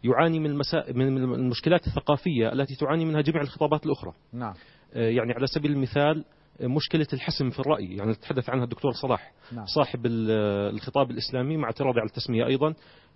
يعاني 0.04 0.38
من, 0.38 0.50
المسا... 0.50 0.84
من 0.92 1.34
المشكلات 1.34 1.86
الثقافية 1.86 2.52
التي 2.52 2.76
تعاني 2.76 3.04
منها 3.04 3.20
جميع 3.20 3.42
الخطابات 3.42 3.86
الأخرى. 3.86 4.12
نعم. 4.32 4.54
آه 4.94 5.08
يعني 5.08 5.32
على 5.32 5.46
سبيل 5.46 5.72
المثال 5.72 6.24
مشكلة 6.60 7.06
الحسم 7.12 7.50
في 7.50 7.60
الرأي. 7.60 7.96
يعني 7.96 8.14
تحدث 8.14 8.50
عنها 8.50 8.64
الدكتور 8.64 8.92
صلاح. 8.92 9.32
نعم. 9.52 9.66
صاحب 9.66 10.00
الخطاب 10.06 11.10
الإسلامي 11.10 11.56
مع 11.56 11.64
اعتراضي 11.64 12.00
على 12.00 12.08
التسمية 12.08 12.46
أيضا. 12.46 12.74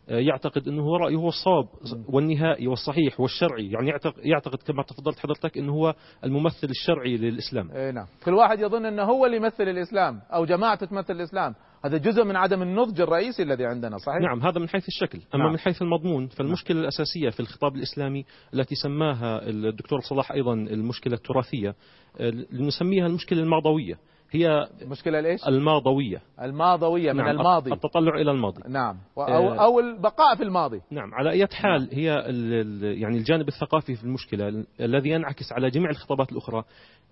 يعتقد 0.09 0.69
أنه 0.69 0.83
هو 0.83 0.97
رأيه 0.97 1.16
هو 1.16 1.29
الصواب 1.29 1.69
والنهائي 2.09 2.66
والصحيح 2.66 3.21
والشرعي. 3.21 3.71
يعني 3.71 3.92
يعتقد 4.19 4.62
كما 4.62 4.83
تفضلت 4.83 5.19
حضرتك 5.19 5.59
أنه 5.59 5.73
هو 5.73 5.95
الممثل 6.25 6.71
الشرعي 6.71 7.16
للإسلام. 7.16 7.71
اي 7.71 7.92
نعم. 7.92 8.07
كل 8.25 8.35
واحد 8.35 8.61
يظن 8.61 8.87
أنه 8.87 9.03
هو 9.03 9.27
اللي 9.27 9.37
يمثل 9.37 9.62
الإسلام 9.62 10.21
أو 10.33 10.45
جماعته 10.45 10.87
تمثل 10.87 11.12
الإسلام. 11.12 11.55
هذا 11.85 11.97
جزء 11.97 12.25
من 12.25 12.37
عدم 12.37 12.62
النضج 12.62 13.01
الرئيسي 13.01 13.42
الذي 13.42 13.66
عندنا 13.66 13.99
صحيح؟ 13.99 14.21
نعم 14.21 14.40
هذا 14.40 14.61
من 14.61 14.69
حيث 14.69 14.88
الشكل. 14.88 15.19
أما 15.35 15.42
نعم. 15.42 15.53
من 15.53 15.59
حيث 15.59 15.83
المضمون 15.83 16.27
فالمشكلة 16.27 16.77
نعم. 16.77 16.83
الأساسية 16.83 17.31
في 17.31 17.40
الخطاب 17.40 17.77
الإسلامي 17.77 18.25
التي 18.55 18.75
سماها 18.75 19.49
الدكتور 19.49 20.01
صلاح 20.01 20.33
أيضا 20.33 20.53
المشكلة 20.53 21.14
التراثية 21.14 21.75
آه، 22.21 22.33
نسميها 22.53 23.07
المشكلة 23.07 23.42
الماضوية 23.42 23.99
هي 24.31 24.69
المشكلة 24.83 25.19
الايش؟ 25.19 25.49
الماضوية. 25.49 26.23
الماضوية 26.43 27.12
من 27.12 27.25
نعم 27.25 27.29
الماضي. 27.29 27.73
التطلع 27.73 28.15
إلى 28.15 28.31
الماضي. 28.31 28.62
نعم. 28.69 28.97
أو, 29.19 29.23
آه، 29.23 29.65
أو 29.65 29.81
البقاء 29.81 30.37
في 30.37 30.43
الماضي. 30.43 30.81
نعم 30.91 31.15
على 31.15 31.31
أي 31.31 31.47
حال 31.53 31.81
نعم. 31.81 31.89
هي 31.93 32.07
يعني 33.01 33.19
الجانب 33.19 33.49
الثقافي 33.49 33.97
في 33.97 34.05
المشكلة 34.05 34.65
الذي 34.81 35.11
ينعكس 35.11 35.53
على 35.53 35.71
جميع 35.71 35.91
الخطابات 35.91 36.33
الأخرى 36.33 36.65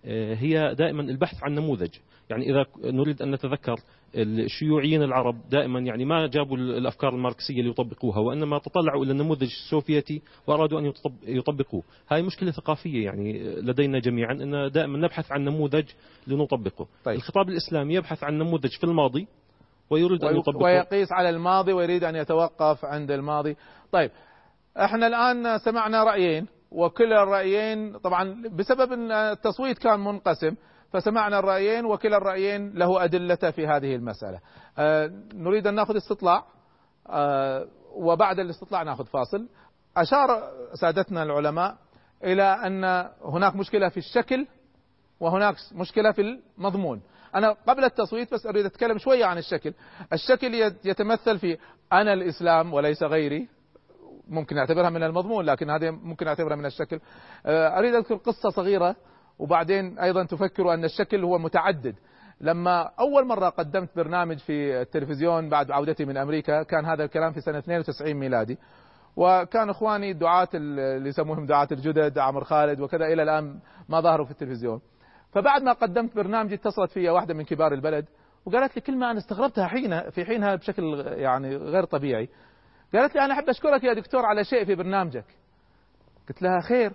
آه، 0.05 0.35
هي 0.35 0.75
دائما 0.75 1.03
البحث 1.03 1.45
عن 1.45 1.55
نموذج. 1.55 1.91
يعني 2.31 2.51
إذا 2.51 2.67
نريد 2.85 3.23
أن 3.23 3.31
نتذكر 3.31 3.77
الشيوعيين 4.15 5.03
العرب 5.03 5.37
دائما 5.51 5.81
يعني 5.81 6.05
ما 6.05 6.27
جابوا 6.27 6.57
الأفكار 6.57 7.15
الماركسية 7.15 7.63
ليطبقوها 7.63 8.19
وإنما 8.19 8.59
تطلعوا 8.59 9.05
إلى 9.05 9.13
النموذج 9.13 9.43
السوفيتي 9.43 10.23
وأرادوا 10.47 10.81
أن 10.81 10.93
يطبقوه، 11.27 11.83
هاي 12.11 12.23
مشكلة 12.23 12.51
ثقافية 12.51 13.05
يعني 13.05 13.39
لدينا 13.61 13.99
جميعا 13.99 14.33
إن 14.33 14.71
دائما 14.71 14.99
نبحث 14.99 15.33
عن 15.33 15.45
نموذج 15.45 15.85
لنطبقه. 16.27 16.87
طيب. 17.05 17.17
الخطاب 17.17 17.49
الإسلامي 17.49 17.95
يبحث 17.95 18.25
عن 18.25 18.39
نموذج 18.39 18.71
في 18.71 18.85
الماضي 18.85 19.27
ويريد 19.91 20.25
أن 20.25 20.37
يطبقه 20.37 20.65
ويقيس 20.65 21.13
على 21.13 21.31
الماضي 21.31 21.73
ويريد 21.73 22.05
أن 22.05 22.17
يتوقف 22.17 22.85
عند 22.85 23.11
الماضي. 23.11 23.57
طيب 23.93 24.11
إحنا 24.77 25.07
الآن 25.07 25.59
سمعنا 25.59 26.05
رأيين 26.05 26.47
وكلا 26.71 27.23
الرأيين 27.23 27.99
طبعا 27.99 28.43
بسبب 28.53 28.93
أن 28.93 29.13
التصويت 29.13 29.79
كان 29.79 30.01
منقسم 30.01 30.55
فسمعنا 30.95 31.39
الرأيين 31.39 31.85
وكلا 31.85 32.17
الرأيين 32.17 32.73
له 32.75 33.05
أدلته 33.05 33.51
في 33.51 33.67
هذه 33.67 33.95
المسألة. 33.95 34.41
آه، 34.79 35.11
نريد 35.35 35.67
أن 35.67 35.75
نأخذ 35.75 35.97
استطلاع. 35.97 36.45
آه، 37.09 37.67
وبعد 37.95 38.39
الاستطلاع 38.39 38.83
نأخذ 38.83 39.05
فاصل. 39.05 39.49
أشار 39.97 40.29
سادتنا 40.81 41.23
العلماء 41.23 41.77
إلى 42.25 42.43
أن 42.43 43.11
هناك 43.25 43.57
مشكلة 43.57 43.89
في 43.89 43.97
الشكل 43.97 44.47
وهناك 45.21 45.57
مشكلة 45.73 46.13
في 46.13 46.41
المضمون. 46.59 47.03
أنا 47.35 47.57
قبل 47.69 47.85
التصويت 47.85 48.35
بس 48.35 48.47
أريد 48.47 48.65
أتكلم 48.67 48.99
شوية 48.99 49.25
عن 49.25 49.39
الشكل. 49.39 49.75
الشكل 50.13 50.55
يتمثل 50.85 51.39
في 51.39 51.59
أنا 51.93 52.13
الإسلام 52.13 52.75
وليس 52.75 53.03
غيري. 53.03 53.49
ممكن 54.29 54.59
أعتبرها 54.59 54.91
من 54.91 55.03
المضمون 55.03 55.45
لكن 55.45 55.71
هذه 55.71 55.91
ممكن 55.91 56.29
أعتبرها 56.29 56.57
من 56.57 56.67
الشكل. 56.67 57.01
آه، 57.47 57.79
أريد 57.79 57.95
أذكر 57.95 58.15
قصة 58.15 58.51
صغيرة 58.51 58.97
وبعدين 59.39 59.99
أيضا 59.99 60.25
تفكروا 60.25 60.75
أن 60.75 60.85
الشكل 60.85 61.25
هو 61.25 61.39
متعدد 61.39 61.95
لما 62.41 62.91
أول 63.01 63.27
مرة 63.27 63.49
قدمت 63.49 63.97
برنامج 63.97 64.39
في 64.39 64.81
التلفزيون 64.81 65.49
بعد 65.49 65.71
عودتي 65.71 66.05
من 66.05 66.17
أمريكا 66.17 66.63
كان 66.63 66.85
هذا 66.85 67.05
الكلام 67.05 67.33
في 67.33 67.41
سنة 67.41 67.59
92 67.59 68.15
ميلادي 68.15 68.59
وكان 69.17 69.71
إخواني 69.71 70.11
الدعاة 70.11 70.49
اللي 70.55 71.09
يسموهم 71.09 71.47
دعاة 71.47 71.69
الجدد 71.73 72.19
عمر 72.19 72.45
خالد 72.45 72.81
وكذا 72.81 73.05
إلى 73.07 73.23
الآن 73.23 73.59
ما 73.89 74.01
ظهروا 74.01 74.27
في 74.27 74.31
التلفزيون. 74.31 74.81
فبعد 75.33 75.63
ما 75.63 75.73
قدمت 75.73 76.17
برنامجي 76.17 76.55
اتصلت 76.55 76.91
في 76.91 77.09
واحدة 77.09 77.35
من 77.35 77.45
كبار 77.45 77.73
البلد 77.75 78.05
وقالت 78.47 78.77
لي 78.77 78.83
كلمة 78.83 79.11
أنا 79.11 79.19
استغربتها 79.19 79.67
حين 79.67 80.11
في 80.11 80.25
حينها 80.25 80.55
بشكل 80.55 81.05
يعني 81.07 81.57
غير 81.57 81.85
طبيعي. 81.85 82.29
قالت 82.95 83.15
لي 83.15 83.25
أنا 83.25 83.35
أحب 83.35 83.49
أشكرك 83.49 83.85
يا 83.85 83.93
دكتور 83.95 84.27
على 84.27 84.45
شيء 84.45 84.65
في 84.65 84.75
برنامجك. 84.75 85.25
قلت 86.29 86.43
لها 86.43 86.61
خير. 86.61 86.93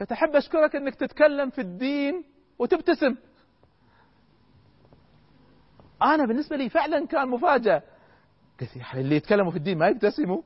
قلت 0.00 0.12
احب 0.12 0.36
أشكرك 0.36 0.76
إنك 0.76 0.94
تتكلم 0.94 1.50
في 1.50 1.60
الدين 1.60 2.24
وتبتسم. 2.58 3.16
أنا 6.02 6.26
بالنسبة 6.26 6.56
لي 6.56 6.68
فعلا 6.68 7.06
كان 7.06 7.28
مفاجأة. 7.28 7.82
قلت 8.60 8.76
يعني 8.76 9.00
اللي 9.00 9.16
يتكلموا 9.16 9.50
في 9.50 9.56
الدين 9.56 9.78
ما 9.78 9.88
يبتسموا. 9.88 10.42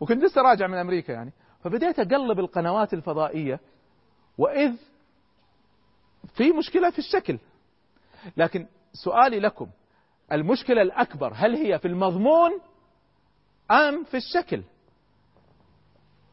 وكنت 0.00 0.24
لسه 0.24 0.42
راجع 0.42 0.66
من 0.66 0.78
أمريكا 0.78 1.12
يعني. 1.12 1.32
فبديت 1.64 1.98
أقلب 1.98 2.38
القنوات 2.38 2.94
الفضائية. 2.94 3.60
وإذ 4.38 4.76
في 6.34 6.52
مشكلة 6.52 6.90
في 6.90 6.98
الشكل. 6.98 7.38
لكن 8.36 8.66
سؤالي 8.92 9.40
لكم 9.40 9.68
المشكلة 10.32 10.82
الأكبر 10.82 11.32
هل 11.36 11.54
هي 11.54 11.78
في 11.78 11.88
المضمون 11.88 12.50
أم 13.70 14.04
في 14.04 14.16
الشكل؟ 14.16 14.62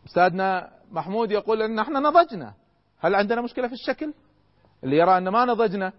أستاذنا 0.05 0.80
محمود 0.91 1.31
يقول 1.31 1.61
إن 1.61 1.79
إحنا 1.79 1.99
نضجنا. 1.99 2.53
هل 2.99 3.15
عندنا 3.15 3.41
مشكلة 3.41 3.67
في 3.67 3.73
الشكل؟ 3.73 4.13
اللي 4.83 4.97
يرى 4.97 5.17
إن 5.17 5.29
ما 5.29 5.45
نضجنا 5.45 5.93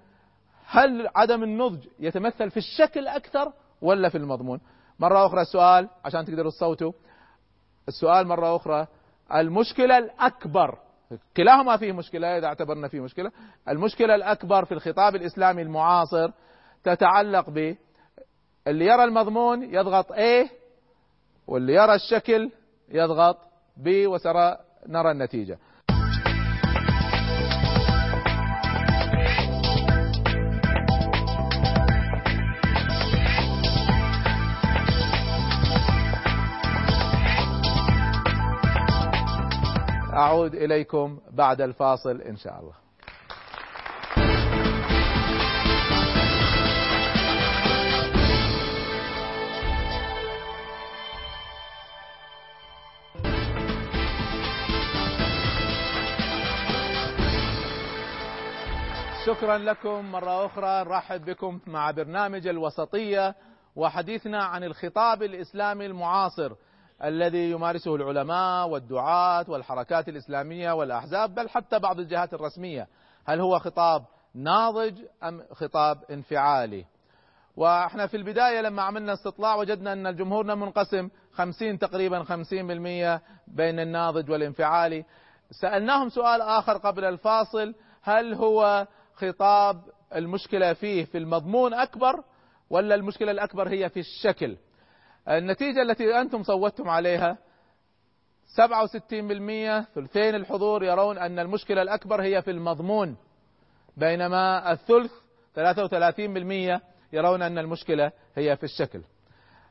هل 0.66 1.08
عدم 1.16 1.42
النضج 1.42 1.86
يتمثل 2.00 2.50
في 2.50 2.56
الشكل 2.56 3.08
أكثر 3.08 3.52
ولا 3.82 4.08
في 4.08 4.18
المضمون؟ 4.18 4.60
مرة 4.98 5.26
أخرى 5.26 5.40
السؤال 5.40 5.88
عشان 6.04 6.24
تقدروا 6.24 6.50
تصوتوا. 6.50 6.92
السؤال 7.88 8.26
مرة 8.26 8.56
أخرى 8.56 8.86
المشكلة 9.34 9.98
الأكبر 9.98 10.78
كلاهما 11.36 11.76
فيه 11.76 11.92
مشكلة 11.92 12.38
إذا 12.38 12.46
اعتبرنا 12.46 12.88
فيه 12.88 13.00
مشكلة. 13.00 13.32
المشكلة 13.68 14.14
الأكبر 14.14 14.64
في 14.64 14.74
الخطاب 14.74 15.14
الإسلامي 15.14 15.62
المعاصر 15.62 16.30
تتعلق 16.84 17.50
ب 17.50 17.76
اللي 18.66 18.86
يرى 18.86 19.04
المضمون 19.04 19.62
يضغط 19.62 20.12
A 20.12 20.48
واللي 21.46 21.74
يرى 21.74 21.94
الشكل 21.94 22.50
يضغط 22.88 23.38
B 23.84 23.88
وسنرى 23.88 24.56
نرى 24.88 25.10
النتيجة. 25.10 25.58
أعود 40.12 40.54
إليكم 40.54 41.18
بعد 41.30 41.60
الفاصل 41.60 42.20
إن 42.20 42.36
شاء 42.36 42.60
الله. 42.60 42.81
شكرا 59.26 59.58
لكم. 59.58 60.12
مرة 60.12 60.46
أخرى 60.46 60.84
نرحب 60.84 61.24
بكم 61.24 61.60
مع 61.66 61.90
برنامج 61.90 62.46
الوسطية 62.46 63.34
وحديثنا 63.76 64.44
عن 64.44 64.64
الخطاب 64.64 65.22
الإسلامي 65.22 65.86
المعاصر 65.86 66.52
الذي 67.04 67.50
يمارسه 67.50 67.94
العلماء 67.94 68.68
والدعاة 68.68 69.44
والحركات 69.48 70.08
الإسلامية 70.08 70.72
والأحزاب 70.72 71.34
بل 71.34 71.48
حتى 71.48 71.78
بعض 71.78 71.98
الجهات 71.98 72.34
الرسمية. 72.34 72.88
هل 73.24 73.40
هو 73.40 73.58
خطاب 73.58 74.04
ناضج 74.34 74.98
أم 75.24 75.42
خطاب 75.52 75.98
انفعالي؟ 76.10 76.84
وإحنا 77.56 78.06
في 78.06 78.16
البداية 78.16 78.60
لما 78.60 78.82
عملنا 78.82 79.12
استطلاع 79.12 79.54
وجدنا 79.54 79.92
أن 79.92 80.16
جمهورنا 80.16 80.54
منقسم 80.54 81.08
خمسين 81.32 81.78
تقريبا 81.78 82.22
خمسين 82.22 82.66
بالمية 82.66 83.22
بين 83.46 83.80
الناضج 83.80 84.30
والانفعالي. 84.30 85.04
سألناهم 85.50 86.08
سؤال 86.08 86.40
آخر 86.40 86.76
قبل 86.76 87.04
الفاصل. 87.04 87.74
هل 88.02 88.34
هو 88.34 88.86
خطاب 89.14 89.82
المشكلة 90.14 90.72
فيه 90.72 91.04
في 91.04 91.18
المضمون 91.18 91.74
أكبر 91.74 92.24
ولا 92.70 92.94
المشكلة 92.94 93.30
الأكبر 93.30 93.68
هي 93.68 93.88
في 93.88 94.00
الشكل؟ 94.00 94.56
النتيجة 95.28 95.82
التي 95.82 96.20
أنتم 96.20 96.42
صوتتم 96.42 96.88
عليها 96.88 97.38
67% 98.52 99.84
ثلثين 99.94 100.34
الحضور 100.34 100.84
يرون 100.84 101.18
أن 101.18 101.38
المشكلة 101.38 101.82
الأكبر 101.82 102.22
هي 102.22 102.42
في 102.42 102.50
المضمون 102.50 103.16
بينما 103.96 104.72
الثلث 104.72 105.12
33% 105.56 106.80
يرون 107.12 107.42
أن 107.42 107.58
المشكلة 107.58 108.12
هي 108.34 108.56
في 108.56 108.64
الشكل. 108.64 109.02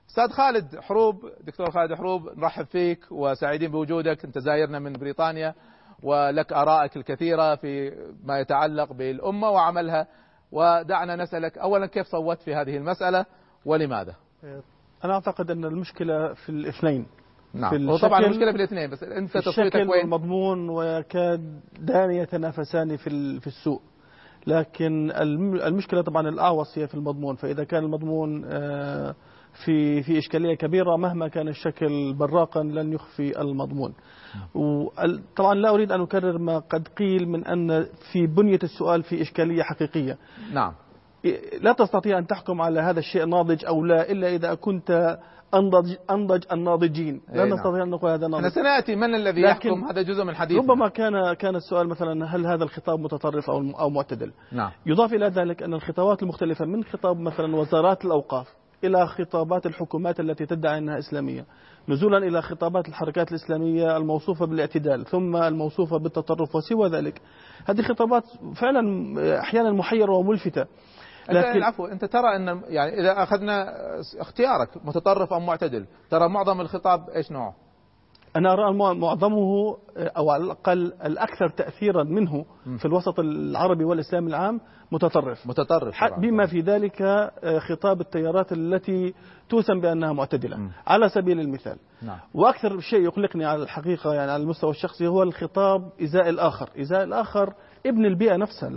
أستاذ 0.10 0.30
خالد 0.30 0.80
حروب 0.80 1.32
دكتور 1.42 1.72
خالد 1.72 1.94
حروب 1.94 2.40
نرحب 2.40 2.66
فيك 2.66 3.12
وسعيدين 3.12 3.72
بوجودك 3.72 4.26
أنت 4.26 4.40
زايرنا 4.40 4.80
من 4.80 4.94
بريطانيا. 4.94 5.56
ولك 6.04 6.54
آرائك 6.54 6.98
الكثيرة 6.98 7.56
في 7.56 7.92
ما 8.24 8.40
يتعلق 8.40 8.94
بالأمة 8.94 9.50
وعملها. 9.50 10.08
ودعنا 10.52 11.16
نسألك 11.16 11.58
أولا 11.58 11.86
كيف 11.86 12.08
صوت 12.08 12.42
في 12.42 12.56
هذه 12.56 12.78
المسألة 12.78 13.26
ولماذا؟ 13.66 14.16
أنا 15.04 15.14
أعتقد 15.14 15.52
أن 15.52 15.66
المشكلة 15.66 16.34
في 16.34 16.50
الاثنين. 16.50 17.08
نعم. 17.54 17.90
هو 17.90 17.98
طبعا 17.98 18.20
المشكلة 18.20 18.52
في 18.52 18.58
الاثنين 18.58 18.90
بس 18.90 19.04
أنت 19.04 19.38
تصويتك 19.38 19.76
وين؟ 19.76 19.90
والمضمون 19.90 20.70
ويكادان 20.70 22.12
يتنافسان 22.12 22.98
في 22.98 23.40
في 23.40 23.48
السوق. 23.48 23.82
لكن 24.48 25.12
المشكلة 25.64 26.02
طبعا 26.02 26.30
الأعوص 26.30 26.78
هي 26.78 26.88
في 26.88 26.96
المضمون. 26.96 27.36
فإذا 27.36 27.64
كان 27.64 27.84
المضمون 27.84 28.46
آه، 28.46 29.16
في 29.66 30.04
في 30.04 30.18
إشكالية 30.18 30.56
كبيرة 30.56 30.96
مهما 30.96 31.28
كان 31.28 31.48
الشكل 31.48 32.14
براقا 32.14 32.64
لن 32.64 32.94
يخفي 32.94 33.42
المضمون. 33.42 33.94
طبعا 35.36 35.54
لا 35.54 35.70
أريد 35.70 35.92
أن 35.92 36.02
أكرر 36.02 36.38
ما 36.38 36.60
قد 36.60 36.88
قيل 36.88 37.30
من 37.30 37.46
أن 37.46 37.86
في 38.12 38.28
بنية 38.28 38.60
السؤال 38.64 39.04
في 39.04 39.22
إشكالية 39.22 39.64
حقيقية. 39.64 40.18
نعم. 40.54 40.74
لا 41.62 41.72
تستطيع 41.72 42.18
أن 42.18 42.28
تحكم 42.28 42.62
على 42.62 42.80
هذا 42.80 43.00
الشيء 43.00 43.26
ناضج 43.26 43.66
أو 43.66 43.86
لا 43.86 44.12
إلا 44.12 44.36
إذا 44.36 44.54
كنت 44.54 45.20
أنضج, 45.54 45.96
أنضج 46.12 46.44
الناضجين. 46.52 47.22
لا 47.30 47.46
نعم. 47.46 47.54
نستطيع 47.54 47.84
أن 47.84 47.90
نقول 47.90 48.12
هذا 48.12 48.28
ناضج. 48.28 48.48
سنأتي 48.48 48.96
من 48.96 49.16
الذي 49.16 49.42
يحكم 49.42 49.84
هذا 49.84 50.02
جزء 50.02 50.24
من 50.24 50.36
حديث 50.36 50.58
ربما 50.58 50.88
كان 50.88 51.34
كان 51.34 51.56
السؤال 51.56 51.88
مثلا 51.88 52.36
هل 52.36 52.46
هذا 52.46 52.64
الخطاب 52.64 53.00
متطرف 53.00 53.50
أو 53.50 53.72
أو 53.80 53.90
معتدل؟ 53.90 54.32
نعم. 54.52 54.72
يضاف 54.86 55.14
إلى 55.14 55.28
ذلك 55.28 55.64
أن 55.64 55.74
الخطابات 55.74 56.24
المختلفة 56.24 56.66
من 56.66 56.84
خطاب 56.84 57.20
مثلا 57.20 57.56
وزارات 57.56 58.06
الأوقاف 58.06 58.48
إلى 58.84 59.08
خطابات 59.08 59.66
الحكومات 59.66 60.20
التي 60.20 60.46
تدعي 60.46 60.78
أنها 60.78 61.00
إسلامية. 61.00 61.46
نزولا 61.90 62.18
إلى 62.18 62.42
خطابات 62.42 62.88
الحركات 62.88 63.32
الإسلامية 63.32 63.98
الموصوفة 63.98 64.46
بالاعتدال 64.46 65.06
ثم 65.06 65.36
الموصوفة 65.36 65.98
بالتطرف 65.98 66.56
وسوى 66.56 66.90
ذلك. 66.90 67.22
هذه 67.66 67.82
خطابات 67.82 68.24
فعلا 68.56 69.40
أحيانا 69.40 69.72
محيرة 69.72 70.12
وملفتة. 70.12 70.66
لكن 71.30 71.58
العفو 71.58 71.86
أنت 71.86 72.06
ترى 72.06 72.36
أن 72.36 72.62
يعني 72.68 73.00
إذا 73.00 73.24
أخذنا 73.24 73.70
اختيارك 74.20 74.70
متطرف 74.86 75.34
أو 75.34 75.40
معتدل 75.40 75.86
ترى 76.10 76.30
معظم 76.30 76.62
الخطاب 76.62 77.10
إيش 77.10 77.32
نوعه؟ 77.32 77.56
أنا 78.36 78.54
أرى 78.54 78.74
معظمه 78.74 79.78
أو 79.98 80.30
على 80.30 80.44
الأقل 80.44 80.94
الأكثر 81.06 81.50
تأثيرا 81.50 82.04
منه 82.04 82.46
في 82.78 82.86
الوسط 82.86 83.20
العربي 83.20 83.84
والإسلامي 83.84 84.28
العام 84.28 84.62
متطرف. 84.92 85.48
متطرف 85.48 85.96
بما 86.18 86.46
في 86.46 86.62
ذلك 86.62 87.02
آه، 87.02 87.60
خطاب 87.60 88.02
التيارات 88.02 88.52
التي 88.52 89.14
توسم 89.50 89.80
بأنها 89.80 90.14
معتدلة. 90.14 90.58
م. 90.58 90.72
على 90.88 91.10
سبيل 91.10 91.40
المثال. 91.40 91.78
نعم. 92.02 92.18
وأكثر 92.34 92.80
شيء 92.80 93.00
يقلقني 93.00 93.46
على 93.46 93.64
الحقيقة 93.64 94.14
يعني 94.14 94.32
على 94.32 94.44
المستوى 94.44 94.72
الشخصي 94.72 95.08
هو 95.08 95.24
الخطاب 95.24 95.90
إزاء 96.02 96.30
الآخر. 96.30 96.70
إزاء 96.82 97.04
الآخر 97.04 97.54
ابن 97.86 98.06
البيئة 98.06 98.36
نفسها. 98.36 98.72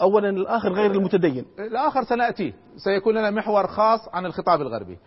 أولا 0.00 0.28
الآخر 0.28 0.72
غير 0.72 0.90
المتدين. 0.90 1.44
الآخر 1.58 2.04
سنأتي. 2.04 2.54
سيكون 2.76 3.14
لنا 3.14 3.30
محور 3.30 3.66
خاص 3.66 4.00
عن 4.12 4.26
الخطاب 4.26 4.60
الغربي. 4.60 4.98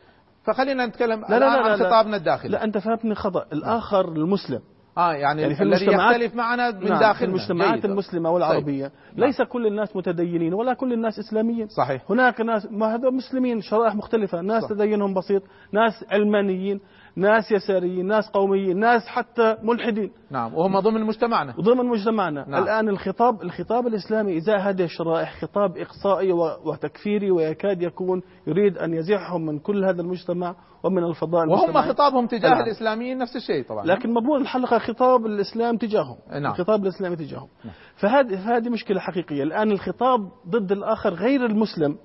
فخلينا 0.43 0.86
نتكلم 0.86 1.21
لا 1.29 1.39
لا 1.39 1.39
لا 1.39 1.45
عن 1.45 1.77
خطابنا 1.77 2.17
الداخلي. 2.17 2.51
لا 2.51 2.63
أنت 2.63 2.77
فهمتني 2.77 3.15
خطأ. 3.15 3.45
الآخر 3.53 4.08
المسلم. 4.12 4.62
آه 4.97 5.13
يعني, 5.13 5.41
يعني 5.41 5.56
في 5.56 5.63
الذي 5.63 5.86
يختلف 5.86 6.36
معنا 6.36 6.71
من 6.71 6.89
نعم 6.89 6.99
داخل 6.99 7.25
المجتمعات 7.25 7.73
جيد. 7.73 7.86
المسلمة 7.86 8.29
والعربية. 8.29 8.88
طيب. 8.88 9.19
ليس 9.19 9.39
نعم. 9.39 9.49
كل 9.49 9.67
الناس 9.67 9.95
متدينين 9.95 10.53
ولا 10.53 10.73
كل 10.73 10.93
الناس 10.93 11.19
إسلاميين. 11.19 11.67
صحيح. 11.67 12.01
هناك 12.10 12.41
ناس 12.41 12.67
ما 12.71 12.95
هذول 12.95 13.15
مسلمين 13.15 13.62
شرائح 13.62 13.95
مختلفة. 13.95 14.41
ناس 14.41 14.63
صح. 14.63 14.69
تدينهم 14.69 15.13
بسيط 15.13 15.43
ناس 15.71 16.06
علمانيين. 16.12 16.79
ناس 17.15 17.52
يساريين 17.52 18.08
ناس 18.08 18.30
قوميين 18.30 18.80
ناس 18.80 19.08
حتى 19.08 19.58
ملحدين. 19.63 20.12
نعم 20.32 20.54
وهم 20.54 20.80
ضمن 20.80 21.04
مجتمعنا. 21.04 21.54
ضمن 21.62 21.86
مجتمعنا. 21.86 22.45
نعم. 22.49 22.63
الآن 22.63 22.89
الخطاب 22.89 23.41
الخطاب 23.41 23.88
الإسلامي 23.88 24.38
إزاء 24.38 24.60
هذه 24.60 24.84
الشرائح 24.84 25.41
خطاب 25.41 25.78
إقصائي 25.78 26.32
وتكفيري 26.65 27.32
ويكاد 27.32 27.82
يكون 27.82 28.21
يريد 28.47 28.78
أن 28.78 28.93
يزيحهم 28.93 29.45
من 29.45 29.60
كل 29.60 29.86
هذا 29.86 30.02
المجتمع 30.02 30.56
ومن 30.84 31.04
الفضاء 31.04 31.47
وهم 31.47 31.82
خطابهم 31.82 32.28
تجاه 32.28 32.49
نعم. 32.49 32.62
الإسلاميين 32.62 33.17
نفس 33.17 33.36
الشيء 33.36 33.63
طبعا. 33.63 33.86
لكن 33.86 34.13
مضمون 34.13 34.41
الحلقة 34.41 34.80
خطاب 34.80 35.26
الإسلام 35.26 35.78
تجاههم. 35.78 36.17
نعم. 36.32 36.52
الخطاب 36.52 36.84
الإسلامي 36.84 37.15
تجاههم. 37.15 37.47
نعم. 37.65 37.73
فهذه 37.95 38.36
فهذه 38.36 38.69
مشكلة 38.69 38.99
حقيقية. 38.99 39.43
الآن 39.43 39.71
الخطاب 39.71 40.19
ضد 40.49 40.71
الآخر 40.71 41.13
غير 41.13 41.45
المسلم 41.45 41.97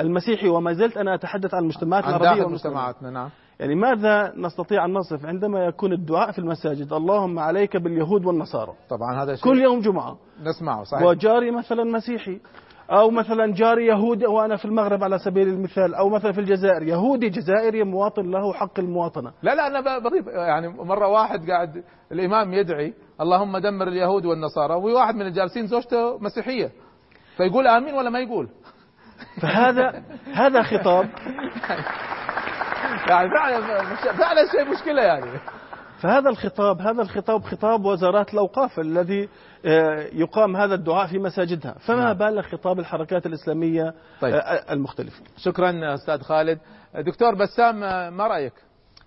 المسيحي 0.00 0.48
وما 0.48 0.72
زلت 0.72 0.96
أنا 0.96 1.14
أتحدث 1.14 1.54
عن 1.54 1.62
المجتمعات 1.62 2.04
العربية 2.04 2.48
مجتمعاتنا 2.48 3.10
نعم. 3.10 3.30
يعني 3.60 3.74
ماذا 3.74 4.32
نستطيع 4.36 4.84
أن 4.84 4.92
نصف 4.92 5.26
عندما 5.26 5.64
يكون 5.64 5.92
الدعاء 5.92 6.32
في 6.32 6.38
المساجد؟ 6.38 6.92
اللهم 6.92 7.38
عليك 7.38 7.76
باليهود 7.76 8.26
والنصارى. 8.26 8.72
طبعا 8.90 9.22
هذا 9.22 9.34
شيء 9.34 9.44
كل 9.44 9.62
يوم 9.62 9.80
جمعة. 9.80 10.16
نسمعه 10.42 10.82
صحيح. 10.82 11.02
وجاري 11.02 11.50
مثلا 11.50 11.84
مسيحي 11.84 12.40
أو 12.90 13.10
مثلا 13.10 13.54
جاري 13.54 13.86
يهودي 13.86 14.26
وأنا 14.26 14.56
في 14.56 14.64
المغرب 14.64 15.04
على 15.04 15.18
سبيل 15.18 15.48
المثال 15.48 15.94
أو 15.94 16.08
مثلا 16.08 16.32
في 16.32 16.40
الجزائر. 16.40 16.82
يهودي 16.82 17.28
جزائري 17.28 17.84
مواطن 17.84 18.30
له 18.30 18.52
حق 18.52 18.78
المواطنة. 18.78 19.32
لا 19.42 19.54
لا 19.54 19.66
أنا 19.66 19.98
بضيف 19.98 20.26
يعني 20.26 20.68
مرة 20.68 21.08
واحد 21.08 21.50
قاعد 21.50 21.84
الإمام 22.12 22.52
يدعي 22.52 22.94
اللهم 23.20 23.58
دمر 23.58 23.88
اليهود 23.88 24.26
والنصارى 24.26 24.74
وواحد 24.74 25.14
من 25.14 25.26
الجالسين 25.26 25.66
زوجته 25.66 26.18
مسيحية. 26.18 26.72
فيقول 27.36 27.66
آمين 27.66 27.94
ولا 27.94 28.10
ما 28.10 28.18
يقول؟ 28.18 28.48
فهذا 29.42 30.02
هذا 30.32 30.62
خطاب. 30.62 31.08
يعني 33.08 33.30
فعلا 33.30 33.60
فعلا 34.18 34.50
شيء 34.52 34.74
مشكلة 34.74 35.02
يعني. 35.02 35.40
فهذا 36.00 36.30
الخطاب 36.30 36.80
هذا 36.80 37.02
الخطاب 37.02 37.42
خطاب 37.44 37.84
وزارات 37.84 38.34
الأوقاف 38.34 38.80
الذي 38.80 39.28
آه، 39.66 40.08
يقام 40.12 40.56
هذا 40.56 40.74
الدعاء 40.74 41.06
في 41.06 41.18
مساجدها. 41.18 41.74
فما 41.86 42.04
نعم. 42.04 42.14
بال 42.14 42.44
خطاب 42.44 42.78
الحركات 42.78 43.26
الإسلامية 43.26 43.94
طيب. 44.20 44.34
آه، 44.34 44.72
المختلفه 44.72 45.22
شكرا 45.36 45.94
أستاذ 45.94 46.20
خالد. 46.20 46.58
دكتور 46.94 47.34
بسام 47.34 47.84
آه، 47.84 48.10
ما 48.10 48.26
رأيك؟ 48.26 48.52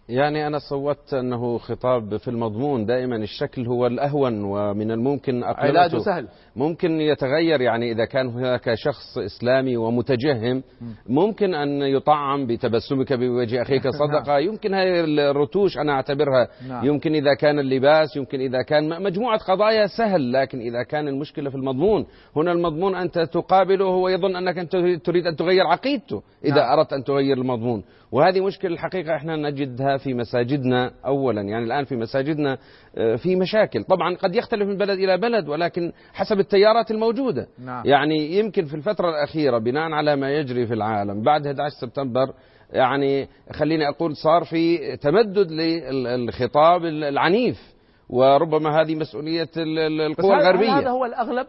يعني 0.10 0.48
أنا 0.48 0.60
صوتت 0.60 1.14
أنه 1.14 1.58
خطاب 1.58 2.18
في 2.18 2.28
المضمون 2.28 2.86
دائما 2.86 3.16
الشكل 3.16 3.68
هو 3.68 3.88
الأهون 3.88 4.44
ومن 4.44 4.92
الممكن 4.92 5.44
علاجه 5.44 5.98
سهل. 5.98 6.28
ممكن 6.56 7.02
يتغير 7.02 7.62
يعني 7.62 7.92
إذا 7.92 8.06
كان 8.06 8.28
هناك 8.28 8.74
شخص 8.74 9.18
إسلامي 9.18 9.78
ومتجهم 9.78 10.64
ممكن 11.10 11.56
أن 11.56 11.82
يطعم 11.82 12.48
بتبسمك 12.48 13.14
بوجه 13.14 13.62
أخيك 13.62 13.86
نعم. 13.86 13.94
صدقة 13.94 14.38
يمكن 14.38 14.74
هذه 14.74 15.04
الرتوش 15.08 15.78
أنا 15.78 15.94
أعتبرها. 15.94 16.48
نعم. 16.68 16.86
يمكن 16.86 17.14
إذا 17.16 17.34
كان 17.34 17.60
اللباس 17.60 18.16
يمكن 18.16 18.40
إذا 18.40 18.62
كان 18.62 19.04
مجموعة 19.04 19.40
قضايا 19.40 19.88
سهل 19.88 20.34
لكن 20.34 20.60
إذا 20.60 20.84
كان 20.84 21.08
المشكلة 21.08 21.50
في 21.50 21.56
المضمون. 21.56 22.06
هنا 22.36 22.52
المضمون 22.52 22.96
أنت 22.96 23.20
تقابله 23.20 23.86
هو 23.86 24.10
يظن 24.10 24.36
أنك 24.36 24.58
أنت 24.58 24.72
تريد 25.06 25.28
أن 25.28 25.36
تغير 25.36 25.68
عقيدته 25.68 26.22
إذا 26.46 26.62
نعم. 26.62 26.80
أردت 26.80 26.94
أن 26.94 27.04
تغير 27.04 27.38
المضمون. 27.38 27.84
وهذه 28.12 28.42
مشكلة 28.42 28.74
الحقيقة 28.74 29.16
إحنا 29.16 29.36
نجدها 29.36 29.98
في 29.98 30.14
مساجدنا 30.14 30.92
أولا. 31.06 31.42
يعني 31.42 31.66
الآن 31.66 31.86
في 31.86 31.96
مساجدنا 31.96 32.58
آه، 32.98 33.16
في 33.16 33.36
مشاكل. 33.36 33.84
طبعا 33.84 34.16
قد 34.16 34.36
يختلف 34.36 34.68
من 34.68 34.78
بلد 34.78 35.00
إلى 35.00 35.18
بلد 35.18 35.50
ولكن 35.50 35.92
حسب 36.14 36.40
التيارات 36.40 36.92
الموجودة. 36.92 37.48
نعم. 37.66 37.86
يعني 37.86 38.40
يمكن 38.40 38.66
في 38.66 38.74
الفترة 38.74 39.10
الأخيرة 39.10 39.58
بناء 39.58 39.92
على 39.92 40.16
ما 40.16 40.32
يجري 40.32 40.68
في 40.68 40.74
العالم 40.74 41.22
بعد 41.22 41.48
11 41.48 41.76
سبتمبر 41.82 42.34
يعني 42.74 43.28
خليني 43.54 43.90
أقول 43.90 44.16
صار 44.16 44.44
في 44.44 44.98
تمدد 44.98 45.52
للخطاب 45.52 46.86
العنيف 46.86 47.74
وربما 48.10 48.82
هذه 48.82 48.96
مسؤولية 48.96 49.50
القوى 49.58 50.34
الغربية. 50.34 50.80
هذا 50.80 50.90
هو 50.90 51.06
الأغلب؟ 51.06 51.48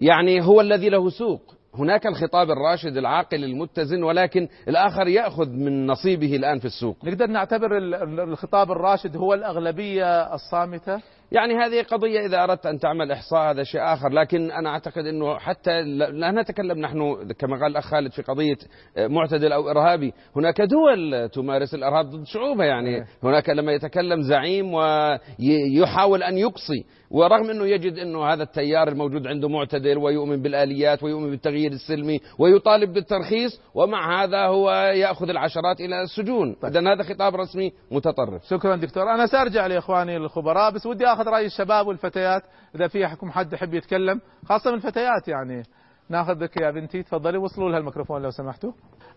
يعني 0.00 0.42
هو 0.42 0.60
الذي 0.60 0.88
له 0.88 1.10
سوق. 1.10 1.54
هناك 1.78 2.06
الخطاب 2.06 2.50
الراشد 2.50 2.96
العاقل 2.96 3.44
المتزن 3.44 4.02
ولكن 4.02 4.48
الآخر 4.68 5.08
يأخذ 5.08 5.50
من 5.50 5.86
نصيبه 5.86 6.36
الآن 6.36 6.58
في 6.58 6.64
السوق. 6.64 6.96
نقدر 7.04 7.26
نعتبر 7.26 7.78
الخطاب 8.22 8.70
الراشد 8.72 9.16
هو 9.16 9.34
الأغلبية 9.34 10.34
الصامتة؟ 10.34 11.00
يعني 11.32 11.54
هذه 11.54 11.82
قضية 11.82 12.26
إذا 12.26 12.44
أردت 12.44 12.66
أن 12.66 12.78
تعمل 12.78 13.12
إحصاء 13.12 13.50
هذا 13.50 13.62
شيء 13.62 13.80
آخر. 13.80 14.08
لكن 14.08 14.50
أنا 14.50 14.70
أعتقد 14.70 15.06
أنه 15.06 15.38
حتى 15.38 15.82
لا 16.12 16.30
نتكلم 16.30 16.78
نحن 16.78 17.32
كما 17.38 17.60
قال 17.60 17.70
الأخ 17.70 17.84
خالد 17.84 18.12
في 18.12 18.22
قضية 18.22 18.56
معتدل 18.98 19.52
أو 19.52 19.70
إرهابي. 19.70 20.12
هناك 20.36 20.60
دول 20.60 21.28
تمارس 21.28 21.74
الإرهاب 21.74 22.06
ضد 22.06 22.24
شعوبها 22.24 22.66
يعني 22.66 23.04
هناك 23.22 23.48
لما 23.48 23.72
يتكلم 23.72 24.22
زعيم 24.22 24.74
ويحاول 24.74 26.22
أن 26.22 26.38
يقصي. 26.38 26.84
ورغم 27.12 27.50
أنه 27.50 27.66
يجد 27.66 27.98
أنه 27.98 28.24
هذا 28.24 28.42
التيار 28.42 28.88
الموجود 28.88 29.26
عنده 29.26 29.48
معتدل 29.48 29.98
ويؤمن 29.98 30.42
بالآليات 30.42 31.02
ويؤمن 31.02 31.30
بالتغيير 31.30 31.72
السلمي 31.72 32.20
ويطالب 32.38 32.92
بالترخيص 32.92 33.60
ومع 33.74 34.22
هذا 34.22 34.46
هو 34.46 34.70
يأخذ 34.94 35.28
العشرات 35.28 35.80
إلى 35.80 36.02
السجون. 36.02 36.54
طيب. 36.54 36.76
هذا 36.76 37.02
خطاب 37.02 37.36
رسمي 37.36 37.72
متطرف. 37.90 38.44
شكرا 38.48 38.76
دكتور. 38.76 39.14
أنا 39.14 39.26
سأرجع 39.26 39.66
لإخواني 39.66 40.16
الخبراء 40.16 40.70
بس 40.70 40.86
ودي 40.86 41.06
أخذ 41.06 41.28
رأي 41.28 41.46
الشباب 41.46 41.86
والفتيات 41.86 42.42
إذا 42.74 42.88
في 42.88 43.06
حكم 43.06 43.30
حد 43.30 43.52
يحب 43.52 43.74
يتكلم 43.74 44.20
خاصة 44.46 44.70
من 44.70 44.76
الفتيات 44.76 45.28
يعني. 45.28 45.62
ناخذك 46.08 46.60
يا 46.60 46.70
بنتي 46.70 47.02
تفضلي 47.02 47.38
وصلوا 47.38 47.70
لها 47.70 47.78
الميكروفون 47.78 48.22
لو 48.22 48.30
سمحتوا. 48.30 48.72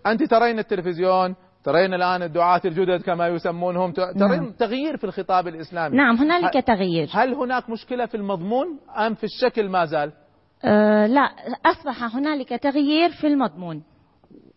أنت 0.07 0.23
ترين 0.23 0.59
التلفزيون 0.59 1.35
ترين 1.65 1.93
الآن 1.93 2.23
الدعاة 2.23 2.61
الجدد 2.65 3.01
كما 3.01 3.27
يسمونهم. 3.27 3.91
ترين 3.91 4.17
نعم. 4.17 4.51
تغيير 4.51 4.97
في 4.97 5.03
الخطاب 5.03 5.47
الإسلامي. 5.47 5.97
نعم 5.97 6.15
هنالك 6.15 6.65
تغيير. 6.67 7.07
هل 7.11 7.33
هناك 7.33 7.69
مشكلة 7.69 8.05
في 8.05 8.17
المضمون 8.17 8.67
أم 8.97 9.13
في 9.13 9.23
الشكل 9.23 9.69
ما 9.69 9.85
زال؟ 9.85 10.11
أه 10.65 11.07
لا 11.07 11.29
أصبح 11.65 12.15
هنالك 12.15 12.49
تغيير 12.49 13.09
في 13.09 13.27
المضمون. 13.27 13.83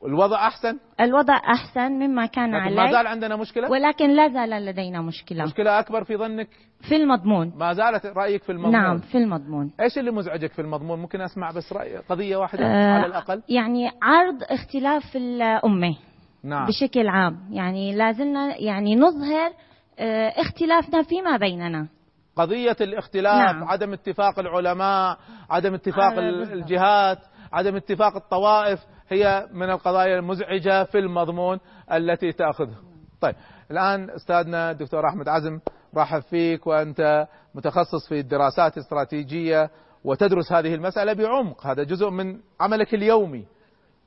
الوضع 0.06 0.46
أحسن؟ 0.46 0.78
الوضع 1.00 1.36
أحسن 1.36 1.92
مما 1.92 2.26
كان 2.26 2.54
عليه 2.54 2.76
ما 2.76 2.92
زال 2.92 3.06
عندنا 3.06 3.36
مشكلة؟ 3.36 3.70
ولكن 3.70 4.10
لا 4.10 4.28
زال 4.28 4.50
لدينا 4.64 5.02
مشكلة. 5.02 5.44
مشكلة 5.44 5.78
أكبر 5.78 6.04
في 6.04 6.16
ظنك؟ 6.16 6.48
في 6.88 6.96
المضمون. 6.96 7.52
ما 7.56 7.72
زالت 7.72 8.06
رأيك 8.06 8.42
في 8.42 8.52
المضمون؟ 8.52 8.72
نعم 8.72 8.98
في 8.98 9.18
المضمون. 9.18 9.70
إيش 9.80 9.98
اللي 9.98 10.10
مزعجك 10.10 10.52
في 10.52 10.62
المضمون؟ 10.62 10.98
ممكن 10.98 11.20
أسمع 11.20 11.50
بس 11.50 11.72
رأي 11.72 11.96
قضية 11.96 12.36
واحدة 12.36 12.64
أه 12.64 12.92
على 12.92 13.06
الأقل. 13.06 13.42
يعني 13.48 13.90
عرض 14.02 14.42
اختلاف 14.42 15.16
الأمة. 15.16 15.96
نعم. 16.44 16.66
بشكل 16.66 17.08
عام. 17.08 17.40
يعني 17.50 17.94
لازلنا 17.94 18.56
يعني 18.56 18.96
نظهر 18.96 19.52
آه 19.98 20.28
اختلافنا 20.28 21.02
فيما 21.02 21.36
بيننا. 21.36 21.88
قضية 22.36 22.76
الاختلاف 22.80 23.54
نعم. 23.54 23.64
عدم 23.64 23.92
اتفاق 23.92 24.38
العلماء 24.38 25.18
عدم 25.50 25.74
اتفاق 25.74 26.12
آه 26.12 26.18
الجهات 26.52 27.18
عدم 27.52 27.76
اتفاق 27.76 28.16
الطوائف 28.16 28.80
هي 29.08 29.48
من 29.52 29.70
القضايا 29.70 30.18
المزعجة 30.18 30.84
في 30.84 30.98
المضمون 30.98 31.58
التي 31.92 32.32
تأخذه. 32.32 32.76
طيب 33.20 33.34
الآن 33.70 34.10
أستاذنا 34.10 34.70
الدكتور 34.70 35.08
أحمد 35.08 35.28
عزم 35.28 35.60
رحب 35.96 36.22
فيك 36.22 36.66
وأنت 36.66 37.26
متخصص 37.54 38.08
في 38.08 38.20
الدراسات 38.20 38.76
الاستراتيجية 38.76 39.70
وتدرس 40.04 40.52
هذه 40.52 40.74
المسألة 40.74 41.12
بعمق. 41.12 41.66
هذا 41.66 41.82
جزء 41.82 42.10
من 42.10 42.40
عملك 42.60 42.94
اليومي. 42.94 43.44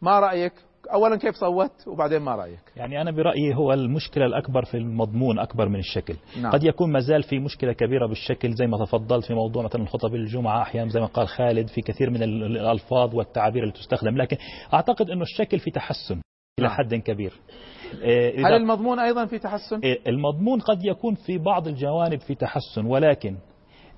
ما 0.01 0.19
رأيك؟ 0.19 0.53
اولا 0.93 1.15
كيف 1.15 1.35
صوت 1.35 1.87
وبعدين 1.87 2.21
ما 2.21 2.35
رأيك 2.35 2.59
يعني 2.75 3.01
أنا 3.01 3.11
برأيي 3.11 3.55
هو 3.55 3.73
المشكلة 3.73 4.25
الأكبر 4.25 4.65
في 4.65 4.77
المضمون 4.77 5.39
أكبر 5.39 5.69
من 5.69 5.79
الشكل 5.79 6.15
نعم. 6.41 6.51
قد 6.51 6.63
يكون 6.63 6.91
ما 6.91 6.99
زال 6.99 7.23
في 7.23 7.39
مشكلة 7.39 7.73
كبيرة 7.73 8.07
بالشكل 8.07 8.53
زي 8.53 8.67
ما 8.67 8.85
تفضلت 8.85 9.25
في 9.25 9.33
موضوع 9.33 9.63
مثلا 9.63 9.85
خطب 9.85 10.15
الجمعة 10.15 10.61
أحيانا 10.61 10.89
زي 10.89 10.99
ما 10.99 11.05
قال 11.05 11.27
خالد 11.27 11.67
في 11.67 11.81
كثير 11.81 12.09
من 12.09 12.23
الألفاظ 12.23 13.15
والتعابير 13.15 13.63
اللي 13.63 13.73
تستخدم 13.73 14.17
لكن 14.17 14.37
أعتقد 14.73 15.09
إنه 15.09 15.21
الشكل 15.21 15.59
في 15.59 15.71
تحسن 15.71 16.21
إلى 16.59 16.67
نعم. 16.67 16.77
حد 16.77 16.95
كبير 16.95 17.33
هل 18.37 18.53
المضمون 18.53 18.99
أيضا 18.99 19.25
في 19.25 19.39
تحسن؟ 19.39 19.81
المضمون 20.07 20.59
قد 20.59 20.85
يكون 20.85 21.15
في 21.15 21.37
بعض 21.37 21.67
الجوانب 21.67 22.19
في 22.19 22.35
تحسن 22.35 22.85
ولكن 22.85 23.37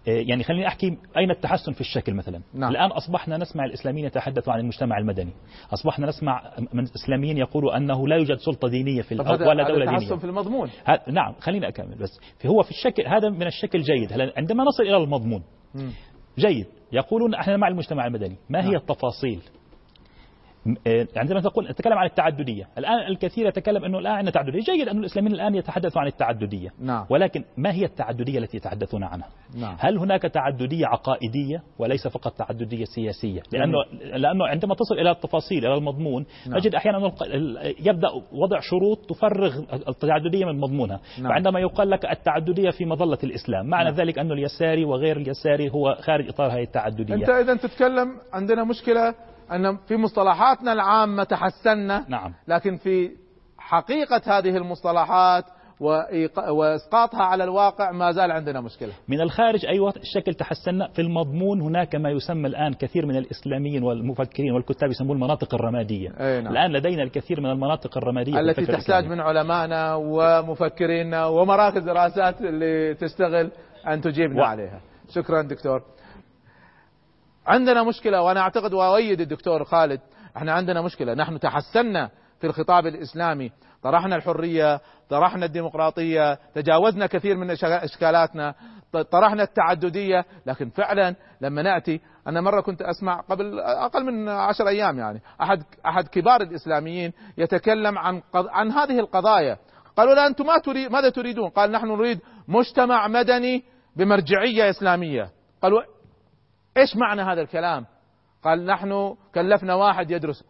يعني 0.07 0.43
خليني 0.43 0.67
أحكي 0.67 0.97
أين 1.17 1.31
التحسن 1.31 1.71
في 1.71 1.81
الشكل 1.81 2.13
مثلا؟ 2.13 2.41
نعم. 2.53 2.71
الآن 2.71 2.91
أصبحنا 2.91 3.37
نسمع 3.37 3.65
الإسلاميين 3.65 4.05
يتحدثوا 4.05 4.53
عن 4.53 4.59
المجتمع 4.59 4.97
المدني. 4.97 5.31
أصبحنا 5.73 6.07
نسمع 6.07 6.51
من 6.73 6.83
الإسلاميين 6.83 7.37
يقولوا 7.37 7.77
أنه 7.77 8.07
لا 8.07 8.15
يوجد 8.15 8.37
سلطة 8.37 8.67
دينية 8.67 9.01
في 9.01 9.15
ولا 9.15 9.67
دولة 9.67 9.85
دينية. 9.85 9.99
تحسن 9.99 10.17
في 10.17 10.23
المضمون. 10.23 10.69
نعم 11.07 11.33
خليني 11.39 11.67
أكمل 11.67 11.95
بس. 11.95 12.19
هو 12.45 12.63
في 12.63 12.71
الشكل 12.71 13.07
هذا 13.07 13.29
من 13.29 13.47
الشكل 13.47 13.81
جيد. 13.81 14.13
هلا 14.13 14.33
عندما 14.37 14.63
نصل 14.63 14.83
إلى 14.83 14.97
المضمون 14.97 15.43
م. 15.75 15.89
جيد 16.37 16.67
يقولون 16.91 17.33
إحنا 17.33 17.57
مع 17.57 17.67
المجتمع 17.67 18.07
المدني. 18.07 18.35
ما 18.49 18.59
هي 18.59 18.67
نعم. 18.67 18.75
التفاصيل؟ 18.75 19.39
آه، 19.39 19.62
عندما 21.17 21.41
تقول 21.41 21.69
نتكلم 21.69 21.93
عن 21.93 22.05
التعددية 22.05 22.67
الآن 22.77 23.07
الكثير 23.07 23.47
يتكلم 23.47 23.85
أنه 23.85 23.99
الآن 23.99 24.13
عندنا 24.13 24.31
تعددية 24.31 24.59
جيد 24.59 24.87
أن 24.87 24.97
الإسلاميين 24.97 25.35
الآن 25.35 25.55
يتحدثوا 25.55 26.01
عن 26.01 26.07
التعددية 26.07 26.69
نعم. 26.79 27.05
ولكن 27.09 27.43
ما 27.57 27.71
هي 27.71 27.85
التعددية 27.85 28.39
التي 28.39 28.57
يتحدثون 28.57 29.03
عنها 29.03 29.27
نعم. 29.57 29.75
هل 29.79 29.97
هناك 29.97 30.21
تعددية 30.21 30.85
عقائدية 30.85 31.63
وليس 31.79 32.07
فقط 32.07 32.33
تعددية 32.33 32.85
سياسية 32.95 33.41
لأنه, 33.53 33.77
لأنه 34.01 34.47
عندما 34.47 34.75
تصل 34.75 34.95
إلى 34.99 35.11
التفاصيل 35.11 35.65
إلى 35.65 35.75
المضمون 35.77 36.25
نعم. 36.47 36.57
نجد 36.57 36.75
أحيانا 36.75 37.11
يبدأ 37.79 38.09
وضع 38.31 38.59
شروط 38.59 39.09
تفرغ 39.09 39.59
التعددية 39.87 40.45
من 40.45 40.59
مضمونها 40.59 40.99
نعم. 41.19 41.29
فعندما 41.29 41.59
يقال 41.59 41.89
لك 41.89 42.05
التعددية 42.05 42.69
في 42.69 42.85
مظلة 42.85 43.17
الإسلام 43.23 43.65
معنى 43.65 43.89
نعم. 43.89 43.99
ذلك 43.99 44.19
أن 44.19 44.31
اليساري 44.31 44.85
وغير 44.85 45.17
اليساري 45.17 45.69
هو 45.69 45.95
خارج 45.99 46.27
إطار 46.27 46.51
هذه 46.51 46.63
التعددية 46.63 47.13
أنت 47.13 47.29
إذا 47.29 47.55
تتكلم 47.55 48.07
عندنا 48.33 48.63
مشكلة 48.63 49.15
أن 49.55 49.77
في 49.77 49.97
مصطلحاتنا 49.97 50.73
العامة 50.73 51.23
تحسنا 51.23 52.05
نعم. 52.07 52.33
لكن 52.47 52.75
في 52.75 53.11
حقيقة 53.57 54.21
هذه 54.37 54.57
المصطلحات 54.57 55.45
وإسقاطها 56.49 57.23
على 57.23 57.43
الواقع 57.43 57.91
ما 57.91 58.11
زال 58.11 58.31
عندنا 58.31 58.61
مشكلة. 58.61 58.91
من 59.07 59.21
الخارج 59.21 59.65
أيوه 59.65 59.93
الشكل 59.97 60.33
تحسنا، 60.33 60.87
في 60.87 61.01
المضمون 61.01 61.61
هناك 61.61 61.95
ما 61.95 62.09
يسمى 62.09 62.47
الآن 62.47 62.73
كثير 62.73 63.05
من 63.05 63.15
الإسلاميين 63.15 63.83
والمفكرين 63.83 64.51
والكتاب 64.51 64.89
يسموه 64.89 65.13
المناطق 65.15 65.55
الرمادية. 65.55 66.09
أي 66.09 66.41
نعم. 66.41 66.53
الآن 66.53 66.71
لدينا 66.71 67.03
الكثير 67.03 67.41
من 67.41 67.49
المناطق 67.49 67.97
الرمادية 67.97 68.39
التي 68.39 68.65
تحتاج 68.65 69.05
من 69.05 69.19
علمائنا 69.19 69.95
ومفكرينا 69.95 71.25
ومراكز 71.25 71.83
دراسات 71.83 72.41
اللي 72.41 72.93
تشتغل 72.93 73.51
أن 73.87 74.01
تجيبنا 74.01 74.41
و... 74.41 74.45
عليها. 74.45 74.81
شكرا 75.09 75.41
دكتور. 75.41 75.81
عندنا 77.47 77.83
مشكلة 77.83 78.21
وأنا 78.21 78.39
أعتقد 78.39 78.73
وأؤيد 78.73 79.21
الدكتور 79.21 79.63
خالد 79.63 79.99
إحنا 80.37 80.53
عندنا 80.53 80.81
مشكلة. 80.81 81.13
نحن 81.13 81.39
تحسنا 81.39 82.09
في 82.39 82.47
الخطاب 82.47 82.87
الإسلامي. 82.87 83.51
طرحنا 83.83 84.15
الحرية 84.15 84.81
طرحنا 85.09 85.45
الديمقراطية 85.45 86.33
تجاوزنا 86.55 87.07
كثير 87.07 87.37
من 87.37 87.51
إشكالاتنا 87.61 88.53
طرحنا 89.11 89.43
التعددية. 89.43 90.25
لكن 90.45 90.69
فعلا 90.69 91.15
لما 91.41 91.61
نأتي 91.61 92.01
أنا 92.27 92.41
مرة 92.41 92.61
كنت 92.61 92.81
أسمع 92.81 93.21
قبل 93.21 93.59
أقل 93.59 94.03
من 94.05 94.29
عشر 94.29 94.67
أيام 94.67 94.99
يعني 94.99 95.21
أحد 95.41 95.63
أحد 95.85 96.07
كبار 96.07 96.41
الإسلاميين 96.41 97.13
يتكلم 97.37 97.97
عن 97.97 98.21
عن 98.35 98.71
هذه 98.71 98.99
القضايا. 98.99 99.57
قالوا 99.97 100.13
لا 100.13 100.27
أنتم 100.27 100.45
ما 100.45 100.57
تريد 100.57 100.91
ماذا 100.91 101.09
تريدون؟ 101.09 101.49
قال 101.49 101.71
نحن 101.71 101.87
نريد 101.87 102.19
مجتمع 102.47 103.07
مدني 103.07 103.63
بمرجعية 103.95 104.69
إسلامية. 104.69 105.29
قالوا 105.61 105.81
إيش 106.77 106.95
معنى 106.95 107.21
هذا 107.21 107.41
الكلام؟ 107.41 107.85
قال 108.43 108.65
نحن 108.65 109.15
كلفنا 109.35 109.73
واحد 109.73 110.11
يدرس. 110.11 110.43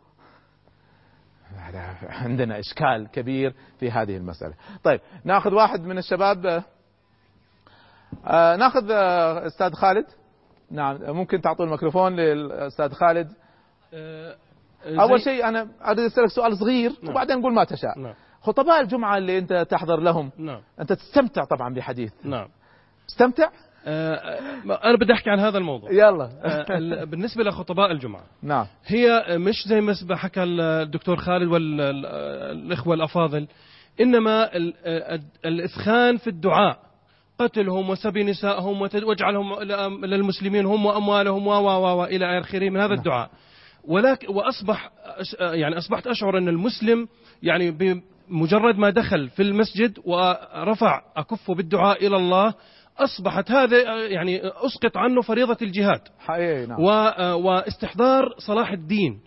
عندنا 2.10 2.60
إشكال 2.60 3.08
كبير 3.12 3.56
في 3.80 3.92
هذه 3.92 4.18
المسألة. 4.18 4.54
طيب 4.84 5.00
ناخذ 5.24 5.54
واحد 5.54 5.82
من 5.82 5.98
الشباب. 5.98 6.64
آه 8.26 8.56
ناخذ 8.56 8.92
آه 8.92 9.48
أستاذ 9.48 9.74
خالد. 9.74 10.06
نعم 10.72 10.98
ممكن 11.02 11.42
تعطوا 11.42 11.66
الميكروفون 11.66 12.16
للأستاذ 12.16 12.92
خالد. 12.92 13.32
آه 13.94 14.36
أول 14.86 15.22
شيء 15.22 15.48
أنا 15.48 15.68
أريد 15.86 16.00
أسألك 16.00 16.28
سؤال 16.28 16.58
صغير 16.58 16.92
نعم. 17.02 17.12
وبعدين 17.12 17.40
نقول 17.40 17.54
ما 17.54 17.64
تشاء. 17.64 18.00
نعم. 18.00 18.14
خطباء 18.42 18.82
الجمعة 18.82 19.18
اللي 19.18 19.38
أنت 19.38 19.68
تحضر 19.70 20.00
لهم 20.00 20.32
نعم. 20.38 20.62
أنت 20.80 20.94
تستمتع 20.94 21.44
طبعا 21.44 21.74
بحديث. 21.74 22.14
نعم. 22.24 22.48
استمتع 23.10 23.46
آه، 23.46 23.52
أنا 23.88 24.98
بدي 24.98 25.14
أحكي 25.14 25.30
عن 25.30 25.40
هذا 25.40 25.58
الموضوع. 25.58 25.92
يلا. 25.92 26.24
آه، 26.44 27.04
بالنسبة 27.04 27.44
لخطباء 27.44 27.92
الجمعة. 27.92 28.24
نعم. 28.44 28.66
هي 28.86 29.26
مش 29.30 29.68
زي 29.68 29.82
ما 29.82 29.96
حكى 30.12 30.44
الدكتور 30.44 31.16
خالد 31.16 31.48
والاخوه 31.48 32.94
الأفاضل 32.94 33.48
إنما 34.02 34.50
الإثخان 35.46 36.18
في 36.18 36.28
الدعاء. 36.28 36.80
قتلهم 37.40 37.90
وسبي 37.90 38.24
نسائهم 38.24 38.82
واجعلهم 38.82 39.60
للمسلمين 40.06 40.66
هم 40.66 40.86
وأموالهم 40.86 41.48
و 41.48 41.52
و 41.52 42.04
إلى 42.04 42.40
آخره 42.40 42.70
من 42.70 42.78
هذا 42.78 42.88
نعم. 42.88 42.98
الدعاء. 42.98 43.30
ولكن 43.84 44.28
وأصبح 44.28 44.92
يعني 45.40 45.78
أصبحت 45.78 46.08
أشعر 46.08 46.38
أن 46.38 46.48
المسلم 46.48 47.08
يعني 47.44 47.72
بمجرد 47.72 48.78
ما 48.78 48.90
دخل 48.90 49.30
في 49.30 49.42
المسجد 49.42 50.00
ورفع 50.06 51.02
أكفه 51.18 51.56
بالدعاء 51.56 52.08
إلى 52.08 52.18
الله 52.18 52.54
أصبحت 53.00 53.52
هذا 53.52 53.78
يعني 54.08 54.42
أسقط 54.46 54.98
عنه 54.98 55.22
فريضة 55.22 55.58
الجهاد. 55.62 56.02
حقيقي 56.20 56.66
نعم. 56.66 56.80
واستحضار 57.46 58.34
صلاح 58.38 58.72
الدين. 58.72 59.20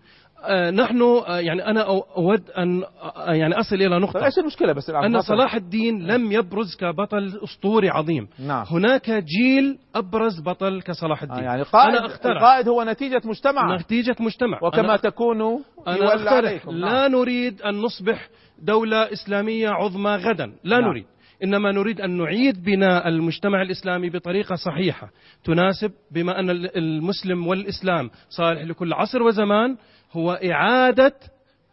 آه، 0.45 0.71
نحن 0.71 1.03
آه، 1.03 1.39
يعني 1.39 1.67
أنا 1.67 1.81
أود 2.17 2.51
أن 2.51 2.83
آه، 2.85 3.33
يعني 3.33 3.55
أصل 3.55 3.77
إلى 3.77 3.99
نقطة. 3.99 4.25
إيش 4.25 4.39
المشكلة 4.39 4.73
بس؟ 4.73 4.91
أن 4.91 5.21
صلاح 5.21 5.55
الدين 5.55 6.07
لم 6.07 6.33
يبرز 6.33 6.77
كبطل 6.77 7.41
أسطوري 7.45 7.89
عظيم. 7.89 8.29
نعم. 8.47 8.65
هناك 8.71 9.11
جيل 9.11 9.79
أبرز 9.95 10.41
بطل 10.41 10.83
كصلاح 10.83 11.23
الدين. 11.23 11.45
يعني 11.45 11.63
قائد 11.63 11.97
أنا 11.97 12.07
القائد 12.07 12.69
هو 12.69 12.85
نتيجة 12.85 13.21
مجتمع. 13.25 13.77
نتيجة 13.77 14.17
مجتمع. 14.21 14.59
وكما 14.63 14.97
تكون 14.97 15.41
يولى 15.89 16.31
عليكم. 16.31 16.71
لا 16.71 17.09
نعم. 17.09 17.13
نريد 17.13 17.63
أن 17.63 17.75
نصبح 17.75 18.29
دولة 18.59 19.13
إسلامية 19.13 19.69
عظمى 19.69 20.11
غدا. 20.11 20.53
لا 20.65 20.81
نعم. 20.81 20.91
نريد. 20.91 21.07
إنما 21.45 21.73
نريد 21.73 22.01
أن 22.01 22.17
نعيد 22.17 22.63
بناء 22.65 23.09
المجتمع 23.09 23.63
الإسلامي 23.63 24.11
بطريقة 24.11 24.55
صحيحة 24.55 25.11
تناسب 25.45 25.93
بما 26.11 26.41
أن 26.41 26.51
المسلم 26.51 27.47
والإسلام 27.47 28.11
صالح 28.29 28.63
لكل 28.63 28.93
عصر 28.93 29.23
وزمان 29.23 29.77
هو 30.13 30.33
إعادة 30.33 31.13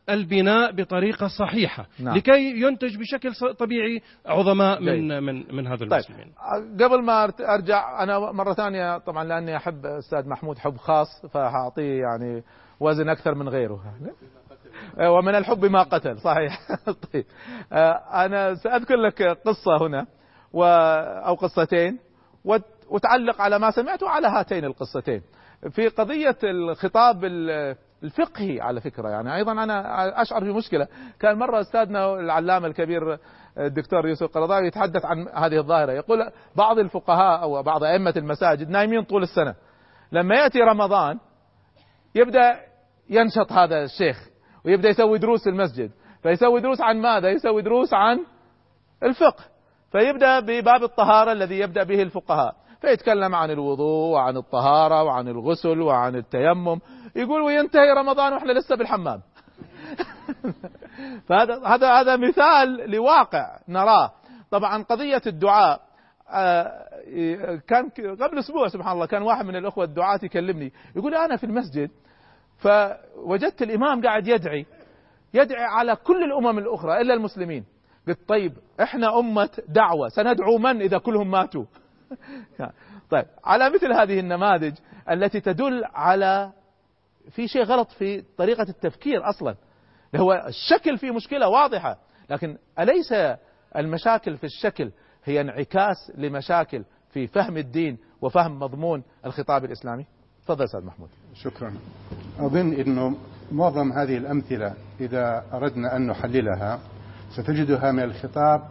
البناء 0.10 0.72
بطريقة 0.72 1.28
صحيحة 1.28 1.88
نعم. 2.00 2.18
لكي 2.18 2.62
ينتج 2.62 2.98
بشكل 2.98 3.56
طبيعي 3.56 4.02
عظماء 4.26 4.82
من 4.82 5.24
من 5.24 5.56
من 5.56 5.68
هذا 5.68 5.78
طيب. 5.78 5.94
المسلمين. 5.94 6.26
طيب. 6.26 6.82
قبل 6.82 7.04
ما 7.04 7.24
أرجع 7.40 8.04
أنا 8.04 8.20
مرة 8.20 8.54
ثانية 8.54 8.98
طبعا 8.98 9.24
لأني 9.24 9.58
أحب 9.58 9.86
أستاذ 9.86 10.30
محمود 10.30 10.58
حب 10.58 10.78
خاص 10.78 11.26
فحاعطيه 11.26 12.02
يعني 12.02 12.44
وزن 12.80 13.10
أكثر 13.10 13.36
من 13.36 13.50
غيره. 13.50 13.84
آه، 15.00 15.12
ومن 15.12 15.36
الحب 15.36 15.66
ما 15.66 15.84
قتل. 15.84 16.20
صحيح. 16.20 16.60
طيب. 17.14 17.26
آه، 17.74 18.26
أنا 18.26 18.56
سأذكر 18.56 18.96
لك 18.96 19.24
قصة 19.24 19.88
هنا 19.88 20.06
أو 21.26 21.34
قصتين 21.34 22.00
وتعلق 22.90 23.42
على 23.42 23.60
ما 23.60 23.72
سمعت 23.72 24.04
على 24.04 24.28
هاتين 24.28 24.66
القصتين. 24.66 25.22
في 25.70 25.88
قضية 25.88 26.38
الخطاب 26.44 27.26
الفقهي 28.04 28.62
على 28.62 28.82
فكرة 28.82 29.10
يعني 29.10 29.36
أيضا 29.36 29.52
أنا 29.52 30.22
أشعر 30.22 30.44
بمشكلة 30.44 30.88
كان 31.20 31.38
مرة 31.38 31.62
أستاذنا 31.62 32.14
العلامة 32.14 32.68
الكبير 32.68 33.20
الدكتور 33.58 34.08
يوسف 34.08 34.28
قرضاوي 34.28 34.68
يتحدث 34.68 35.06
عن 35.06 35.28
هذه 35.28 35.58
الظاهرة. 35.58 35.92
يقول 35.92 36.32
بعض 36.56 36.80
الفقهاء 36.80 37.42
أو 37.42 37.64
بعض 37.64 37.84
أئمة 37.84 38.14
المساجد 38.18 38.70
نايمين 38.70 39.04
طول 39.04 39.24
السنة. 39.24 39.56
لما 40.12 40.36
يأتي 40.36 40.60
رمضان 40.60 41.20
يبدأ 42.16 42.60
ينشط 43.10 43.52
هذا 43.52 43.84
الشيخ. 43.84 44.33
ويبدأ 44.66 44.90
يسوي 44.90 45.18
دروس 45.18 45.44
في 45.44 45.50
المسجد. 45.50 45.92
فيسوي 46.24 46.62
دروس 46.62 46.82
عن 46.82 47.02
ماذا؟ 47.02 47.30
يسوي 47.30 47.62
دروس 47.62 47.94
عن 47.94 48.26
الفقه. 49.04 49.44
فيبدأ 49.92 50.40
بباب 50.40 50.84
الطهارة 50.84 51.32
الذي 51.32 51.60
يبدأ 51.60 51.84
به 51.84 52.02
الفقهاء. 52.02 52.56
فيتكلم 52.82 53.36
عن 53.36 53.52
الوضوء 53.52 54.14
وعن 54.14 54.38
الطهارة 54.38 55.04
وعن 55.04 55.28
الغسل 55.28 55.82
وعن 55.82 56.16
التيمم. 56.16 56.80
يقول 57.16 57.42
وينتهي 57.42 57.92
رمضان 57.92 58.34
وإحنا 58.34 58.52
لسه 58.52 58.76
بالحمام. 58.76 59.22
فهذا 61.28 61.62
هذا 61.66 62.00
هذا 62.00 62.16
مثال 62.16 62.92
لواقع 62.92 63.60
نراه. 63.68 64.12
طبعا 64.52 64.84
قضية 64.84 65.22
الدعاء 65.28 65.82
آه، 66.30 67.62
كان 67.68 67.90
قبل 68.22 68.40
أسبوع 68.40 68.68
سبحان 68.68 68.94
الله 68.94 69.06
كان 69.06 69.22
واحد 69.22 69.46
من 69.46 69.56
الأخوة 69.56 69.84
الدعاة 69.84 70.20
يكلمني. 70.24 70.74
يقول 70.96 71.16
أنا 71.16 71.38
في 71.38 71.44
المسجد 71.44 71.90
فوجدت 72.64 73.62
الإمام 73.62 74.02
قاعد 74.02 74.28
يدعي 74.28 74.66
يدعي 75.34 75.64
على 75.64 75.96
كل 75.96 76.24
الأمم 76.24 76.58
الأخرى 76.58 77.02
إلا 77.02 77.14
المسلمين. 77.14 77.66
قلت 78.08 78.20
طيب 78.28 78.54
إحنا 78.82 79.20
أمة 79.20 79.50
دعوة 79.68 80.10
سندعو 80.10 80.58
من 80.58 80.82
إذا 80.82 80.98
كلهم 80.98 81.32
ماتوا؟ 81.32 81.66
طيب 83.12 83.26
على 83.44 83.70
مثل 83.70 83.94
هذه 83.94 84.20
النماذج 84.20 84.74
التي 85.12 85.40
تدل 85.40 85.84
على 85.94 86.52
في 87.32 87.48
شيء 87.48 87.64
غلط 87.64 87.92
في 87.92 88.24
طريقة 88.38 88.66
التفكير 88.70 89.30
أصلا. 89.30 89.56
هو 90.16 90.46
الشكل 90.48 90.98
فيه 90.98 91.12
مشكلة 91.12 91.50
واضحة 91.50 91.98
لكن 92.30 92.58
أليس 92.80 93.14
المشاكل 93.76 94.38
في 94.38 94.44
الشكل 94.44 94.92
هي 95.24 95.42
انعكاس 95.42 96.12
لمشاكل 96.16 96.84
في 97.10 97.28
فهم 97.28 97.58
الدين 97.58 97.98
وفهم 98.22 98.60
مضمون 98.60 99.04
الخطاب 99.26 99.66
الإسلامي؟ 99.66 100.06
تفضل 100.46 100.64
أستاذ 100.64 100.86
محمود. 100.86 101.10
شكرا. 101.36 101.74
أظن 102.40 102.74
أنه 102.74 103.16
معظم 103.52 103.92
هذه 103.92 104.18
الأمثلة 104.18 104.74
إذا 105.00 105.44
أردنا 105.54 105.96
أن 105.96 106.08
نحللها 106.08 106.80
ستجدها 107.32 107.92
من 107.92 108.04
الخطاب 108.04 108.62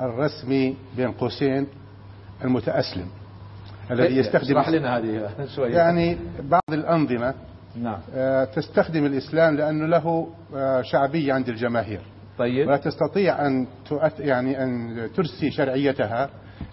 الرسمي 0.00 0.76
بين 0.96 1.12
قوسين 1.12 1.66
المتأسلم 2.44 3.08
الذي 3.90 4.16
يستخدم 4.16 4.60
لنا 4.68 4.98
هذه 4.98 5.30
شوية 5.56 5.76
يعني 5.76 6.18
بعض 6.42 6.72
الأنظمة 6.72 7.34
نعم. 7.82 7.98
آه، 8.14 8.44
تستخدم 8.44 9.06
الإسلام 9.06 9.56
لأنه 9.56 9.86
له 9.86 10.28
آه، 10.54 10.82
شعبية 10.82 11.32
عند 11.32 11.48
الجماهير. 11.48 12.00
طيب. 12.38 12.68
ولا 12.68 12.76
تستطيع 12.76 13.46
أن 13.46 13.66
يعني 14.18 14.62
أن 14.62 15.08
ترسي 15.16 15.50
شرعيتها 15.50 16.30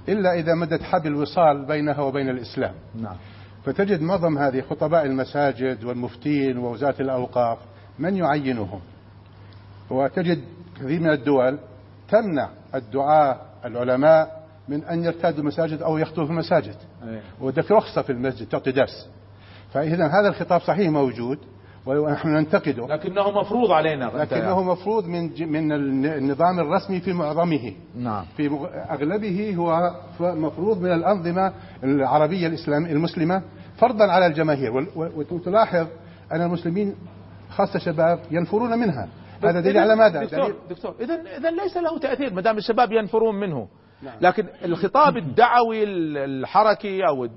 إلا 0.09 0.33
إذا 0.33 0.55
مدت 0.55 0.83
حبل 0.83 1.15
وصال 1.15 1.65
بينها 1.65 2.01
وبين 2.01 2.29
الإسلام. 2.29 2.73
نعم. 3.01 3.15
فتجد 3.65 4.01
معظم 4.01 4.37
هذه 4.37 4.61
خطباء 4.61 5.05
المساجد 5.05 5.83
والمفتين 5.83 6.57
ووزارة 6.57 7.01
الأوقاف 7.01 7.57
من 7.99 8.17
يعينهم. 8.17 8.79
وتجد 9.89 10.43
كثير 10.75 10.99
من 10.99 11.09
الدول 11.09 11.59
تمنع 12.09 12.49
الدعاء 12.75 13.45
العلماء 13.65 14.41
من 14.67 14.83
أن 14.83 15.03
يرتادوا 15.03 15.39
المساجد 15.39 15.81
أو 15.81 15.97
يخطبوا 15.97 16.25
في 16.25 16.31
المساجد. 16.31 16.75
أيه. 17.03 17.21
ودك 17.41 17.71
رخصة 17.71 18.01
في 18.01 18.11
المسجد 18.11 18.47
تعطي 18.47 18.71
درس. 18.71 19.09
فإذا 19.73 20.07
هذا 20.07 20.27
الخطاب 20.27 20.61
صحيح 20.61 20.89
موجود 20.89 21.39
ونحن 21.85 22.27
ننتقده. 22.27 22.87
لكنه 22.87 23.31
مفروض 23.31 23.71
علينا 23.71 24.11
لكنه 24.15 24.63
مفروض 24.63 25.05
من 25.05 25.51
من 25.51 25.71
النظام 26.05 26.59
الرسمي 26.59 26.99
في 26.99 27.13
معظمه. 27.13 27.73
نعم. 27.95 28.25
في 28.37 28.67
أغلبه 28.89 29.55
هو 29.55 29.95
مفروض 30.19 30.81
من 30.81 30.91
الأنظمة 30.91 31.53
العربية 31.83 32.47
الاسلام 32.47 32.85
المسلمة 32.85 33.41
فرضا 33.77 34.11
على 34.11 34.25
الجماهير. 34.25 34.87
وتلاحظ 34.95 35.87
أن 36.31 36.41
المسلمين 36.41 36.95
خاصة 37.49 37.75
الشباب 37.75 38.19
ينفرون 38.31 38.79
منها. 38.79 39.07
هذا 39.43 39.59
دليل 39.59 39.77
على 39.77 39.95
ماذا؟ 39.95 40.23
دكتور 40.23 40.55
دكتور 40.69 40.95
اذا 40.99 41.21
اذا 41.37 41.51
ليس 41.51 41.77
له 41.77 41.99
تأثير 41.99 42.33
ما 42.33 42.41
دام 42.41 42.57
الشباب 42.57 42.91
ينفرون 42.91 43.35
منه. 43.35 43.67
لكن 44.21 44.47
الخطاب 44.65 45.17
الدعوي 45.17 45.83
الحركي 45.83 47.07
أو 47.07 47.29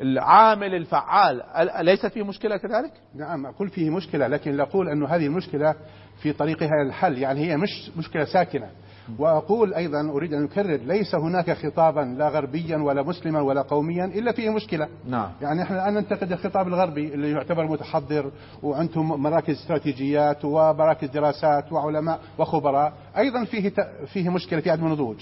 العامل 0.00 0.74
الفعال 0.74 1.42
ليس 1.80 2.06
فيه 2.06 2.22
مشكلة 2.22 2.56
كذلك؟ 2.56 2.92
نعم 3.14 3.46
أقول 3.46 3.68
فيه 3.68 3.90
مشكلة 3.90 4.26
لكن 4.26 4.60
أقول 4.60 4.88
انه 4.88 5.08
هذه 5.08 5.26
المشكلة 5.26 5.74
في 6.22 6.32
طريقها 6.32 6.82
الحل 6.86 7.18
يعني 7.18 7.40
هي 7.40 7.56
مش 7.56 7.90
مشكلة 7.96 8.24
ساكنة. 8.24 8.70
وأقول 9.18 9.74
أيضا 9.74 10.10
أريد 10.10 10.34
أن 10.34 10.44
أكرر 10.44 10.76
ليس 10.76 11.14
هناك 11.14 11.50
خطابا 11.50 12.00
لا 12.00 12.28
غربيا 12.28 12.76
ولا 12.76 13.02
مسلما 13.02 13.40
ولا 13.40 13.62
قوميا 13.62 14.04
إلا 14.04 14.32
فيه 14.32 14.50
مشكلة. 14.50 14.88
نعم. 15.08 15.30
يعني 15.42 15.62
إحنا 15.62 15.82
الآن 15.82 15.94
ننتقد 15.94 16.32
الخطاب 16.32 16.68
الغربي 16.68 17.14
اللي 17.14 17.30
يعتبر 17.30 17.66
متحضر 17.66 18.30
وعندهم 18.62 19.22
مراكز 19.22 19.54
استراتيجيات 19.54 20.44
ومراكز 20.44 21.08
دراسات 21.08 21.72
وعلماء 21.72 22.20
وخبراء 22.38 22.92
أيضا 23.18 23.44
فيه 23.44 23.72
فيه 24.06 24.28
مشكلة 24.30 24.60
في 24.60 24.70
عدم 24.70 24.86
النضوج. 24.86 25.16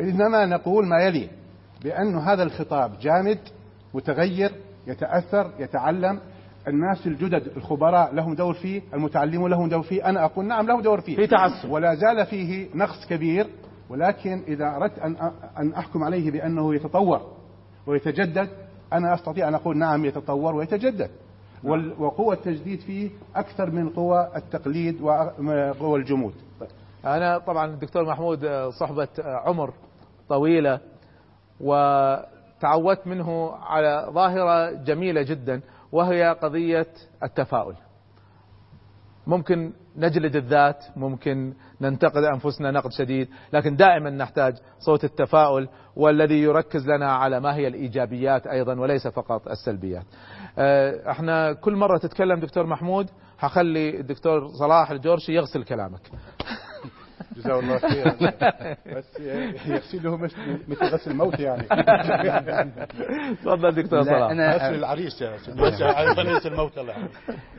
إنما 0.00 0.46
نقول 0.46 0.86
ما 0.86 1.02
يلي 1.02 1.28
بأن 1.84 2.18
هذا 2.18 2.42
الخطاب 2.42 2.98
جامد 3.00 3.38
متغير 3.94 4.50
يتأثر 4.86 5.50
يتعلم. 5.58 6.20
الناس 6.68 7.06
الجدد 7.06 7.46
الخبراء 7.56 8.14
لهم 8.14 8.34
دور 8.34 8.54
فيه 8.54 8.82
المتعلمون 8.94 9.50
لهم 9.50 9.68
دور 9.68 9.82
فيه. 9.82 10.08
أنا 10.08 10.24
أقول 10.24 10.44
نعم 10.44 10.66
له 10.66 10.82
دور 10.82 11.00
فيه. 11.00 11.16
في 11.16 11.26
تعصب. 11.26 11.70
ولا 11.70 11.94
زال 11.94 12.26
فيه 12.26 12.68
نقص 12.74 13.06
كبير. 13.08 13.46
ولكن 13.90 14.42
إذا 14.48 14.76
أردت 14.76 14.98
أن 14.98 15.16
أن 15.58 15.72
أحكم 15.72 16.04
عليه 16.04 16.30
بأنه 16.30 16.74
يتطور 16.74 17.20
ويتجدد 17.86 18.48
أنا 18.92 19.14
أستطيع 19.14 19.48
أن 19.48 19.54
أقول 19.54 19.78
نعم 19.78 20.04
يتطور 20.04 20.54
ويتجدد. 20.54 21.10
نعم. 21.62 21.92
وقوة 21.98 22.34
التجديد 22.34 22.80
فيه 22.80 23.10
أكثر 23.36 23.70
من 23.70 23.88
قوة 23.88 24.36
التقليد 24.36 25.00
وقوة 25.02 25.96
الجمود 25.96 26.34
أنا 27.04 27.38
طبعا 27.38 27.66
الدكتور 27.66 28.04
محمود 28.04 28.46
صحبة 28.80 29.08
عمر 29.18 29.72
طويلة 30.28 30.80
وتعودت 31.60 33.06
منه 33.06 33.52
على 33.52 34.06
ظاهرة 34.10 34.70
جميلة 34.70 35.22
جدا 35.22 35.60
وهي 35.92 36.36
قضية 36.42 36.86
التفاؤل. 37.22 37.74
ممكن 39.26 39.72
نجلد 39.96 40.36
الذات 40.36 40.84
ممكن 40.96 41.54
ننتقد 41.80 42.24
أنفسنا 42.24 42.70
نقد 42.70 42.92
شديد 42.92 43.28
لكن 43.52 43.76
دائما 43.76 44.10
نحتاج 44.10 44.54
صوت 44.78 45.04
التفاؤل 45.04 45.68
والذي 45.96 46.42
يركز 46.42 46.88
لنا 46.88 47.12
على 47.12 47.40
ما 47.40 47.54
هي 47.54 47.66
الإيجابيات 47.68 48.46
أيضا 48.46 48.80
وليس 48.80 49.08
فقط 49.08 49.48
السلبيات. 49.48 50.04
آه، 50.58 51.10
إحنا 51.10 51.52
كل 51.52 51.74
مرة 51.76 51.98
تتكلم 51.98 52.40
دكتور 52.40 52.66
محمود 52.66 53.10
حخلي 53.38 54.00
الدكتور 54.00 54.48
صلاح 54.48 54.90
الجورشي 54.90 55.32
يغسل 55.32 55.64
كلامك. 55.64 56.00
جزاه 57.36 57.58
الله 57.58 57.78
خيرا. 57.78 58.16
بس 58.96 59.20
يغسله 59.66 60.16
مش 60.16 60.30
مثل 60.68 60.84
غسل 60.84 61.10
الموت 61.10 61.40
يعني. 61.40 61.62
تفضل 63.34 63.74
دكتور 63.82 64.02
صلاح. 64.02 64.30
أنا 64.30 64.54
غسل 64.54 64.74
العريس 64.74 65.20
يا 65.22 65.30
ليس 65.30 66.46
الموت 66.46 66.78
الله. 66.78 67.08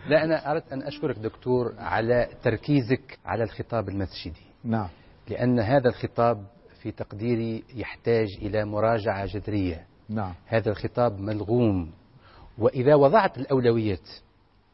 لا 0.09 0.23
أنا 0.23 0.51
أردت 0.51 0.73
أن 0.73 0.81
أشكرك 0.83 1.19
دكتور 1.19 1.73
على 1.77 2.27
تركيزك 2.43 3.19
على 3.25 3.43
الخطاب 3.43 3.89
المسجدي. 3.89 4.45
نعم. 4.63 4.89
لأن 5.29 5.59
هذا 5.59 5.89
الخطاب 5.89 6.45
في 6.81 6.91
تقديري 6.91 7.63
يحتاج 7.75 8.27
إلى 8.41 8.65
مراجعة 8.65 9.25
جذرية. 9.25 9.85
نعم. 10.09 10.33
هذا 10.47 10.71
الخطاب 10.71 11.19
ملغوم. 11.19 11.91
وإذا 12.57 12.95
وضعت 12.95 13.37
الأولويات 13.37 14.09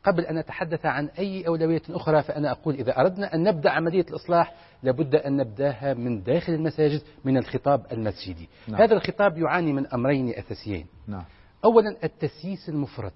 قبل 0.04 0.26
أن 0.26 0.38
نتحدث 0.38 0.86
عن 0.86 1.06
أي 1.06 1.48
أولوية 1.48 1.82
أخرى 1.90 2.24
فأنا 2.24 2.52
أقول 2.52 2.76
إذا 2.76 3.00
أردنا 3.00 3.36
أن 3.36 3.44
نبدأ 3.44 3.70
عملية 3.70 4.06
الإصلاح 4.10 4.54
لابد 4.84 5.16
أن 5.16 5.38
نبدأها 5.38 5.94
من 5.94 6.24
داخل 6.24 6.54
المساجد 6.54 7.02
من 7.26 7.38
الخطاب 7.38 7.86
المسجدي 7.92 8.50
نعم. 8.68 8.82
هذا 8.82 8.94
الخطاب 8.94 9.38
يعاني 9.38 9.74
من 9.74 9.88
أمرين 9.88 10.30
أساسيين 10.30 10.86
نعم. 11.08 11.24
أولا 11.66 11.98
التسييس 12.04 12.70
المفرط 12.70 13.14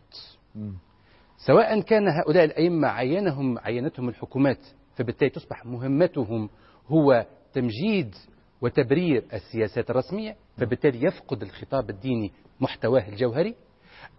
م. 0.56 0.72
سواء 1.38 1.82
كان 1.82 2.08
هؤلاء 2.08 2.44
الأئمة 2.44 2.88
عينهم 2.88 3.60
عينتهم 3.60 4.10
الحكومات 4.10 4.60
فبالتالي 4.96 5.30
تصبح 5.30 5.66
مهمتهم 5.66 6.50
هو 6.88 7.26
تمجيد 7.54 8.16
وتبرير 8.62 9.24
السياسات 9.34 9.90
الرسمية 9.90 10.36
فبالتالي 10.58 11.04
يفقد 11.08 11.42
الخطاب 11.42 11.90
الديني 11.90 12.32
محتواه 12.60 13.08
الجوهري 13.08 13.56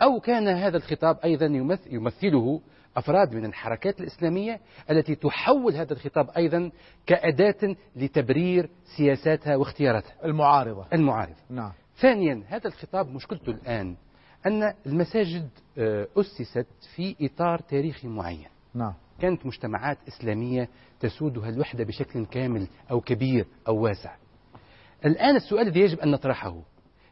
أو 0.03 0.21
كان 0.21 0.49
هذا 0.49 0.77
الخطاب 0.77 1.19
أيضا 1.25 1.47
يمثله 1.91 2.61
أفراد 2.97 3.35
من 3.35 3.45
الحركات 3.45 4.01
الإسلامية 4.01 4.61
التي 4.91 5.15
تحول 5.15 5.75
هذا 5.75 5.93
الخطاب 5.93 6.31
أيضا 6.37 6.71
كأداة 7.07 7.77
لتبرير 7.97 8.71
سياساتها 8.97 9.57
واختياراتها. 9.57 10.15
المعارضة. 10.25 10.87
المعارضة. 10.93 11.37
نعم. 11.51 11.73
ثانيا 12.01 12.43
هذا 12.49 12.69
الخطاب 12.69 13.09
مشكلته 13.09 13.51
الآن 13.51 13.97
أن 14.47 14.75
المساجد 14.87 15.49
آه، 15.79 16.07
أسست 16.17 16.67
في 16.95 17.17
إطار 17.21 17.59
تاريخي 17.59 18.09
معين. 18.09 18.49
نعم. 18.75 18.95
كانت 19.21 19.47
مجتمعات 19.47 19.99
إسلامية 20.09 20.69
تسودها 21.01 21.49
الوحدة 21.49 21.85
بشكل 21.85 22.27
كامل 22.27 22.69
أو 22.91 23.01
كبير 23.01 23.47
أو 23.69 23.77
واسع. 23.77 24.15
الآن 25.05 25.37
السؤال 25.37 25.67
الذي 25.69 25.81
يجب 25.81 25.99
أن 25.99 26.11
نطرحه 26.11 26.63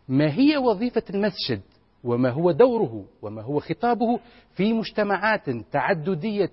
ما 0.09 0.33
هي 0.33 0.57
وظيفة 0.57 1.03
المسجد 1.11 1.61
وما 2.07 2.31
هو 2.31 2.51
دوره 2.51 3.05
وما 3.23 3.43
هو 3.43 3.61
خطابه 3.61 4.19
في 4.55 4.73
مجتمعات 4.73 5.51
تعددية 5.73 6.51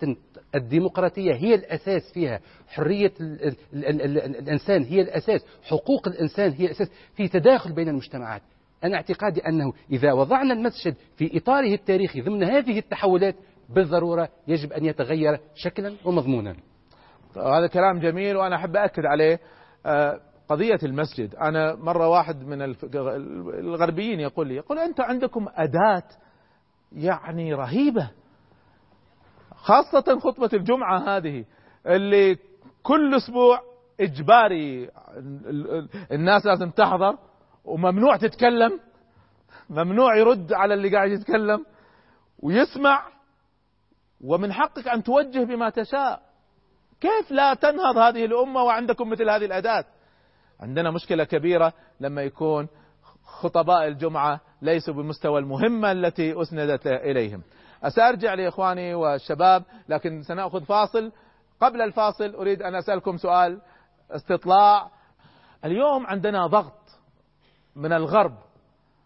الديمقراطية 0.55 1.33
هي 1.33 1.55
الأساس 1.55 2.13
فيها 2.13 2.39
حرية 2.67 3.11
ال 3.21 3.43
ال 3.47 3.55
ال 3.73 4.01
ال 4.01 4.17
الإنسان 4.35 4.83
هي 4.83 5.01
الأساس 5.01 5.45
حقوق 5.63 6.07
الإنسان 6.07 6.51
هي 6.51 6.65
الأساس 6.65 6.91
في 7.15 7.27
تداخل 7.27 7.73
بين 7.73 7.89
المجتمعات. 7.89 8.41
أنا 8.83 8.95
اعتقادي 8.95 9.47
أنه 9.47 9.73
إذا 9.91 10.13
وضعنا 10.13 10.53
المسجد 10.53 10.95
في 11.15 11.37
إطاره 11.37 11.73
التاريخي 11.73 12.21
ضمن 12.21 12.43
هذه 12.43 12.79
التحولات 12.79 13.35
بالضرورة 13.69 14.29
يجب 14.47 14.73
أن 14.73 14.85
يتغير 14.85 15.39
شكلا 15.55 15.93
ومضمونا. 16.05 16.55
هذا 17.37 17.67
كلام 17.67 17.99
جميل 17.99 18.37
وأنا 18.37 18.55
أحب 18.55 18.75
أكد 18.75 19.05
عليه. 19.05 19.39
آه، 19.85 20.19
قضية 20.53 20.79
المسجد. 20.83 21.35
أنا 21.35 21.75
مرة 21.75 22.07
واحد 22.07 22.45
من 22.45 22.61
الغربيين 23.59 24.19
يقول 24.19 24.47
لي 24.47 24.55
يقول 24.55 24.79
أنت 24.79 24.99
عندكم 24.99 25.47
أداة 25.55 26.03
يعني 26.91 27.53
رهيبة 27.53 28.11
خاصة 29.55 30.19
خطبة 30.19 30.49
الجمعة 30.53 31.17
هذه 31.17 31.45
اللي 31.87 32.37
كل 32.83 33.15
أسبوع 33.15 33.61
إجباري 33.99 34.89
الناس 36.11 36.45
لازم 36.45 36.69
تحضر 36.69 37.17
وممنوع 37.65 38.17
تتكلم 38.17 38.79
ممنوع 39.69 40.15
يرد 40.17 40.53
على 40.53 40.73
اللي 40.73 40.89
قاعد 40.95 41.11
يتكلم 41.11 41.65
ويسمع 42.39 43.07
ومن 44.21 44.53
حقك 44.53 44.87
أن 44.87 45.03
توجه 45.03 45.43
بما 45.43 45.69
تشاء. 45.69 46.21
كيف 47.01 47.31
لا 47.31 47.53
تنهض 47.53 47.97
هذه 47.97 48.25
الأمة 48.25 48.63
وعندكم 48.63 49.09
مثل 49.09 49.29
هذه 49.29 49.45
الأداة؟ 49.45 49.85
عندنا 50.59 50.91
مشكلة 50.91 51.23
كبيرة 51.23 51.73
لما 51.99 52.21
يكون 52.21 52.67
خطباء 53.23 53.87
الجمعة 53.87 54.39
ليسوا 54.61 54.93
بمستوى 54.93 55.39
المهمة 55.39 55.91
التي 55.91 56.41
أسندت 56.41 56.87
إليهم. 56.87 57.41
أسأرجع 57.83 58.33
لإخواني 58.33 58.93
والشباب 58.93 59.63
لكن 59.89 60.21
سنأخذ 60.21 60.63
فاصل. 60.65 61.11
قبل 61.61 61.81
الفاصل 61.81 62.35
أريد 62.35 62.61
أن 62.61 62.75
أسألكم 62.75 63.17
سؤال 63.17 63.61
استطلاع. 64.11 64.89
اليوم 65.65 66.07
عندنا 66.07 66.47
ضغط 66.47 66.79
من 67.75 67.93
الغرب 67.93 68.33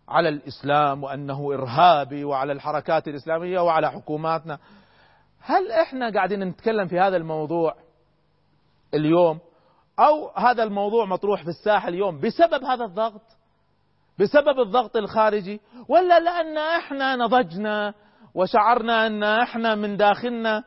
على 0.10 0.30
الإسلام 0.30 1.04
وأنه 1.04 1.54
إرهابي 1.54 2.24
وعلى 2.24 2.52
الحركات 2.54 3.08
الإسلامية 3.08 3.60
وعلى 3.60 3.92
حكوماتنا. 3.92 4.60
هل 5.42 5.72
إحنا 5.72 6.14
قاعدين 6.14 6.44
نتكلم 6.44 6.88
في 6.88 7.00
هذا 7.00 7.18
الموضوع 7.18 7.76
اليوم؟ 8.94 9.40
أو 10.00 10.30
هذا 10.38 10.64
الموضوع 10.64 11.06
مطروح 11.06 11.44
في 11.44 11.50
الساحة 11.50 11.90
اليوم 11.90 12.20
بسبب 12.20 12.64
هذا 12.64 12.86
الضغط؟ 12.86 13.22
بسبب 14.20 14.60
الضغط 14.60 14.98
الخارجي؟ 14.98 15.62
ولا 15.90 16.20
لأن 16.20 16.58
إحنا 16.58 17.16
نضجنا 17.16 17.94
وشعرنا 18.36 19.08
أن 19.08 19.24
إحنا 19.24 19.76
من 19.76 19.98
داخلنا 19.98 20.64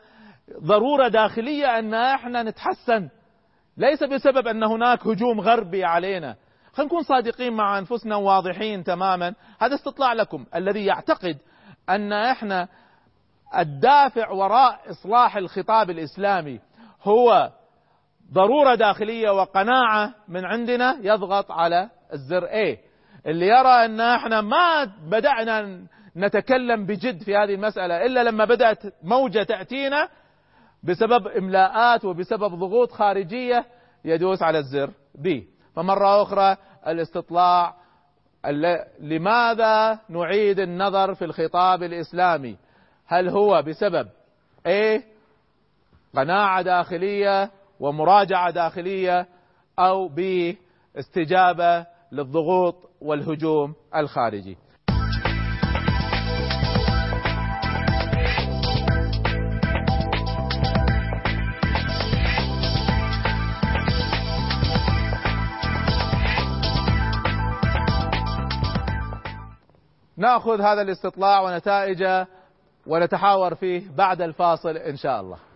ضرورة 0.62 1.08
داخلية 1.08 1.78
أن 1.78 1.94
إحنا 1.94 2.42
نتحسن. 2.42 3.08
ليس 3.76 4.02
بسبب 4.02 4.46
أن 4.46 4.62
هناك 4.62 5.06
هجوم 5.06 5.40
غربي 5.40 5.84
علينا. 5.84 6.36
خلينا 6.72 6.92
نكون 6.92 7.02
صادقين 7.02 7.52
مع 7.52 7.78
أنفسنا 7.78 8.16
واضحين 8.16 8.84
تماما. 8.84 9.34
هذا 9.60 9.74
استطلاع 9.74 10.12
لكم 10.12 10.46
الذي 10.54 10.84
يعتقد 10.84 11.38
أن 11.88 12.12
إحنا 12.12 12.68
الدافع 13.58 14.30
وراء 14.30 14.80
إصلاح 14.90 15.36
الخطاب 15.36 15.90
الإسلامي 15.90 16.60
هو 17.02 17.50
ضرورة 18.32 18.74
داخلية 18.74 19.30
وقناعة 19.30 20.14
من 20.28 20.44
عندنا 20.44 20.98
يضغط 21.02 21.50
على 21.52 21.90
الزر 22.12 22.46
A. 22.46 22.78
اللي 23.26 23.46
يرى 23.46 23.84
أن 23.84 24.00
إحنا 24.00 24.40
ما 24.40 24.84
بدأنا 24.84 25.86
نتكلم 26.16 26.86
بجد 26.86 27.22
في 27.22 27.36
هذه 27.36 27.54
المسألة 27.54 28.06
إلا 28.06 28.24
لما 28.24 28.44
بدأت 28.44 28.82
موجة 29.02 29.42
تأتينا 29.42 30.08
بسبب 30.82 31.26
إملاءات 31.26 32.04
وبسبب 32.04 32.54
ضغوط 32.54 32.92
خارجية 32.92 33.64
يدوس 34.04 34.42
على 34.42 34.58
الزر 34.58 34.90
B. 35.18 35.28
فمرة 35.76 36.22
أخرى 36.22 36.56
الاستطلاع 36.86 37.74
لماذا 39.00 39.98
نعيد 40.08 40.60
النظر 40.60 41.14
في 41.14 41.24
الخطاب 41.24 41.82
الإسلامي؟ 41.82 42.56
هل 43.06 43.28
هو 43.28 43.62
بسبب 43.62 44.08
A 44.68 45.02
قناعة 46.16 46.62
داخلية 46.62 47.50
ومراجعة 47.80 48.50
داخلية 48.50 49.26
أو 49.78 50.08
ب 50.08 50.54
استجابة 50.98 51.86
للضغوط 52.12 52.90
والهجوم 53.00 53.74
الخارجي. 53.96 54.56
نأخذ 70.16 70.60
هذا 70.60 70.82
الاستطلاع 70.82 71.40
ونتائجه 71.40 72.26
ونتحاور 72.86 73.54
فيه 73.54 73.90
بعد 73.96 74.22
الفاصل 74.22 74.76
إن 74.76 74.96
شاء 74.96 75.20
الله. 75.20 75.49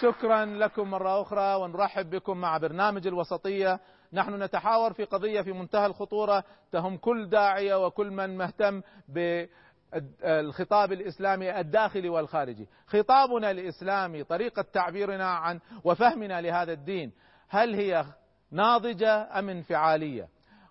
شكرا 0.00 0.44
لكم 0.44 0.90
مرة 0.90 1.22
أخرى 1.22 1.54
ونرحب 1.54 2.10
بكم 2.10 2.36
مع 2.38 2.58
برنامج 2.58 3.06
الوسطية. 3.06 3.80
نحن 4.12 4.42
نتحاور 4.42 4.92
في 4.92 5.04
قضية 5.04 5.40
في 5.40 5.52
منتهى 5.52 5.86
الخطورة 5.86 6.44
تهم 6.72 6.96
كل 6.96 7.28
داعية 7.28 7.86
وكل 7.86 8.10
من 8.10 8.36
مهتم 8.36 8.82
بالخطاب 9.08 10.92
الإسلامي 10.92 11.60
الداخلي 11.60 12.08
والخارجي. 12.08 12.68
خطابنا 12.86 13.50
الإسلامي 13.50 14.24
طريقة 14.24 14.62
تعبيرنا 14.72 15.28
عن 15.30 15.60
وفهمنا 15.84 16.40
لهذا 16.40 16.72
الدين 16.72 17.12
هل 17.48 17.74
هي 17.74 18.04
ناضجة 18.50 19.38
أم 19.38 19.48
انفعالية؟ 19.48 20.28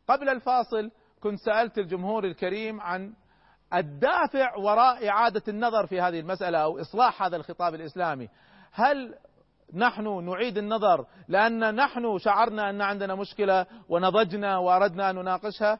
قبل 0.07 0.29
الفاصل 0.29 0.91
كنت 1.19 1.39
سألت 1.39 1.77
الجمهور 1.77 2.23
الكريم 2.25 2.81
عن 2.81 3.13
الدافع 3.73 4.55
وراء 4.55 5.09
إعادة 5.09 5.43
النظر 5.47 5.87
في 5.87 6.01
هذه 6.01 6.19
المسألة 6.19 6.57
أو 6.57 6.81
إصلاح 6.81 7.23
هذا 7.23 7.35
الخطاب 7.35 7.75
الإسلامي. 7.75 8.29
هل 8.77 9.15
نحن 9.73 10.25
نعيد 10.25 10.57
النظر 10.57 11.05
لأن 11.27 11.75
نحن 11.75 12.17
شعرنا 12.17 12.69
أن 12.69 12.81
عندنا 12.81 13.15
مشكلة 13.15 13.65
ونضجنا 13.89 14.57
وأردنا 14.57 15.09
أن 15.09 15.15
نناقشها؟ 15.15 15.79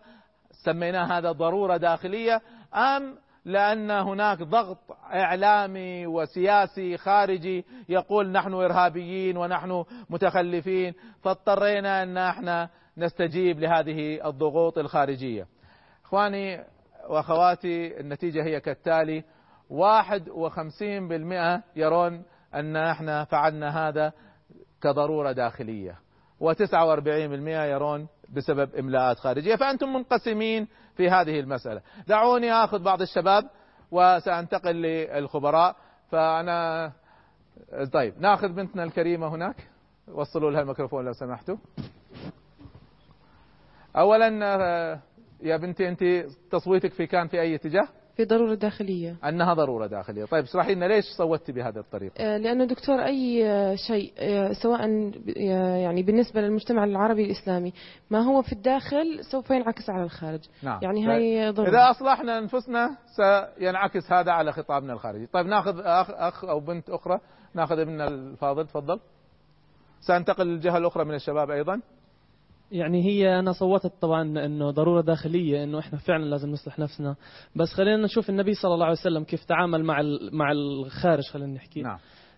سمينا 0.66 1.18
هذا 1.18 1.32
ضرورة 1.32 1.78
داخلية 1.78 2.42
أم 2.76 3.18
لأن 3.46 3.92
هناك 3.92 4.44
ضغط 4.44 4.78
إعلامي 5.14 6.08
وسياسي 6.08 6.98
خارجي 6.98 7.66
يقول 7.90 8.32
نحن 8.32 8.54
إرهابيين 8.54 9.38
ونحن 9.38 9.86
متخلفين 10.10 10.94
فاضطرينا 11.24 12.04
أن 12.04 12.18
إحنا 12.18 12.70
نستجيب 12.98 13.60
لهذه 13.60 14.28
الضغوط 14.28 14.78
الخارجية. 14.78 15.48
إخواني 16.06 16.64
وأخواتي 17.10 18.00
النتيجة 18.00 18.44
هي 18.44 18.60
كالتالي 18.60 19.24
واحد 19.70 20.30
وخمسين 20.30 21.08
بالمئة 21.08 21.64
يرون 21.76 22.24
أن 22.60 22.76
إحنا 22.76 23.24
فعلنا 23.24 23.88
هذا 23.88 24.14
كضرورة 24.82 25.32
داخلية. 25.32 26.00
و49% 26.44 27.48
يرون 27.48 28.08
بسبب 28.36 28.76
إملاءات 28.76 29.18
خارجية. 29.18 29.56
فأنتم 29.56 29.94
منقسمين 29.94 30.68
في 30.96 31.10
هذه 31.10 31.40
المسألة. 31.40 31.82
دعوني 32.08 32.52
أخذ 32.52 32.84
بعض 32.84 33.02
الشباب 33.02 33.50
وسأنتقل 33.92 34.76
للخبراء. 34.76 35.76
فأنا 36.12 36.92
طيب 37.94 38.14
ناخذ 38.20 38.48
بنتنا 38.48 38.84
الكريمة 38.84 39.28
هناك. 39.28 39.68
وصلوا 40.08 40.52
لها 40.52 40.62
الميكروفون 40.62 41.06
لو 41.06 41.14
سمحتوا. 41.14 41.58
أولا 43.98 44.28
يا 45.42 45.58
بنتي 45.58 45.90
أنت 45.90 46.04
تصويتك 46.52 46.94
في 46.94 47.08
كان 47.08 47.28
في 47.28 47.42
أي 47.42 47.56
اتجاه؟ 47.56 47.88
في 48.18 48.26
ضرورة 48.26 48.56
داخلية. 48.56 49.16
أنها 49.26 49.54
ضرورة 49.54 49.88
داخلية. 49.88 50.26
طيب 50.26 50.44
اشرحي 50.44 50.76
لنا 50.76 50.86
ليش 50.86 51.06
صوتي 51.18 51.52
بهذه 51.52 51.78
الطريقة؟ 51.78 52.14
آه، 52.20 52.38
لأنه 52.38 52.66
دكتور 52.66 53.06
أي 53.06 53.44
شيء 53.78 54.14
آه، 54.18 54.54
سواء 54.54 54.90
يعني 55.38 56.04
بالنسبة 56.04 56.42
للمجتمع 56.42 56.84
العربي 56.84 57.26
الإسلامي 57.26 57.74
ما 58.10 58.20
هو 58.20 58.42
في 58.42 58.52
الداخل 58.52 59.20
سوف 59.32 59.50
ينعكس 59.50 59.90
على 59.90 60.04
الخارج. 60.04 60.40
نعم. 60.64 60.80
يعني 60.84 61.08
هاي 61.08 61.52
ضرورة. 61.52 61.70
إذا 61.70 61.92
أصلحنا 61.92 62.38
أنفسنا 62.38 62.98
سينعكس 63.16 64.12
هذا 64.12 64.32
على 64.32 64.52
خطابنا 64.52 64.94
الخارجي 64.94 65.26
طيب 65.26 65.46
ناخذ 65.46 65.80
أخ, 65.80 66.12
أخ 66.12 66.46
أو 66.46 66.60
بنت 66.60 66.90
أخرى. 66.90 67.20
ناخذ 67.54 67.80
ابننا 67.80 68.08
الفاضل 68.08 68.68
تفضل. 68.68 69.00
سأنتقل 70.02 70.48
للجهة 70.48 70.78
الأخرى 70.78 71.06
من 71.06 71.14
الشباب 71.14 71.52
أيضا. 71.52 71.82
يعني 72.72 73.04
هي 73.06 73.40
أنا 73.40 73.52
صوتت 73.52 73.94
طبعا 74.02 74.22
إنه 74.22 74.72
ضرورة 74.72 75.02
داخلية 75.02 75.64
إنه 75.64 75.80
إحنا 75.80 75.98
فعلا 75.98 76.26
لازم 76.26 76.52
نصلح 76.52 76.80
نفسنا. 76.80 77.16
بس 77.56 77.74
خلينا 77.74 78.04
نشوف 78.04 78.30
النبي 78.30 78.54
صلى 78.54 78.74
الله 78.74 78.86
عليه 78.86 78.98
وسلم 79.00 79.24
كيف 79.24 79.44
تعامل 79.44 79.84
مع 79.84 80.02
مع 80.32 80.52
الخارج 80.52 81.24
خلينا 81.24 81.54
نحكي. 81.54 81.82
نعم. 81.82 81.98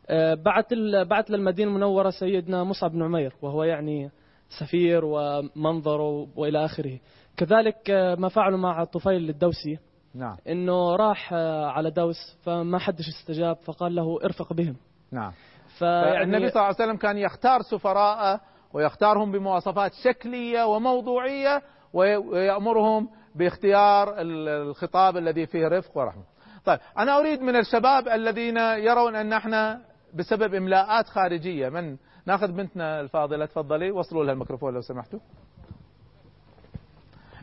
آه 0.09 0.33
بعت 0.33 0.73
بعت 1.09 1.29
للمدينة 1.29 1.71
المنورة 1.71 2.09
سيدنا 2.09 2.63
مصعب 2.63 2.91
بن 2.91 3.03
عمير 3.03 3.33
وهو 3.41 3.63
يعني 3.63 4.11
سفير 4.59 5.01
ومنظر 5.05 6.01
وإلى 6.35 6.65
آخره. 6.65 6.99
كذلك 7.37 7.89
آه 7.89 8.15
ما 8.15 8.29
فعلوا 8.29 8.59
مع 8.59 8.83
طفيل 8.83 9.29
الدوسي. 9.29 9.77
نعم. 10.15 10.37
إنه 10.47 10.95
راح 10.95 11.33
آه 11.33 11.65
على 11.65 11.91
دوس 11.91 12.37
فما 12.41 12.79
حدش 12.79 13.07
استجاب 13.07 13.55
فقال 13.55 13.95
له 13.95 14.19
ارفق 14.23 14.53
بهم. 14.53 14.75
نعم. 15.11 15.31
فيعني 15.79 16.23
النبي 16.23 16.49
صلى 16.49 16.61
الله 16.61 16.65
عليه 16.65 16.75
وسلم 16.75 16.97
كان 16.97 17.17
يختار 17.17 17.61
سفراء 17.61 18.39
ويختارهم 18.73 19.31
بمواصفات 19.31 19.93
شكلية 19.93 20.63
وموضوعية 20.63 21.61
ويأمرهم 21.93 23.09
باختيار 23.35 24.15
الخطاب 24.17 25.17
الذي 25.17 25.45
فيه 25.45 25.67
رفق 25.67 25.97
ورحمة. 25.97 26.23
طيب 26.65 26.79
أنا 26.97 27.19
أريد 27.19 27.41
من 27.41 27.55
الشباب 27.55 28.07
الذين 28.07 28.57
يرون 28.57 29.15
أن 29.15 29.33
إحنا 29.33 29.81
بسبب 30.13 30.53
إملاءات 30.53 31.07
خارجية 31.07 31.69
من؟ 31.69 31.97
ناخذ 32.25 32.51
بنتنا 32.51 33.01
الفاضلة 33.01 33.45
تفضلي 33.45 33.91
وصلوا 33.91 34.23
لها 34.23 34.33
الميكروفون 34.33 34.73
لو 34.73 34.81
سمحتوا. 34.81 35.19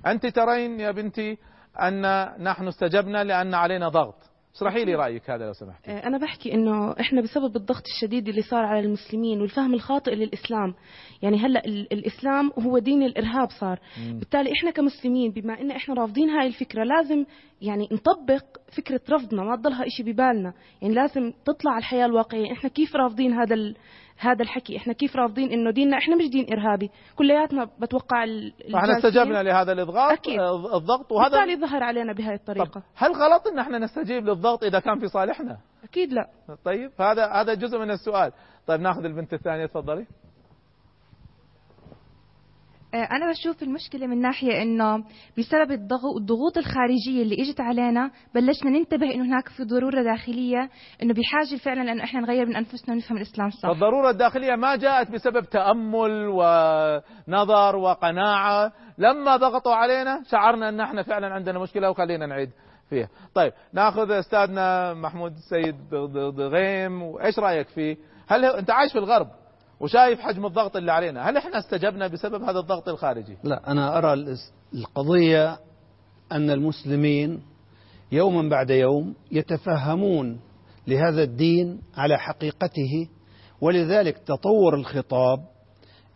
أنت 0.07 0.27
ترين 0.27 0.81
يا 0.81 0.91
بنتي 0.91 1.39
أن 1.83 2.03
نحن 2.43 2.69
استجبنا 2.69 3.25
لأن 3.25 3.55
علينا 3.55 3.89
ضغط. 3.89 4.31
اشرحي 4.57 4.85
لي 4.85 4.95
رأيك 4.95 5.31
هذا 5.31 5.47
لو 5.47 5.53
سمحت 5.53 5.89
آه، 5.89 6.07
أنا 6.07 6.19
بحكي 6.19 6.55
إنه 6.55 6.93
إحنا 7.01 7.21
بسبب 7.21 7.57
الضغط 7.57 7.83
الشديد 7.87 8.29
اللي 8.29 8.43
صار 8.43 8.65
على 8.65 8.81
المسلمين 8.81 9.41
والفهم 9.41 9.75
الخاطئ 9.75 10.15
للإسلام 10.15 10.75
يعني 11.23 11.39
هلأ 11.39 11.65
الإسلام 11.67 12.53
هو 12.59 12.79
دين 12.79 13.03
الإرهاب 13.03 13.49
صار 13.61 13.79
مم. 13.99 14.19
بالتالي 14.19 14.53
إحنا 14.53 14.71
كمسلمين 14.71 15.31
بما 15.31 15.61
إن 15.61 15.71
إحنا 15.71 15.95
رافضين 15.95 16.31
هاي 16.31 16.47
الفكرة 16.47 16.85
لازم 16.85 17.25
يعني 17.63 17.89
نطبق 17.93 18.45
فكرة 18.77 19.01
رفضنا 19.11 19.43
ما 19.43 19.57
تضلها 19.57 19.87
إشي 19.87 20.03
ببالنا 20.03 20.53
يعني 20.83 20.95
لازم 20.95 21.33
تطلع 21.45 21.79
الحياة 21.79 22.07
الواقعية 22.07 22.53
إحنا 22.53 22.71
كيف 22.71 22.97
رافضين 22.97 23.33
هذا. 23.33 23.75
هذا 24.19 24.43
الحكي. 24.43 24.77
إحنا 24.77 24.93
كيف 24.93 25.17
رافضين 25.17 25.53
إنه 25.53 25.71
ديننا؟ 25.71 25.99
إحنا 25.99 26.17
مش 26.17 26.29
دين 26.29 26.47
إرهابي. 26.53 26.91
كلياتنا 27.17 27.71
بتوقع 27.81 28.25
إحنا 28.75 28.97
استجبنا 28.97 29.43
لهذا 29.43 29.73
الإضغاط 29.73 30.13
أكيد. 30.13 30.41
الضغط 30.75 31.13
وهذا 31.13 31.39
بالتالي 31.39 31.61
ظهر 31.61 31.83
علينا 31.83 32.13
بهذه 32.13 32.35
الطريقة. 32.35 32.65
طب 32.65 32.83
هل 32.97 33.13
غلط 33.13 33.47
إن 33.47 33.59
إحنا 33.59 33.79
نستجيب 33.79 34.27
للضغط 34.27 34.65
إذا 34.65 34.81
كان 34.81 34.99
في 34.99 35.09
صالحنا؟ 35.09 35.59
أكيد 35.85 36.13
لا. 36.13 36.29
طيب 36.65 36.91
هذا 37.01 37.27
هذا 37.27 37.55
جزء 37.55 37.79
من 37.79 37.91
السؤال. 37.91 38.33
طيب 38.67 38.81
ناخذ 38.81 39.05
البنت 39.05 39.33
الثانية 39.33 39.67
تفضلي. 39.67 40.01
آه، 40.01 40.26
أنا 42.95 43.31
بشوف 43.31 43.63
المشكلة 43.63 44.07
من 44.07 44.21
ناحية 44.21 44.63
إنه 44.63 45.05
بسبب 45.39 45.71
الضغوط 45.73 46.59
الخارجية 46.59 47.23
اللي 47.23 47.35
إجت 47.35 47.61
علينا 47.61 48.11
بلشنا 48.35 48.71
ننتبه 48.71 49.15
إنه 49.15 49.25
هناك 49.25 49.49
في 49.49 49.65
ضرورة 49.65 50.03
داخلية 50.03 50.71
إنه 51.03 51.15
بحاجة 51.15 51.59
فعلا 51.65 51.93
إنه 51.93 52.05
إحنا 52.05 52.21
نغير 52.21 52.47
من 52.47 52.57
أنفسنا 52.57 52.95
ونفهم 52.95 53.17
الإسلام 53.17 53.51
صح. 53.51 53.69
الضرورة 53.69 54.11
الداخلية 54.11 54.57
ما 54.57 54.77
جاءت 54.77 55.11
بسبب 55.11 55.45
تأمل 55.45 56.29
ونظر 56.29 57.77
وقناعة، 57.77 58.73
لما 58.99 59.37
ضغطوا 59.37 59.75
علينا 59.75 60.23
شعرنا 60.31 60.69
إن 60.69 60.81
إحنا 60.81 61.03
فعلا 61.03 61.27
عندنا 61.27 61.59
مشكلة 61.59 61.91
وخلينا 61.91 62.27
نعيد 62.27 62.51
فيها. 62.91 63.09
طيب 63.35 63.53
ناخذ 63.73 64.11
أستاذنا 64.11 64.95
محمود 64.95 65.33
السيد 65.33 65.95
غيم 66.39 67.03
وإيش 67.03 67.39
رأيك 67.39 67.69
فيه؟ 67.69 67.97
هل 68.29 68.45
أنت 68.45 68.71
عايش 68.71 68.93
في 68.93 68.99
الغرب؟ 68.99 69.29
وشايف 69.81 70.21
حجم 70.21 70.47
الضغط 70.47 70.77
اللي 70.77 70.93
علينا. 70.93 71.31
هل 71.31 71.37
إحنا 71.37 71.59
استجبنا 71.59 72.07
بسبب 72.07 72.43
هذا 72.43 72.59
الضغط 72.59 72.89
الخارجي؟ 72.89 73.37
لا 73.45 73.71
أنا 73.71 73.99
أرى 73.99 74.37
القضية 74.75 75.59
أن 76.33 76.51
المسلمين 76.51 77.43
يوما 78.13 78.49
بعد 78.49 78.71
يوم 78.71 79.15
يتفهمون 79.33 80.41
لهذا 80.87 81.23
الدين 81.23 81.81
على 81.97 82.19
حقيقته 82.19 83.09
ولذلك 83.61 84.19
تطور 84.19 84.75
الخطاب 84.75 85.39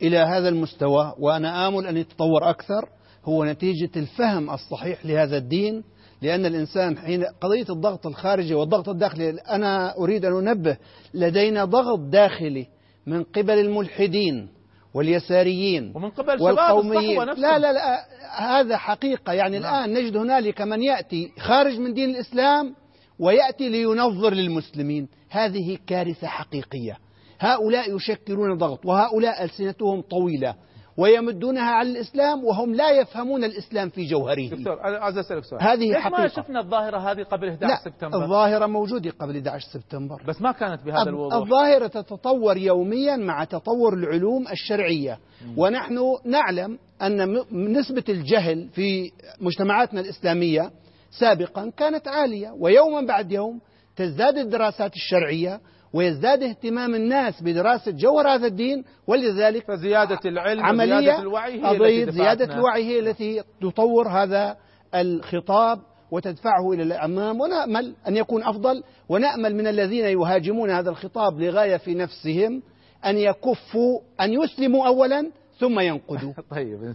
إلى 0.03 0.19
هذا 0.19 0.49
المستوى 0.49 1.15
وأنا 1.19 1.69
آمل 1.69 1.87
أن 1.87 1.97
يتطور 1.97 2.51
أكثر 2.51 2.89
هو 3.25 3.45
نتيجة 3.45 3.91
الفهم 3.97 4.51
الصحيح 4.51 5.07
لهذا 5.07 5.37
الدين 5.37 5.85
لأن 6.23 6.47
الإنسان 6.47 6.99
حين 6.99 7.25
قضية 7.25 7.67
الضغط 7.71 8.07
الخارجي 8.07 8.55
والضغط 8.55 8.89
الداخلي 8.89 9.31
أنا 9.31 9.97
أريد 9.99 10.25
أن 10.25 10.49
أنبه 10.49 10.77
لدينا 11.15 11.65
ضغط 11.65 11.99
داخلي 11.99 12.67
من 13.07 13.23
قبل 13.23 13.59
الملحدين 13.59 14.49
واليساريين 14.95 15.93
ومن 15.95 16.11
قبل 16.11 16.43
والقوميين. 16.43 17.25
لا 17.25 17.59
لا 17.59 17.73
لا 17.73 18.07
هذا 18.39 18.77
حقيقة. 18.77 19.33
يعني 19.33 19.59
نعم. 19.59 19.75
الآن 19.75 20.05
نجد 20.05 20.17
هنالك 20.17 20.61
من 20.61 20.83
يأتي 20.83 21.33
خارج 21.39 21.79
من 21.79 21.95
دين 21.95 22.11
الإسلام 22.11 22.75
ويأتي 23.19 23.69
لينظر 23.69 24.35
للمسلمين. 24.35 25.09
هذه 25.31 25.79
كارثة 25.87 26.27
حقيقية. 26.27 26.99
هؤلاء 27.41 27.97
يشكلون 27.97 28.59
ضغط 28.59 28.87
وهؤلاء 28.87 29.45
ألسنتهم 29.45 30.01
طويلة. 30.01 30.55
ويمدونها 31.01 31.71
على 31.71 31.91
الإسلام 31.91 32.45
وهم 32.45 32.75
لا 32.75 32.91
يفهمون 32.91 33.45
الإسلام 33.45 33.89
في 33.89 34.05
جوهره 34.05 34.49
دكتور 34.49 34.85
أنا 34.85 34.99
عايز 34.99 35.19
أسألك 35.19 35.45
سؤال. 35.45 35.63
هذه 35.63 35.95
حقيقة 35.95 36.21
ما 36.23 36.29
شفنا 36.29 36.61
الظاهرة 36.61 36.99
هذه 36.99 37.23
قبل 37.23 37.49
11 37.49 37.75
لا 37.75 37.81
سبتمبر؟ 37.85 38.25
الظاهرة 38.25 38.67
موجودة 38.67 39.11
قبل 39.11 39.37
11 39.37 39.69
سبتمبر. 39.73 40.23
بس 40.29 40.43
ما 40.43 40.53
كانت 40.53 40.83
بهذا 40.85 41.11
الوضوح. 41.11 41.35
الظاهرة 41.35 41.87
تتطور 41.87 42.57
يوميا 42.57 43.17
مع 43.17 43.45
تطور 43.45 43.95
العلوم 43.95 44.49
الشرعية. 44.49 45.19
ونحن 45.57 45.99
نعلم 46.25 46.79
أن 47.03 47.43
نسبة 47.53 48.05
الجهل 48.09 48.69
في 48.69 49.11
مجتمعاتنا 49.41 50.01
الإسلامية 50.01 50.71
سابقا 51.11 51.71
كانت 51.77 52.09
عالية. 52.09 52.51
ويوما 52.59 53.01
بعد 53.01 53.33
يوم 53.33 53.61
تزداد 53.97 54.39
الدراسات 54.39 54.93
الشرعية 54.95 55.61
ويزداد 55.93 56.43
اهتمام 56.43 56.95
الناس 56.95 57.43
بدراسة 57.43 57.91
جوهر 57.91 58.29
هذا 58.29 58.47
الدين 58.47 58.85
ولذلك 59.07 59.65
فزيادة 59.69 60.19
العلم 60.25 60.65
عملية 60.65 60.97
وزيادة 60.97 61.21
الوعي 61.21 61.63
هي 61.63 61.71
التي 61.71 62.13
زيادة 62.13 62.55
الوعي 62.55 62.85
هي 62.85 62.99
التي 62.99 63.43
تطور 63.61 64.09
هذا 64.09 64.57
الخطاب 64.95 65.79
وتدفعه 66.11 66.73
إلى 66.73 66.83
الأمام. 66.83 67.41
ونأمل 67.41 67.95
أن 68.09 68.17
يكون 68.17 68.43
أفضل 68.45 68.83
ونأمل 69.09 69.57
من 69.57 69.67
الذين 69.67 70.05
يهاجمون 70.05 70.71
هذا 70.71 70.91
الخطاب 70.91 71.41
لغاية 71.41 71.77
في 71.77 71.95
نفسهم 71.95 72.63
أن 73.07 73.17
يكفوا 73.17 74.01
أن 74.21 74.33
يسلموا 74.33 74.87
أولا 74.87 75.31
ثم 75.59 75.81
ينقدوا. 75.81 76.33
طيب 76.57 76.95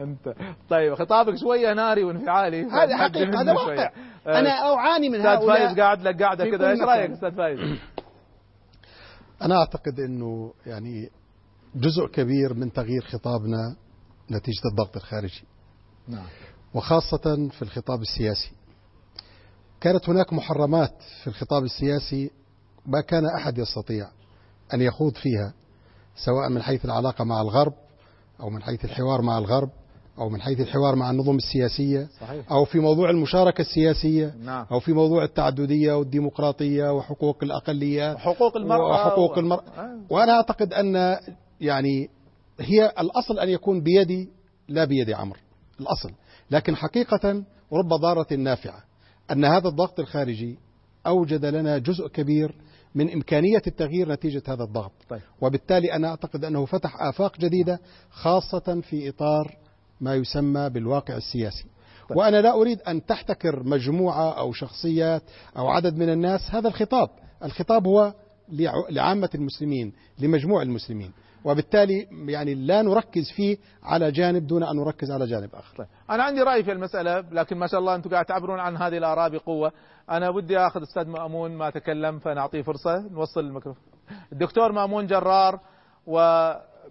أنت. 0.00 0.34
طيب 0.70 0.94
خطابك 0.94 1.36
شوية 1.36 1.72
ناري 1.72 2.04
وانفعالي. 2.04 2.62
هذا 2.62 2.96
حقيقة 2.96 3.40
هذا 3.40 3.52
واقع. 3.52 3.90
أنا 4.26 4.50
أعاني 4.50 5.08
من 5.08 5.20
هؤلاء. 5.20 5.38
أستاذ 5.38 5.48
فايز 5.48 5.80
قاعد 5.80 6.02
لك 6.02 6.22
قاعدة 6.22 6.50
كذا 6.50 6.70
إيش 6.70 6.80
رأيك 6.80 7.10
أستاذ 7.10 7.32
فايز؟ 7.32 7.58
أنا 9.42 9.56
أعتقد 9.56 10.00
أنه 10.00 10.52
يعني 10.66 11.10
جزء 11.74 12.06
كبير 12.06 12.54
من 12.54 12.72
تغيير 12.72 13.02
خطابنا 13.02 13.76
نتيجة 14.30 14.62
الضغط 14.70 14.96
الخارجي. 14.96 15.44
نعم. 16.08 16.26
وخاصة 16.74 17.48
في 17.48 17.62
الخطاب 17.62 18.02
السياسي. 18.02 18.50
كانت 19.80 20.08
هناك 20.08 20.32
محرمات 20.32 20.94
في 21.22 21.26
الخطاب 21.26 21.64
السياسي 21.64 22.30
ما 22.86 23.00
كان 23.00 23.26
أحد 23.26 23.58
يستطيع 23.58 24.08
أن 24.74 24.80
يخوض 24.80 25.14
فيها 25.14 25.52
سواء 26.24 26.48
من 26.48 26.62
حيث 26.62 26.84
العلاقة 26.84 27.24
مع 27.24 27.40
الغرب 27.40 27.74
أو 28.40 28.50
من 28.50 28.62
حيث 28.62 28.84
الحوار 28.84 29.22
مع 29.22 29.38
الغرب. 29.38 29.70
أو 30.18 30.28
من 30.28 30.40
حيث 30.40 30.60
الحوار 30.60 30.96
مع 30.96 31.10
النظم 31.10 31.36
السياسية 31.36 32.08
صحيح. 32.20 32.52
أو 32.52 32.64
في 32.64 32.78
موضوع 32.78 33.10
المشاركة 33.10 33.60
السياسية 33.60 34.34
نعم. 34.44 34.66
أو 34.72 34.80
في 34.80 34.92
موضوع 34.92 35.24
التعددية 35.24 35.92
والديمقراطية 35.92 36.92
وحقوق 36.92 37.38
الأقليات 37.42 38.16
وحقوق 38.16 38.56
المرأة 38.56 38.90
وحقوق 38.90 39.38
المرأة 39.38 39.68
آه. 39.78 40.00
وأنا 40.10 40.32
أعتقد 40.32 40.72
أن 40.72 41.18
يعني 41.60 42.10
هي 42.60 42.92
الأصل 43.00 43.38
أن 43.38 43.48
يكون 43.48 43.80
بيدي 43.80 44.28
لا 44.68 44.84
بيد 44.84 45.10
عمرو 45.10 45.40
الأصل 45.80 46.10
لكن 46.50 46.76
حقيقة 46.76 47.44
رب 47.72 47.88
ضارة 47.88 48.34
نافعة 48.34 48.84
أن 49.30 49.44
هذا 49.44 49.68
الضغط 49.68 50.00
الخارجي 50.00 50.58
أوجد 51.06 51.44
لنا 51.44 51.78
جزء 51.78 52.08
كبير 52.08 52.54
من 52.94 53.12
إمكانية 53.12 53.62
التغيير 53.66 54.12
نتيجة 54.12 54.42
هذا 54.48 54.64
الضغط 54.64 54.92
طيب. 55.08 55.20
وبالتالي 55.40 55.92
أنا 55.92 56.08
أعتقد 56.08 56.44
أنه 56.44 56.64
فتح 56.64 57.02
آفاق 57.02 57.38
جديدة 57.38 57.80
خاصة 58.10 58.80
في 58.80 59.08
إطار 59.08 59.56
ما 60.00 60.14
يسمى 60.14 60.70
بالواقع 60.70 61.16
السياسي. 61.16 61.66
طيب. 62.08 62.18
وأنا 62.18 62.40
لا 62.40 62.52
أريد 62.52 62.80
أن 62.80 63.06
تحتكر 63.06 63.62
مجموعة 63.62 64.38
أو 64.38 64.52
شخصيات 64.52 65.22
أو 65.56 65.68
عدد 65.68 65.96
من 65.96 66.08
الناس. 66.08 66.40
هذا 66.50 66.68
الخطاب. 66.68 67.08
الخطاب 67.44 67.86
هو 67.86 68.14
لعامة 68.90 69.30
المسلمين 69.34 69.92
لمجموع 70.18 70.62
المسلمين. 70.62 71.12
وبالتالي 71.44 72.08
يعني 72.28 72.54
لا 72.54 72.82
نركز 72.82 73.30
فيه 73.36 73.58
على 73.82 74.10
جانب 74.10 74.46
دون 74.46 74.62
أن 74.62 74.76
نركز 74.76 75.10
على 75.10 75.26
جانب 75.26 75.50
آخر. 75.54 75.76
طيب. 75.76 75.86
أنا 76.10 76.22
عندي 76.22 76.42
رأي 76.42 76.64
في 76.64 76.72
المسألة 76.72 77.20
لكن 77.20 77.56
ما 77.56 77.66
شاء 77.66 77.80
الله 77.80 77.94
أنتم 77.94 78.10
قاعد 78.10 78.24
تعبرون 78.24 78.60
عن 78.60 78.76
هذه 78.76 78.98
الآراء 78.98 79.28
بقوة. 79.28 79.72
أنا 80.10 80.30
بدي 80.30 80.58
أخذ 80.58 80.82
أستاذ 80.82 81.08
مأمون 81.08 81.50
ما 81.50 81.70
تكلم 81.70 82.18
فنعطيه 82.18 82.62
فرصة. 82.62 83.08
نوصل 83.10 83.40
الميكروفون. 83.40 83.84
الدكتور 84.32 84.72
مأمون 84.72 85.06
جرار 85.06 85.60
و 86.06 86.18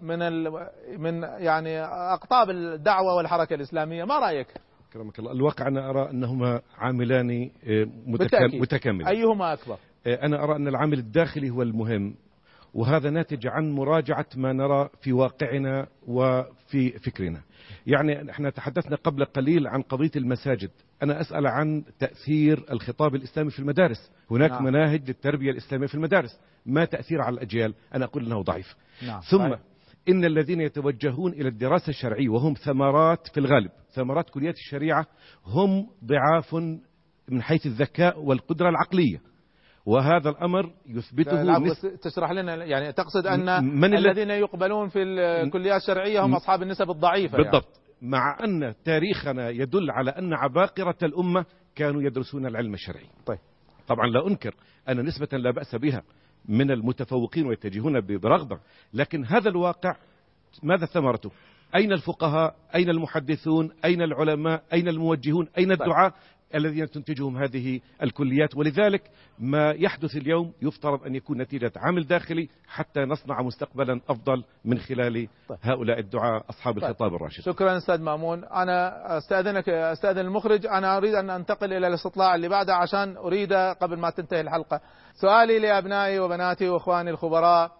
من 0.02 0.18
من 0.98 1.22
يعني 1.22 1.80
أقطاب 1.84 2.50
الدعوة 2.50 3.14
والحركة 3.14 3.54
الإسلامية. 3.54 4.04
ما 4.04 4.18
رأيك؟ 4.18 4.46
كرمك 4.92 5.18
الله. 5.18 5.32
الواقع 5.32 5.68
أنا 5.68 5.90
أرى 5.90 6.10
أنهما 6.10 6.60
عاملان 6.78 7.50
آه، 7.68 7.86
متكاملان 8.06 9.08
أيهما 9.08 9.52
أكبر؟ 9.52 9.76
آه، 10.06 10.14
أنا 10.14 10.44
أرى 10.44 10.56
أن 10.56 10.68
العامل 10.68 10.98
الداخلي 10.98 11.50
هو 11.50 11.62
المهم 11.62 12.14
وهذا 12.74 13.10
ناتج 13.10 13.46
عن 13.46 13.72
مراجعة 13.72 14.26
ما 14.36 14.52
نرى 14.52 14.88
في 15.00 15.12
واقعنا 15.12 15.86
وفي 16.06 16.90
فكرنا. 16.90 17.40
يعني 17.86 18.30
إحنا 18.30 18.50
تحدثنا 18.50 18.96
قبل 18.96 19.24
قليل 19.24 19.66
عن 19.66 19.82
قضية 19.82 20.10
المساجد. 20.16 20.70
أنا 21.02 21.20
أسأل 21.20 21.46
عن 21.46 21.84
تأثير 21.98 22.64
الخطاب 22.70 23.14
الإسلامي 23.14 23.50
في 23.50 23.58
المدارس. 23.58 24.10
هناك 24.30 24.50
نعم. 24.50 24.64
مناهج 24.64 25.08
للتربية 25.08 25.50
الإسلامية 25.50 25.86
في 25.86 25.94
المدارس. 25.94 26.40
ما 26.66 26.84
تأثير 26.84 27.22
على 27.22 27.34
الأجيال؟ 27.34 27.74
أنا 27.94 28.04
أقول 28.04 28.26
إنه 28.26 28.42
ضعيف. 28.42 28.76
نعم. 29.02 29.20
ثم 29.20 29.38
صحيح. 29.38 29.58
إن 30.08 30.24
الذين 30.24 30.60
يتوجهون 30.60 31.32
إلى 31.32 31.48
الدراسة 31.48 31.90
الشرعية 31.90 32.28
وهم 32.28 32.54
ثمرات 32.54 33.28
في 33.28 33.40
الغالب 33.40 33.70
ثمرات 33.90 34.30
كليات 34.30 34.54
الشريعة 34.54 35.06
هم 35.44 35.86
ضعاف 36.04 36.54
من 37.28 37.42
حيث 37.42 37.66
الذكاء 37.66 38.20
والقدرة 38.20 38.68
العقلية. 38.68 39.20
وهذا 39.86 40.30
الأمر 40.30 40.70
يثبته 40.86 41.42
لا 41.42 41.74
تشرح 42.02 42.30
لنا 42.30 42.64
يعني 42.64 42.92
تقصد 42.92 43.26
أن 43.26 43.64
من 43.64 43.94
الذين 43.96 44.30
يقبلون 44.30 44.88
في 44.88 45.02
الكليات 45.02 45.80
الشرعية 45.80 46.20
هم 46.24 46.34
أصحاب 46.34 46.62
النسب 46.62 46.90
الضعيفة 46.90 47.38
بالضبط. 47.38 47.80
يعني. 48.02 48.12
مع 48.12 48.38
أن 48.44 48.74
تاريخنا 48.84 49.50
يدل 49.50 49.90
على 49.90 50.10
أن 50.10 50.32
عباقرة 50.32 50.96
الأمة 51.02 51.44
كانوا 51.74 52.02
يدرسون 52.02 52.46
العلم 52.46 52.74
الشرعي. 52.74 53.06
طيب. 53.26 53.38
طبعا 53.88 54.06
لا 54.06 54.26
أنكر 54.26 54.54
أن 54.88 55.00
نسبة 55.00 55.38
لا 55.38 55.50
بأس 55.50 55.74
بها. 55.74 56.02
من 56.48 56.70
المتفوقين 56.70 57.46
ويتجهون 57.46 58.00
برغبة 58.00 58.58
لكن 58.94 59.24
هذا 59.24 59.48
الواقع 59.48 59.96
ماذا 60.62 60.86
ثمرته؟ 60.86 61.30
أين 61.76 61.92
الفقهاء؟ 61.92 62.56
أين 62.74 62.90
المحدثون؟ 62.90 63.70
أين 63.84 64.02
العلماء؟ 64.02 64.62
أين 64.72 64.88
الموجهون؟ 64.88 65.48
أين 65.58 65.72
الدعاء 65.72 66.14
الذين 66.56 66.90
تنتجهم 66.90 67.36
هذه 67.36 67.80
الكليات. 68.02 68.56
ولذلك 68.56 69.02
ما 69.38 69.70
يحدث 69.70 70.16
اليوم 70.16 70.52
يفترض 70.62 71.04
أن 71.04 71.14
يكون 71.14 71.40
نتيجة 71.40 71.72
عامل 71.76 72.06
داخلي 72.06 72.48
حتى 72.68 73.00
نصنع 73.00 73.42
مستقبلا 73.42 74.00
أفضل 74.08 74.44
من 74.64 74.78
خلال 74.78 75.28
هؤلاء 75.62 75.98
الدعاء 75.98 76.44
أصحاب 76.50 76.78
الخطاب 76.78 77.14
الراشد. 77.14 77.42
شكرا 77.42 77.76
أستاذ 77.76 78.00
مامون. 78.02 78.44
أنا 78.44 79.18
أستأذنك 79.18 79.68
أستأذن 79.68 80.18
المخرج. 80.18 80.66
أنا 80.66 80.96
أريد 80.96 81.14
أن 81.14 81.30
أنتقل 81.30 81.72
إلى 81.72 81.86
الاستطلاع 81.86 82.34
اللي 82.34 82.48
بعده 82.48 82.74
عشان 82.74 83.16
أريد 83.16 83.52
قبل 83.52 83.96
ما 83.96 84.10
تنتهي 84.10 84.40
الحلقة. 84.40 84.80
سؤالي 85.14 85.58
لأبنائي 85.58 86.18
وبناتي 86.18 86.68
وإخواني 86.68 87.10
الخبراء. 87.10 87.72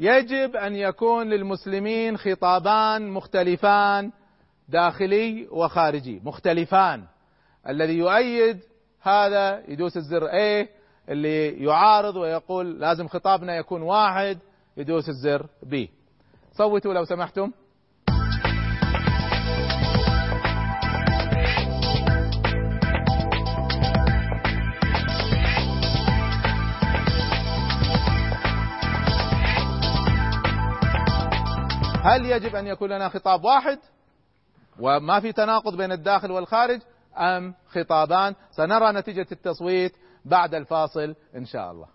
يجب 0.00 0.56
أن 0.56 0.74
يكون 0.74 1.28
للمسلمين 1.28 2.16
خطابان 2.16 3.10
مختلفان 3.10 4.10
داخلي 4.68 5.48
وخارجي. 5.50 6.20
مختلفان. 6.24 7.04
الذي 7.68 7.92
يؤيد 7.92 8.60
هذا 9.00 9.70
يدوس 9.70 9.96
الزر 9.96 10.28
A 10.28 10.68
اللي 11.08 11.64
يعارض 11.64 12.16
ويقول 12.16 12.80
لازم 12.80 13.08
خطابنا 13.08 13.56
يكون 13.56 13.82
واحد 13.82 14.38
يدوس 14.76 15.08
الزر 15.08 15.46
B. 15.70 15.76
صوتوا 16.52 16.94
لو 16.94 17.04
سمحتم. 17.04 17.52
هل 32.04 32.26
يجب 32.26 32.56
أن 32.56 32.66
يكون 32.66 32.88
لنا 32.88 33.08
خطاب 33.08 33.44
واحد؟ 33.44 33.78
وما 34.80 35.20
في 35.20 35.32
تناقض 35.32 35.76
بين 35.76 35.92
الداخل 35.92 36.30
والخارج؟ 36.30 36.80
أم 37.16 37.54
خطابان. 37.68 38.34
سنرى 38.50 38.92
نتيجة 38.92 39.26
التصويت 39.32 39.92
بعد 40.24 40.54
الفاصل 40.54 41.14
إن 41.36 41.44
شاء 41.44 41.70
الله. 41.70 41.86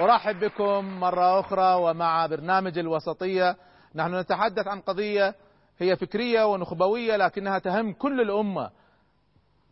أرحب 0.00 0.40
بكم 0.40 1.00
مرة 1.00 1.40
أخرى 1.40 1.74
ومع 1.74 2.26
برنامج 2.26 2.78
الوسطية. 2.78 3.56
نحن 3.94 4.14
نتحدث 4.14 4.66
عن 4.68 4.80
قضية 4.80 5.34
هي 5.82 5.96
فكرية 5.96 6.44
ونخبوية 6.44 7.16
لكنها 7.16 7.58
تهم 7.58 7.92
كل 7.92 8.20
الأمة. 8.20 8.70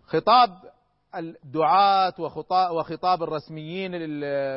خطاب 0.06 0.50
الدعاة 1.16 2.14
وخطاب 2.72 3.22
الرسميين 3.22 3.90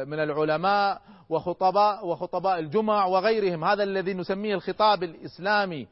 من 0.10 0.20
العلماء 0.20 1.02
وخطباء 1.30 2.08
وخطباء 2.08 2.60
الجمع 2.60 3.06
وغيرهم. 3.06 3.64
هذا 3.64 3.84
الذي 3.84 4.14
نسميه 4.14 4.56
الخطاب 4.56 5.04
الإسلامي. 5.04 5.88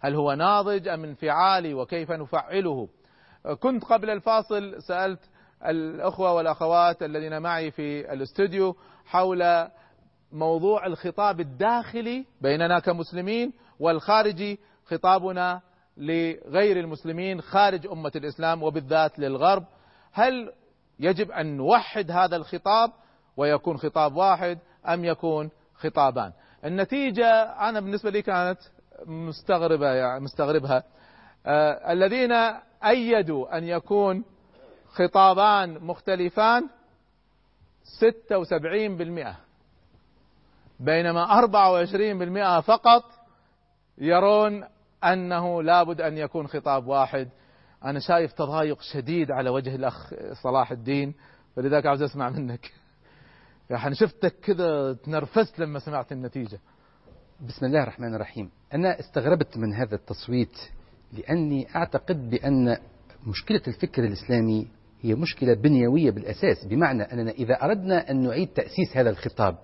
هل 0.00 0.14
هو 0.14 0.32
ناضج 0.32 0.88
أم 0.88 1.04
انفعالي؟ 1.04 1.74
وكيف 1.74 2.10
نفعله؟ 2.10 2.88
كنت 3.60 3.84
قبل 3.84 4.10
الفاصل 4.10 4.82
سألت 4.82 5.20
الأخوة 5.66 6.32
والأخوات 6.32 7.02
الذين 7.02 7.42
معي 7.42 7.70
في 7.70 8.12
الاستوديو 8.12 8.76
حول 9.06 9.68
موضوع 10.32 10.86
الخطاب 10.86 11.40
الداخلي 11.40 12.26
بيننا 12.40 12.78
كمسلمين 12.78 13.52
والخارجي 13.80 14.60
خطابنا 14.86 15.60
لغير 15.96 16.80
المسلمين 16.80 17.40
خارج 17.40 17.86
أمة 17.86 18.12
الإسلام 18.16 18.62
وبالذات 18.62 19.18
للغرب. 19.18 19.64
هل 20.12 20.52
يجب 21.00 21.30
أن 21.30 21.56
نوحد 21.56 22.10
هذا 22.10 22.36
الخطاب 22.36 22.90
ويكون 23.36 23.76
خطاب 23.78 24.16
واحد 24.16 24.58
أم 24.88 25.04
يكون 25.04 25.50
خطابان؟ 25.74 26.32
النتيجة 26.64 27.28
أنا 27.42 27.80
بالنسبة 27.80 28.10
لي 28.10 28.22
كانت 28.22 28.58
مستغربة 29.06 29.86
يعني 29.92 30.20
مستغربها. 30.20 30.84
آه 31.46 31.92
الذين 31.92 32.32
أيدوا 32.84 33.58
أن 33.58 33.64
يكون 33.64 34.24
خطابان 34.88 35.78
مختلفان 35.84 36.68
76% 37.84 39.34
بينما 40.80 41.40
24% 42.60 42.60
فقط 42.60 43.04
يرون 43.98 44.64
أنه 45.04 45.62
لابد 45.62 46.00
أن 46.00 46.18
يكون 46.18 46.46
خطاب 46.46 46.86
واحد. 46.86 47.28
أنا 47.84 48.00
شايف 48.00 48.32
تضايق 48.32 48.80
شديد 48.80 49.30
على 49.30 49.50
وجه 49.50 49.74
الأخ 49.74 50.14
صلاح 50.42 50.72
الدين 50.72 51.14
فلذلك 51.56 51.86
عاوز 51.86 52.02
أسمع 52.02 52.30
منك. 52.30 52.72
يعني 53.70 53.94
شفتك 53.94 54.34
كذا 54.42 54.92
تنرفزت 54.92 55.58
لما 55.58 55.78
سمعت 55.78 56.12
النتيجة. 56.12 56.58
بسم 57.48 57.66
الله 57.66 57.82
الرحمن 57.82 58.14
الرحيم. 58.14 58.50
أنا 58.74 59.00
استغربت 59.00 59.58
من 59.58 59.74
هذا 59.74 59.94
التصويت 59.94 60.58
لأني 61.12 61.76
أعتقد 61.76 62.30
بأن 62.30 62.76
مشكلة 63.26 63.62
الفكر 63.68 64.04
الإسلامي 64.04 64.68
هي 65.00 65.14
مشكلة 65.14 65.54
بنيوية 65.54 66.10
بالأساس 66.10 66.64
بمعنى 66.70 67.02
أننا 67.02 67.30
إذا 67.30 67.54
أردنا 67.54 68.10
أن 68.10 68.22
نعيد 68.22 68.48
تأسيس 68.48 68.96
هذا 68.96 69.10
الخطاب 69.10 69.58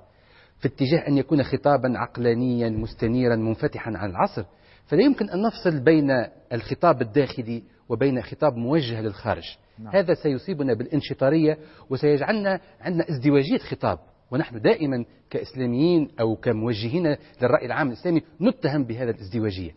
في 0.58 0.68
اتجاه 0.68 1.08
أن 1.08 1.18
يكون 1.18 1.42
خطابا 1.42 1.98
عقلانيا 1.98 2.68
مستنيرا 2.68 3.36
منفتحا 3.36 3.92
عن 3.96 4.10
العصر. 4.10 4.44
فلا 4.86 5.02
يمكن 5.02 5.30
أن 5.30 5.42
نفصل 5.42 5.80
بين 5.80 6.10
الخطاب 6.52 7.02
الداخلي 7.02 7.62
وبين 7.88 8.22
خطاب 8.22 8.56
موجه 8.56 9.00
للخارج. 9.00 9.44
نعم. 9.78 9.96
هذا 9.96 10.14
سيصيبنا 10.14 10.74
بالانشطارية 10.74 11.58
وسيجعلنا 11.90 12.60
عندنا 12.80 13.04
ازدواجية 13.10 13.58
خطاب. 13.58 13.98
ونحن 14.30 14.60
دائما 14.60 15.04
كإسلاميين 15.30 16.10
أو 16.20 16.36
كموجهين 16.36 17.16
للرأي 17.42 17.66
العام 17.66 17.88
الإسلامي 17.88 18.22
نتهم 18.40 18.84
بهذا 18.84 19.10
الازدواجية. 19.10 19.70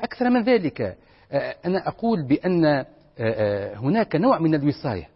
أكثر 0.00 0.30
من 0.30 0.44
ذلك 0.44 0.96
أنا 1.66 1.88
أقول 1.88 2.26
بأن 2.26 2.84
هناك 3.76 4.16
نوع 4.16 4.38
من 4.38 4.54
الوصاية. 4.54 5.08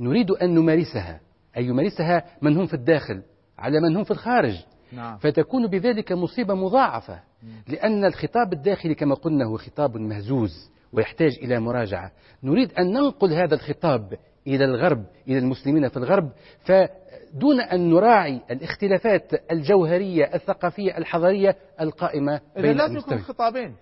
نريد 0.00 0.30
أن 0.30 0.54
نمارسها. 0.54 1.20
أي 1.56 1.64
يمارسها 1.64 2.24
من 2.42 2.56
هم 2.56 2.66
في 2.66 2.74
الداخل؟ 2.74 3.22
على 3.58 3.80
من 3.80 3.96
هم 3.96 4.04
في 4.04 4.10
الخارج. 4.10 4.64
نعم. 4.92 5.18
فتكون 5.18 5.66
بذلك 5.66 6.12
مصيبة 6.12 6.54
مضاعفة. 6.54 7.20
لأن 7.68 8.04
الخطاب 8.04 8.52
الداخلي 8.52 8.94
كما 8.94 9.14
قلنا 9.14 9.44
هو 9.44 9.56
خطاب 9.56 9.96
مهزوز 9.96 10.70
ويحتاج 10.92 11.38
إلى 11.42 11.60
مراجعة. 11.60 12.12
نريد 12.42 12.72
أن 12.72 12.92
ننقل 12.92 13.32
هذا 13.32 13.54
الخطاب 13.54 14.18
إلى 14.46 14.64
الغرب 14.64 15.04
إلى 15.28 15.38
المسلمين 15.38 15.88
في 15.88 15.96
الغرب. 15.96 16.30
فدون 16.60 17.60
أن 17.60 17.90
نراعي 17.90 18.40
الاختلافات 18.50 19.50
الجوهرية 19.52 20.34
الثقافية 20.34 20.98
الحضارية 20.98 21.56
القائمة 21.80 22.40
بين 22.56 22.76
لازم 22.76 22.96
يكون 22.96 23.18
خطابين. 23.18 23.74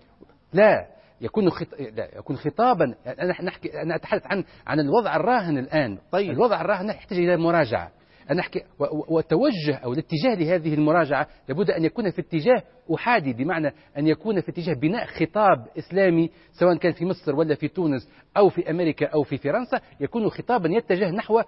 لا 0.53 0.87
يكون 1.21 1.49
خط... 1.49 1.67
لا 1.79 2.09
يكون 2.17 2.37
خطابا. 2.37 2.95
أنا 3.05 3.41
نحكي 3.43 3.81
أنا 3.81 3.95
أتحدث 3.95 4.21
عن 4.25 4.43
عن 4.67 4.79
الوضع 4.79 5.15
الراهن 5.15 5.57
الآن. 5.57 5.97
طيب. 6.11 6.31
الوضع 6.31 6.61
الراهن 6.61 6.89
يحتاج 6.89 7.17
إلى 7.17 7.37
مراجعة. 7.37 7.91
أنا 8.31 8.39
أحكي 8.39 8.61
وتوجه 9.09 9.75
أو 9.83 9.93
الاتجاه 9.93 10.35
لهذه 10.35 10.73
المراجعة 10.73 11.27
لابد 11.49 11.71
أن 11.71 11.85
يكون 11.85 12.11
في 12.11 12.21
اتجاه 12.21 12.63
أحادي 12.95 13.33
بمعنى 13.33 13.73
أن 13.97 14.07
يكون 14.07 14.41
في 14.41 14.51
اتجاه 14.51 14.73
بناء 14.73 15.05
خطاب 15.05 15.67
إسلامي 15.77 16.29
سواء 16.51 16.77
كان 16.77 16.91
في 16.91 17.05
مصر 17.05 17.35
ولا 17.35 17.55
في 17.55 17.67
تونس 17.67 18.09
أو 18.37 18.49
في 18.49 18.71
أمريكا 18.71 19.05
أو 19.05 19.23
في 19.23 19.37
فرنسا 19.37 19.81
يكون 19.99 20.29
خطابا 20.29 20.69
يتجه 20.69 21.11
نحو 21.11 21.41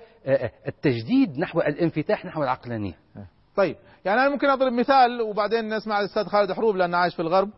التجديد 0.68 1.40
نحو 1.40 1.62
الانفتاح 1.62 2.26
نحو 2.26 2.44
العقلانية. 2.44 2.94
طيب 3.56 3.76
يعني 4.06 4.22
أنا 4.22 4.30
ممكن 4.30 4.48
أضرب 4.50 4.74
مثال 4.74 5.22
وبعدين 5.22 5.76
نسمع 5.76 6.00
الأستاذ 6.00 6.26
خالد 6.26 6.52
حروب 6.52 6.76
لأنه 6.76 6.98
عايش 6.98 7.16
في 7.16 7.22
الغرب. 7.22 7.50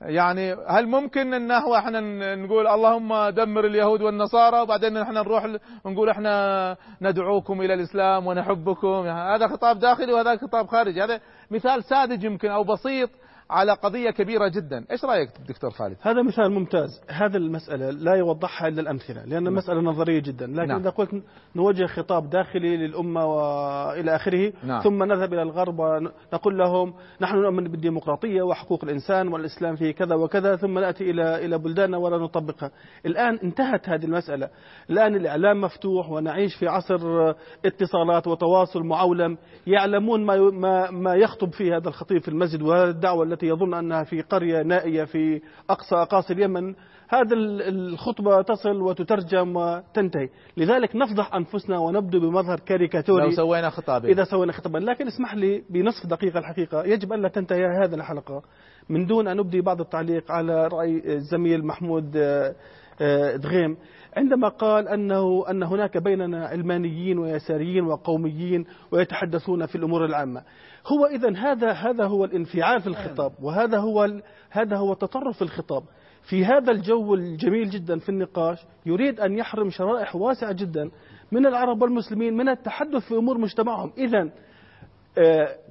يعني 0.00 0.56
هل 0.68 0.86
ممكن 0.86 1.34
إن 1.34 1.50
إحنا 1.50 2.00
نقول 2.34 2.66
اللهم 2.66 3.28
دمر 3.28 3.64
اليهود 3.66 4.02
والنصارى 4.02 4.60
وبعدين 4.60 4.96
إحنا 4.96 5.22
نروح 5.22 5.46
نقول 5.86 6.08
إحنا 6.10 6.76
ندعوكم 7.02 7.60
إلى 7.60 7.74
الإسلام 7.74 8.26
ونحبكم؟ 8.26 9.06
يعني 9.06 9.34
هذا 9.34 9.48
خطاب 9.48 9.78
داخلي 9.78 10.12
وهذا 10.12 10.36
خطاب 10.36 10.66
خارجي. 10.66 11.02
هذا 11.02 11.20
مثال 11.50 11.84
ساذج 11.84 12.24
يمكن 12.24 12.50
أو 12.50 12.64
بسيط. 12.64 13.10
على 13.50 13.72
قضية 13.72 14.10
كبيرة 14.10 14.48
جدا. 14.48 14.84
إيش 14.90 15.04
رأيك 15.04 15.30
دكتور 15.48 15.70
خالد؟ 15.70 15.96
هذا 16.00 16.22
مثال 16.22 16.52
ممتاز. 16.52 17.00
هذه 17.08 17.36
المسألة 17.36 17.90
لا 17.90 18.14
يوضحها 18.14 18.68
إلا 18.68 18.80
الأمثلة 18.80 19.24
لأن 19.24 19.46
المسألة 19.46 19.80
نظرية 19.80 20.20
جدا. 20.20 20.46
لكن 20.46 20.68
نعم. 20.68 20.80
إذا 20.80 20.90
قلت 20.90 21.22
نوجه 21.56 21.86
خطاب 21.86 22.30
داخلي 22.30 22.76
للأمة 22.76 23.26
وإلى 23.26 24.16
آخره 24.16 24.52
نعم. 24.64 24.80
ثم 24.80 25.04
نذهب 25.04 25.32
إلى 25.32 25.42
الغرب 25.42 25.78
ونقول 25.78 26.58
لهم 26.58 26.94
نحن 27.20 27.36
نؤمن 27.36 27.64
بالديمقراطية 27.64 28.42
وحقوق 28.42 28.84
الإنسان 28.84 29.28
والإسلام 29.28 29.76
فيه 29.76 29.90
كذا 29.90 30.14
وكذا 30.14 30.56
ثم 30.56 30.78
نأتي 30.78 31.10
إلى 31.10 31.44
إلى 31.44 31.58
بلداننا 31.58 31.96
ولا 31.96 32.18
نطبقها. 32.18 32.70
الآن 33.06 33.38
انتهت 33.42 33.88
هذه 33.88 34.04
المسألة. 34.04 34.48
الآن 34.90 35.14
الإعلام 35.14 35.60
مفتوح 35.60 36.10
ونعيش 36.10 36.54
في 36.54 36.68
عصر 36.68 37.34
اتصالات 37.64 38.26
وتواصل 38.26 38.82
معولم 38.82 39.38
يعلمون 39.66 40.24
ما 40.24 40.50
ما 40.50 40.90
ما 40.90 41.14
يخطب 41.14 41.52
فيه 41.52 41.76
هذا 41.76 41.88
الخطيب 41.88 42.22
في 42.22 42.28
المسجد 42.28 42.62
وهذه 42.62 42.90
الدعوة 42.90 43.24
التي 43.24 43.39
يظن 43.42 43.74
أنها 43.74 44.04
في 44.04 44.20
قرية 44.20 44.62
نائية 44.62 45.04
في 45.04 45.40
أقصى 45.70 45.94
أقاصي 45.94 46.32
اليمن 46.32 46.74
هذه 47.08 47.32
الخطبة 47.68 48.42
تصل 48.42 48.82
وتترجم 48.82 49.56
وتنتهي. 49.56 50.28
لذلك 50.56 50.96
نفضح 50.96 51.34
أنفسنا 51.34 51.78
ونبدو 51.78 52.20
بمظهر 52.20 52.60
كاريكاتوري 52.60 53.24
لو 53.24 53.30
سوينا 53.30 53.70
خطابا 53.70 54.08
إذا 54.08 54.24
سوينا 54.24 54.52
خطابا 54.52 54.78
لكن 54.78 55.06
اسمح 55.06 55.34
لي 55.34 55.64
بنصف 55.70 56.06
دقيقة 56.06 56.38
الحقيقة. 56.38 56.84
يجب 56.84 57.12
أن 57.12 57.22
لا 57.22 57.28
تنتهي 57.28 57.66
هذه 57.66 57.94
الحلقة. 57.94 58.42
من 58.90 59.06
دون 59.06 59.28
أن 59.28 59.38
أبدي 59.38 59.60
بعض 59.60 59.80
التعليق 59.80 60.32
على 60.32 60.66
رأي 60.66 61.14
الزميل 61.14 61.66
محمود 61.66 62.16
آه، 62.16 62.54
آه، 63.00 63.36
دغيم. 63.36 63.76
عندما 64.16 64.48
قال 64.48 64.88
أنه 64.88 65.50
أن 65.50 65.62
هناك 65.62 65.98
بيننا 65.98 66.46
علمانيين 66.46 67.18
ويساريين 67.18 67.84
وقوميين 67.84 68.64
ويتحدثون 68.92 69.66
في 69.66 69.74
الأمور 69.74 70.04
العامة. 70.04 70.42
هو 70.86 71.06
إذا 71.06 71.36
هذا 71.36 71.72
هذا 71.72 72.04
هو 72.04 72.24
الانفعال 72.24 72.80
في 72.80 72.86
الخطاب 72.86 73.32
وهذا 73.42 73.78
هو 73.78 74.20
هذا 74.50 74.76
هو 74.76 74.94
تطرف 74.94 75.42
الخطاب. 75.42 75.82
في 76.22 76.44
هذا 76.44 76.72
الجو 76.72 77.14
الجميل 77.14 77.70
جدا 77.70 77.98
في 77.98 78.08
النقاش 78.08 78.58
يريد 78.86 79.20
أن 79.20 79.38
يحرم 79.38 79.70
شرائح 79.70 80.16
واسعة 80.16 80.52
جدا 80.52 80.90
من 81.32 81.46
العرب 81.46 81.82
والمسلمين 81.82 82.36
من 82.36 82.48
التحدث 82.48 83.08
في 83.08 83.14
أمور 83.14 83.38
مجتمعهم. 83.38 83.92
إذا 83.98 84.30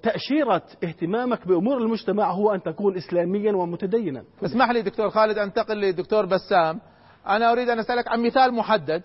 تأشيرة 0.03 0.61
اهتمامك 0.83 1.47
بأمور 1.47 1.77
المجتمع 1.77 2.31
هو 2.31 2.51
أن 2.51 2.63
تكون 2.63 2.97
إسلاميا 2.97 3.51
ومتدينا. 3.51 4.23
اسمح 4.43 4.69
لي 4.69 4.81
دكتور 4.81 5.09
خالد 5.09 5.37
أنتقل 5.37 5.81
لدكتور 5.81 6.25
بسام. 6.25 6.81
أنا 7.27 7.51
أريد 7.51 7.69
أن 7.69 7.79
أسألك 7.79 8.07
عن 8.07 8.23
مثال 8.23 8.53
محدد 8.53 9.03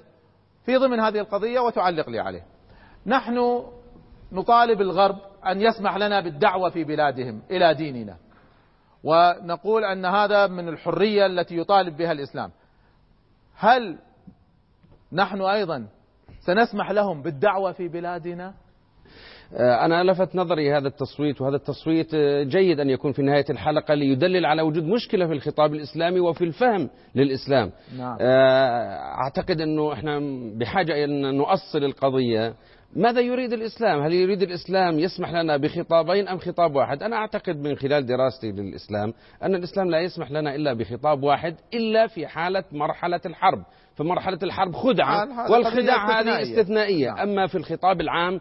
في 0.64 0.76
ضمن 0.76 1.01
هذه 1.01 1.18
القضية 1.18 1.61
وتعلق 1.61 2.09
لي 2.09 2.18
عليه. 2.18 2.43
نحن 3.07 3.62
نطالب 4.32 4.80
الغرب 4.80 5.16
أن 5.47 5.61
يسمح 5.61 5.97
لنا 5.97 6.20
بالدعوة 6.20 6.70
في 6.70 6.85
بلادهم 6.85 7.43
إلى 7.51 7.74
ديننا. 7.74 8.16
ونقول 9.05 9.85
أن 9.85 10.05
هذا 10.05 10.47
من 10.47 10.68
الحرية 10.68 11.26
التي 11.26 11.59
يطالب 11.59 11.97
بها 11.97 12.12
الإسلام. 12.12 12.51
هل 13.57 13.99
نحن 15.12 15.43
أيضا 15.43 15.87
سنسمح 16.47 16.91
لهم 16.91 17.22
بالدعوة 17.22 17.72
في 17.72 17.89
بلادنا؟ 17.89 18.47
آه، 18.47 18.64
أنا 19.53 20.05
لفت 20.05 20.36
نظري 20.36 20.72
هذا 20.72 20.88
التصويت 20.88 21.40
وهذا 21.40 21.57
التصويت 21.57 22.14
آه، 22.14 22.42
جيد 22.42 22.80
أن 22.80 22.90
يكون 22.90 23.12
في 23.12 23.22
نهاية 23.22 23.45
الحلقة 23.51 23.95
ليدلل 23.95 24.47
على 24.47 24.62
وجود 24.62 24.84
مشكلة 24.84 25.26
في 25.26 25.32
الخطاب 25.32 25.74
الإسلامي 25.74 26.20
وفي 26.20 26.45
الفهم 26.45 26.90
للإسلام. 27.14 27.70
نعم. 27.99 28.16
آه، 28.20 28.99
أعتقد 29.24 29.61
أنه 29.61 29.92
إحنا 29.92 30.20
بحاجة 30.59 31.05
أن 31.05 31.34
نؤصل 31.36 31.84
القضية. 31.84 32.55
ماذا 32.97 33.20
يريد 33.20 33.53
الإسلام؟ 33.53 34.03
هل 34.03 34.12
يريد 34.12 34.42
الإسلام 34.42 34.99
يسمح 34.99 35.32
لنا 35.32 35.57
بخطابين 35.57 36.28
أم 36.28 36.38
خطاب 36.38 36.74
واحد؟ 36.74 37.03
أنا 37.03 37.16
أعتقد 37.16 37.57
من 37.57 37.76
خلال 37.76 38.07
دراستي 38.07 38.53
للإسلام 38.53 39.12
أن 39.42 39.55
الإسلام 39.55 39.90
لا 39.90 40.01
يسمح 40.01 40.30
لنا 40.30 40.55
إلا 40.55 40.72
بخطاب 40.72 41.22
واحد 41.22 41.57
إلا 41.74 42.07
في 42.07 42.26
حالة 42.26 42.64
مرحلة 42.72 43.20
الحرب. 43.26 43.62
في 43.97 44.03
مرحلة 44.03 44.38
الحرب 44.42 44.72
خدعة 44.72 45.51
والخدع 45.53 46.20
هذه 46.20 46.42
استثنائية. 46.42 47.09
نعم. 47.09 47.18
أما 47.18 47.47
في 47.47 47.55
الخطاب 47.55 48.01
العام 48.01 48.40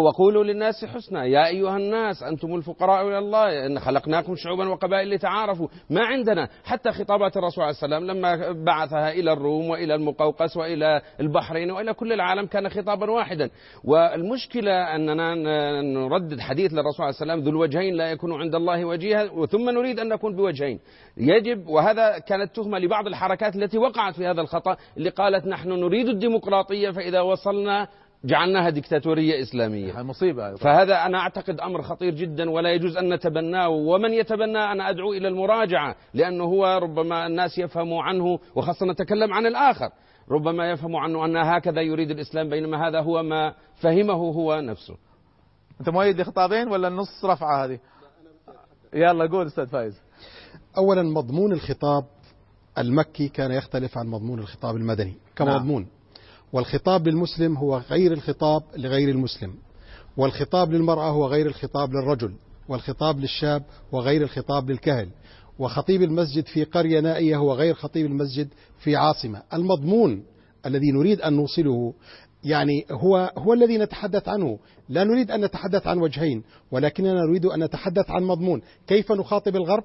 وقولوا 0.00 0.44
للناس 0.44 0.84
حسنا. 0.84 1.24
يا 1.24 1.46
أيها 1.46 1.76
الناس 1.76 2.22
أنتم 2.22 2.54
الفقراء 2.54 3.08
إلى 3.08 3.18
الله. 3.18 3.66
إن 3.66 3.80
خلقناكم 3.80 4.34
شعوبا 4.36 4.68
وقبائل 4.68 5.10
لتعارفوا. 5.10 5.68
ما 5.90 6.04
عندنا. 6.04 6.48
حتى 6.64 6.92
خطابات 6.92 7.36
الرسول 7.36 7.64
عليه 7.64 7.74
السلام 7.74 8.06
لما 8.06 8.52
بعثها 8.52 9.12
إلى 9.12 9.32
الروم 9.32 9.68
وإلى 9.68 9.94
المقوقس 9.94 10.56
وإلى 10.56 11.00
البحرين 11.20 11.70
وإلى 11.70 11.94
كل 11.94 12.12
العالم 12.12 12.46
كان 12.46 12.68
خطابا 12.68 13.10
واحدا. 13.10 13.50
والمشكلة 13.84 14.94
أننا 14.94 15.34
نردد 15.82 16.40
حديث 16.40 16.72
للرسول 16.72 17.00
عليه 17.00 17.14
السلام 17.14 17.38
ذو 17.40 17.50
الوجهين 17.50 17.94
لا 17.94 18.10
يكون 18.10 18.32
عند 18.32 18.54
الله 18.54 18.84
وجيها 18.84 19.46
ثم 19.46 19.70
نريد 19.70 20.00
أن 20.00 20.08
نكون 20.08 20.36
بوجهين. 20.36 20.80
يجب 21.16 21.68
وهذا 21.68 22.18
كانت 22.18 22.56
تهمة 22.56 22.78
لبعض 22.78 23.06
الحركات 23.06 23.56
التي 23.56 23.78
وقعت 23.78 24.14
في 24.14 24.26
هذا 24.26 24.40
الخطأ 24.40 24.76
اللي 24.96 25.10
قالت 25.10 25.46
نحن 25.46 25.68
نريد 25.68 26.08
الديمقراطية 26.08 26.90
فإذا 26.90 27.20
وصلنا 27.20 27.88
جعلناها 28.24 28.70
ديكتاتورية 28.70 29.42
إسلامية. 29.42 30.02
مصيبة. 30.02 30.54
فهذا 30.54 31.06
أنا 31.06 31.18
أعتقد 31.18 31.60
أمر 31.60 31.82
خطير 31.82 32.14
جدا 32.14 32.50
ولا 32.50 32.72
يجوز 32.72 32.96
أن 32.96 33.14
نتبناه. 33.14 33.68
ومن 33.68 34.12
يتبناه 34.12 34.72
أنا 34.72 34.90
أدعو 34.90 35.12
إلى 35.12 35.28
المراجعة 35.28 35.96
لأنه 36.14 36.44
هو 36.44 36.78
ربما 36.82 37.26
الناس 37.26 37.58
يفهموا 37.58 38.02
عنه 38.02 38.38
وخاصة 38.54 38.86
نتكلم 38.86 39.32
عن 39.32 39.46
الآخر. 39.46 39.90
ربما 40.30 40.70
يفهموا 40.70 41.00
عنه 41.00 41.24
أن 41.24 41.36
هكذا 41.36 41.80
يريد 41.80 42.10
الإسلام 42.10 42.48
بينما 42.48 42.88
هذا 42.88 43.00
هو 43.00 43.22
ما 43.22 43.54
فهمه 43.74 44.14
هو 44.14 44.60
نفسه. 44.60 44.96
أنت 45.80 45.88
مؤيد 45.88 46.20
لخطابين 46.20 46.68
ولا 46.68 46.88
النص 46.88 47.24
رفعة 47.24 47.64
هذه؟ 47.64 47.78
يلا 48.94 49.26
قول 49.26 49.46
أستاذ 49.46 49.66
فايز. 49.66 50.00
أولا 50.78 51.02
مضمون 51.02 51.52
الخطاب 51.52 52.04
المكي 52.78 53.28
كان 53.28 53.52
يختلف 53.52 53.98
عن 53.98 54.06
مضمون 54.06 54.38
الخطاب 54.38 54.76
المدني. 54.76 55.14
كمضمون 55.36 55.82
نعم. 55.82 55.90
والخطاب 56.54 57.08
للمسلم 57.08 57.56
هو 57.56 57.76
غير 57.90 58.12
الخطاب 58.12 58.62
لغير 58.76 59.08
المسلم. 59.08 59.54
والخطاب 60.16 60.72
للمرأة 60.72 61.10
هو 61.10 61.26
غير 61.26 61.46
الخطاب 61.46 61.92
للرجل. 61.92 62.34
والخطاب 62.68 63.20
للشاب 63.20 63.62
وغير 63.92 64.22
الخطاب 64.22 64.70
للكهل 64.70 65.08
وخطيب 65.58 66.02
المسجد 66.02 66.46
في 66.46 66.64
قرية 66.64 67.00
نائية 67.00 67.36
هو 67.36 67.52
غير 67.52 67.74
خطيب 67.74 68.06
المسجد 68.06 68.48
في 68.78 68.96
عاصمة. 68.96 69.42
المضمون 69.54 70.24
الذي 70.66 70.92
نريد 70.92 71.20
أن 71.20 71.32
نوصله 71.32 71.94
يعني 72.44 72.86
هو 72.90 73.32
هو 73.38 73.52
الذي 73.52 73.78
نتحدث 73.78 74.28
عنه. 74.28 74.58
لا 74.88 75.04
نريد 75.04 75.30
أن 75.30 75.44
نتحدث 75.44 75.86
عن 75.86 75.98
وجهين 75.98 76.42
ولكننا 76.70 77.24
نريد 77.28 77.46
أن 77.46 77.64
نتحدث 77.64 78.10
عن 78.10 78.22
مضمون. 78.22 78.62
كيف 78.86 79.12
نخاطب 79.12 79.56
الغرب؟ 79.56 79.84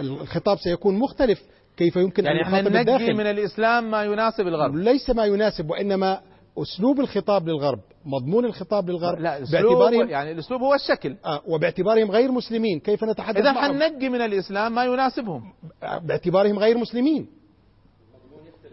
الخطاب 0.00 0.58
سيكون 0.58 0.98
مختلف 0.98 1.42
كيف 1.76 1.96
يمكن 1.96 2.24
يعني 2.24 2.40
أن 2.40 2.46
يخاطب 2.46 2.76
الداخل 2.76 3.14
من 3.14 3.26
الإسلام 3.26 3.90
ما 3.90 4.04
يناسب 4.04 4.46
الغرب. 4.46 4.74
ليس 4.76 5.10
ما 5.10 5.24
يناسب 5.24 5.70
وإنما 5.70 6.20
أسلوب 6.58 7.00
الخطاب 7.00 7.48
للغرب 7.48 7.80
مضمون 8.04 8.44
الخطاب 8.44 8.90
للغرب 8.90 9.18
لا 9.18 9.38
باعتبارهم 9.52 10.08
يعني 10.08 10.32
الأسلوب 10.32 10.60
هو 10.60 10.74
الشكل. 10.74 11.16
آه 11.24 11.40
وباعتبارهم 11.46 12.10
غير 12.10 12.32
مسلمين 12.32 12.80
كيف 12.80 13.04
نتحدث 13.04 13.36
إذا 13.36 13.52
حننقي 13.52 14.08
من 14.08 14.20
الإسلام 14.20 14.74
ما 14.74 14.84
يناسبهم. 14.84 15.52
آه 15.82 15.98
باعتبارهم 15.98 16.58
غير 16.58 16.78
مسلمين. 16.78 17.26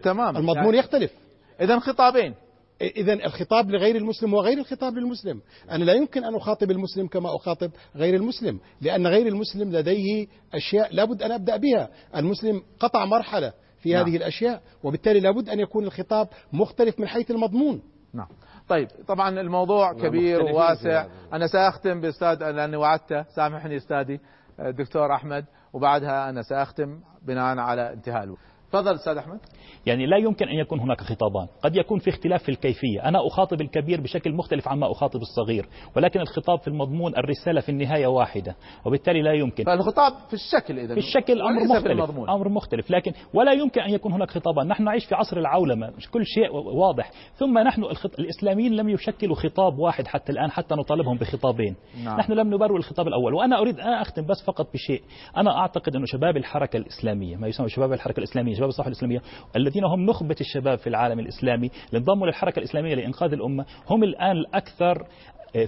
تمام. 0.02 0.36
المضمون 0.36 0.64
يعني 0.64 0.78
يختلف. 0.78 1.12
إذا 1.60 1.78
خطابين. 1.78 2.34
إذا 2.80 3.12
الخطاب 3.12 3.70
لغير 3.70 3.96
المسلم 3.96 4.34
وغير 4.34 4.58
الخطاب 4.58 4.98
للمسلم. 4.98 5.40
أنا 5.70 5.84
لا 5.84 5.92
يمكن 5.92 6.24
أن 6.24 6.34
أخاطب 6.34 6.70
المسلم 6.70 7.06
كما 7.06 7.36
أخاطب 7.36 7.70
غير 7.96 8.14
المسلم 8.14 8.60
لأن 8.80 9.06
غير 9.06 9.26
المسلم 9.26 9.72
لديه 9.72 10.26
أشياء 10.54 10.94
لابد 10.94 11.22
أن 11.22 11.32
أبدأ 11.32 11.56
بها. 11.56 11.88
المسلم 12.16 12.62
قطع 12.80 13.04
مرحلة 13.04 13.52
في 13.78 13.92
نعم. 13.92 14.06
هذه 14.06 14.16
الأشياء 14.16 14.62
وبالتالي 14.82 15.20
لابد 15.20 15.48
أن 15.48 15.60
يكون 15.60 15.84
الخطاب 15.84 16.28
مختلف 16.52 17.00
من 17.00 17.06
حيث 17.06 17.30
المضمون. 17.30 17.82
نعم. 18.14 18.28
طيب 18.68 18.88
طبعا 19.08 19.40
الموضوع 19.40 19.92
كبير 19.92 20.42
وواسع. 20.42 21.06
أنا 21.32 21.46
سأختم 21.46 22.00
بأستاذ 22.00 22.50
لأني 22.50 22.76
وعدته. 22.76 23.22
سامحني 23.22 23.76
أستاذي 23.76 24.20
الدكتور 24.60 25.14
أحمد 25.14 25.44
وبعدها 25.72 26.30
أنا 26.30 26.42
سأختم 26.42 27.00
بناء 27.26 27.58
على 27.58 27.92
انتهاء 27.92 28.24
الوقت. 28.24 28.40
تفضل 28.72 28.94
أستاذ 28.94 29.16
أحمد. 29.16 29.38
يعني 29.86 30.06
لا 30.06 30.16
يمكن 30.16 30.48
أن 30.48 30.54
يكون 30.54 30.80
هناك 30.80 31.00
خطابان 31.00 31.46
قد 31.62 31.76
يكون 31.76 31.98
في 31.98 32.10
اختلاف 32.10 32.42
في 32.42 32.48
الكيفية. 32.48 33.08
أنا 33.08 33.26
أخاطب 33.26 33.60
الكبير 33.60 34.00
بشكل 34.00 34.32
مختلف 34.32 34.68
عما 34.68 34.90
أخاطب 34.90 35.20
الصغير. 35.20 35.68
ولكن 35.96 36.20
الخطاب 36.20 36.58
في 36.58 36.68
المضمون 36.68 37.16
الرسالة 37.16 37.60
في 37.60 37.68
النهاية 37.68 38.06
واحدة. 38.06 38.56
وبالتالي 38.84 39.22
لا 39.22 39.32
يمكن. 39.32 39.64
فالخطاب 39.64 40.12
في 40.28 40.34
الشكل 40.34 40.78
إذا 40.78 40.94
في 40.94 41.00
الشكل 41.00 41.42
أمر 41.42 41.76
مختلف. 41.76 42.10
أمر 42.30 42.48
مختلف. 42.48 42.90
لكن 42.90 43.12
ولا 43.34 43.52
يمكن 43.52 43.80
أن 43.80 43.90
يكون 43.90 44.12
هناك 44.12 44.30
خطابان 44.30 44.68
نحن 44.68 44.84
نعيش 44.84 45.06
في 45.06 45.14
عصر 45.14 45.36
العولمة. 45.36 45.90
مش 45.96 46.10
كل 46.10 46.26
شيء 46.26 46.52
واضح. 46.52 47.10
ثم 47.34 47.58
نحن 47.58 47.84
الخط... 47.84 48.18
الإسلاميين 48.18 48.76
لم 48.76 48.88
يشكلوا 48.88 49.36
خطاب 49.36 49.78
واحد 49.78 50.06
حتى 50.06 50.32
الآن 50.32 50.50
حتى 50.50 50.74
نطالبهم 50.74 51.18
بخطابين. 51.18 51.76
نعم. 52.04 52.18
نحن 52.18 52.32
لم 52.32 52.54
نبرر 52.54 52.76
الخطاب 52.76 53.08
الأول. 53.08 53.34
وأنا 53.34 53.58
أريد 53.58 53.80
أن 53.80 53.92
أختم 53.92 54.26
بس 54.26 54.44
فقط 54.46 54.72
بشيء. 54.74 55.02
أنا 55.36 55.58
أعتقد 55.58 55.96
انه 55.96 56.06
شباب 56.06 56.36
الحركة 56.36 56.76
الإسلامية 56.76 57.36
ما 57.36 57.48
يسمى 57.48 57.68
شباب 57.68 57.92
الحركة 57.92 58.18
الإسلامية 58.18 58.59
شباب 58.60 58.68
الصحوه 58.68 58.86
الإسلامية 58.88 59.22
الذين 59.56 59.84
هم 59.84 60.06
نخبة 60.06 60.36
الشباب 60.40 60.78
في 60.78 60.86
العالم 60.86 61.18
الإسلامي 61.18 61.70
اللي 61.88 61.98
انضموا 61.98 62.26
للحركة 62.26 62.58
الإسلامية 62.58 62.94
لإنقاذ 62.94 63.32
الأمة 63.32 63.66
هم 63.90 64.04
الآن 64.04 64.36
الأكثر 64.36 65.06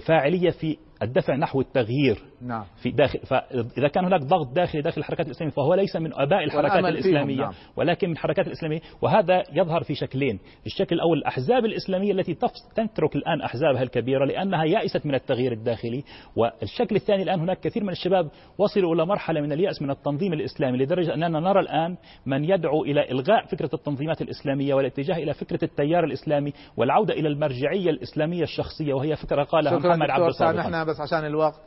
فاعلية 0.07 0.49
في 0.49 0.77
الدفع 1.03 1.35
نحو 1.35 1.61
التغيير 1.61 2.19
نعم. 2.41 2.63
في 2.83 2.91
داخل 2.91 3.19
فإذا 3.19 3.87
كان 3.87 4.05
هناك 4.05 4.21
ضغط 4.21 4.53
داخلي 4.55 4.81
داخل 4.81 5.01
الحركات 5.01 5.25
الإسلامية 5.25 5.53
فهو 5.53 5.73
ليس 5.73 5.95
من 5.95 6.13
أباء 6.13 6.43
الحركات 6.43 6.85
الإسلامية 6.85 7.41
نعم. 7.41 7.53
ولكن 7.75 8.07
من 8.07 8.13
الحركات 8.13 8.47
الإسلامية 8.47 8.79
وهذا 9.01 9.43
يظهر 9.53 9.83
في 9.83 9.95
شكلين 9.95 10.39
الشكل 10.65 10.95
الأول 10.95 11.17
الأحزاب 11.17 11.65
الإسلامية 11.65 12.11
التي 12.11 12.33
تترك 12.75 13.15
الآن 13.15 13.41
أحزابها 13.41 13.83
الكبيرة 13.83 14.25
لأنها 14.25 14.63
يائست 14.63 15.05
من 15.05 15.15
التغيير 15.15 15.51
الداخلي 15.51 16.03
والشكل 16.35 16.95
الثاني 16.95 17.23
الآن 17.23 17.39
هناك 17.39 17.59
كثير 17.59 17.83
من 17.83 17.89
الشباب 17.89 18.29
وصلوا 18.57 18.95
إلى 18.95 19.05
مرحلة 19.05 19.41
من 19.41 19.51
اليأس 19.51 19.81
من 19.81 19.89
التنظيم 19.89 20.33
الإسلامي 20.33 20.77
لدرجة 20.77 21.13
أننا 21.13 21.39
نرى 21.39 21.59
الآن 21.59 21.97
من 22.25 22.43
يدعو 22.43 22.83
إلى 22.83 23.11
إلغاء 23.11 23.45
فكرة 23.45 23.69
التنظيمات 23.73 24.21
الإسلامية 24.21 24.73
والاتجاه 24.73 25.15
إلى 25.15 25.33
فكرة 25.33 25.63
التيار 25.63 26.03
الإسلامي 26.03 26.53
والعودة 26.77 27.13
إلى 27.13 27.27
المرجعية 27.27 27.89
الإسلامية 27.89 28.43
الشخصية 28.43 28.93
وهي 28.93 29.15
فكرة 29.15 29.43
قالها 29.43 29.77
محمد 29.77 30.09
عبد 30.09 30.25
الصادق 30.25 30.92
بس 30.93 31.01
عشان 31.01 31.25
الوقت. 31.25 31.61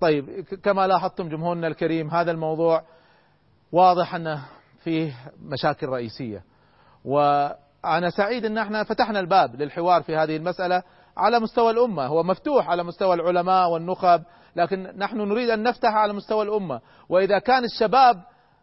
طيب 0.00 0.44
كما 0.62 0.86
لاحظتم 0.86 1.28
جمهورنا 1.28 1.66
الكريم 1.66 2.10
هذا 2.10 2.30
الموضوع 2.30 2.82
واضح 3.72 4.14
أنه 4.14 4.44
فيه 4.84 5.14
مشاكل 5.42 5.86
رئيسية. 5.86 6.44
وأنا 7.04 8.10
سعيد 8.10 8.44
أن 8.44 8.58
إحنا 8.58 8.84
فتحنا 8.84 9.20
الباب 9.20 9.62
للحوار 9.62 10.02
في 10.02 10.16
هذه 10.16 10.36
المسألة 10.36 10.82
على 11.16 11.40
مستوى 11.40 11.70
الأمة. 11.70 12.06
هو 12.06 12.22
مفتوح 12.22 12.68
على 12.68 12.82
مستوى 12.84 13.14
العلماء 13.14 13.70
والنخب 13.70 14.22
لكن 14.56 14.82
نحن 14.96 15.16
نريد 15.16 15.50
أن 15.50 15.62
نفتح 15.62 15.94
على 15.94 16.12
مستوى 16.12 16.42
الأمة. 16.42 16.80
وإذا 17.08 17.38
كان 17.38 17.64
الشباب 17.64 18.22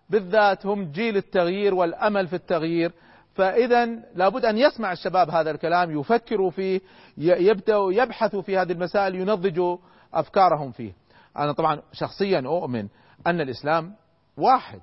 بالذات 0.10 0.66
هم 0.66 0.92
جيل 0.92 1.18
التغيير 1.18 1.74
والأمل 1.74 2.28
في 2.28 2.36
التغيير 2.36 2.92
فإذا 3.38 3.86
لابد 4.16 4.46
أن 4.46 4.58
يسمع 4.58 4.92
الشباب 4.92 5.30
هذا 5.30 5.52
الكلام 5.52 6.00
يفكروا 6.00 6.52
فيه 6.52 6.82
يبدأوا 7.18 7.94
يبحثوا 7.94 8.42
في 8.42 8.58
هذه 8.58 8.72
المسائل 8.72 9.16
ينضجوا 9.16 9.78
أفكارهم 10.14 10.72
فيه. 10.72 10.94
أنا 11.38 11.52
طبعا 11.52 11.82
شخصيا 11.92 12.40
أؤمن 12.46 12.88
أن 13.28 13.42
الإسلام 13.42 13.94
واحد 14.38 14.82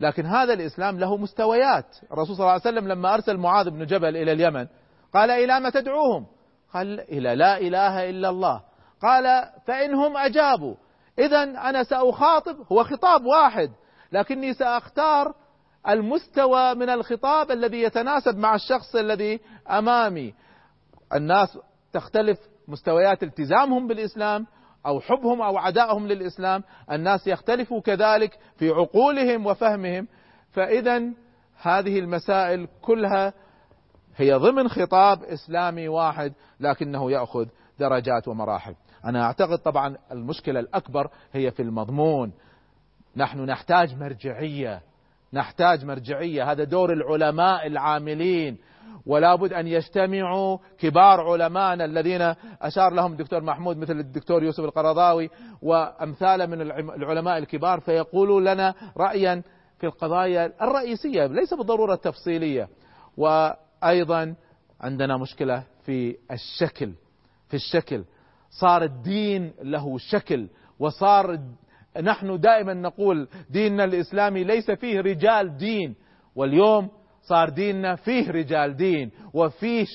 لكن 0.00 0.26
هذا 0.26 0.52
الإسلام 0.52 0.98
له 0.98 1.16
مستويات. 1.16 1.96
الرسول 2.12 2.36
صلى 2.36 2.44
الله 2.44 2.52
عليه 2.52 2.62
وسلم 2.62 2.88
لما 2.88 3.14
أرسل 3.14 3.36
معاذ 3.36 3.70
بن 3.70 3.86
جبل 3.86 4.16
إلى 4.16 4.32
اليمن 4.32 4.66
قال 5.14 5.30
إلى 5.30 5.60
ما 5.60 5.70
تدعوهم؟ 5.70 6.26
قال 6.74 7.00
إلى 7.00 7.34
لا 7.34 7.58
إله 7.58 8.10
إلا 8.10 8.28
الله. 8.28 8.62
قال 9.02 9.44
فإنهم 9.66 10.16
أجابوا. 10.16 10.74
إذا 11.18 11.42
أنا 11.42 11.82
سأخاطب 11.82 12.56
هو 12.72 12.84
خطاب 12.84 13.24
واحد 13.24 13.70
لكني 14.12 14.54
سأختار 14.54 15.34
المستوى 15.88 16.74
من 16.74 16.90
الخطاب 16.90 17.50
الذي 17.50 17.82
يتناسب 17.82 18.38
مع 18.38 18.54
الشخص 18.54 18.96
الذي 18.96 19.40
أمامي. 19.70 20.34
الناس 21.14 21.58
تختلف 21.92 22.38
مستويات 22.68 23.22
التزامهم 23.22 23.86
بالإسلام 23.86 24.46
أو 24.86 25.00
حبهم 25.00 25.42
أو 25.42 25.58
عدائهم 25.58 26.06
للإسلام. 26.06 26.62
الناس 26.92 27.26
يختلفوا 27.26 27.80
كذلك 27.80 28.38
في 28.56 28.70
عقولهم 28.70 29.46
وفهمهم. 29.46 30.08
فإذا 30.50 31.02
هذه 31.62 31.98
المسائل 31.98 32.68
كلها 32.82 33.32
هي 34.16 34.34
ضمن 34.34 34.68
خطاب 34.68 35.22
إسلامي 35.22 35.88
واحد 35.88 36.32
لكنه 36.60 37.10
يأخذ 37.10 37.46
درجات 37.78 38.28
ومراحل. 38.28 38.74
أنا 39.04 39.22
أعتقد 39.22 39.58
طبعا 39.58 39.96
المشكلة 40.12 40.60
الأكبر 40.60 41.08
هي 41.32 41.50
في 41.50 41.62
المضمون. 41.62 42.32
نحن 43.16 43.40
نحتاج 43.40 43.98
مرجعية. 43.98 44.82
نحتاج 45.34 45.84
مرجعية. 45.84 46.52
هذا 46.52 46.64
دور 46.64 46.92
العلماء 46.92 47.66
العاملين. 47.66 48.58
ولا 49.06 49.34
بد 49.34 49.52
أن 49.52 49.66
يجتمعوا 49.66 50.58
كبار 50.78 51.20
علمائنا 51.20 51.84
الذين 51.84 52.34
أشار 52.62 52.92
لهم 52.92 53.12
الدكتور 53.12 53.42
محمود 53.42 53.76
مثل 53.76 53.98
الدكتور 54.00 54.42
يوسف 54.42 54.64
القرضاوي 54.64 55.30
وأمثاله 55.62 56.46
من 56.46 56.60
العلماء 56.90 57.38
الكبار 57.38 57.80
فيقولوا 57.80 58.40
لنا 58.40 58.74
رأيا 58.96 59.42
في 59.78 59.86
القضايا 59.86 60.52
الرئيسية 60.62 61.26
ليس 61.26 61.54
بالضرورة 61.54 61.94
التفصيلية. 61.94 62.68
وأيضا 63.16 64.34
عندنا 64.80 65.16
مشكلة 65.16 65.64
في 65.86 66.16
الشكل 66.30 66.92
في 67.48 67.54
الشكل. 67.54 68.04
صار 68.50 68.82
الدين 68.82 69.52
له 69.62 69.98
شكل 69.98 70.48
وصار 70.78 71.38
نحن 72.02 72.40
دائما 72.40 72.74
نقول 72.74 73.28
ديننا 73.50 73.84
الإسلامي 73.84 74.44
ليس 74.44 74.70
فيه 74.70 75.00
رجال 75.00 75.56
دين 75.56 75.94
واليوم 76.36 76.88
صار 77.22 77.48
ديننا 77.48 77.96
فيه 77.96 78.30
رجال 78.30 78.76
دين 78.76 79.10
وفيه 79.34 79.86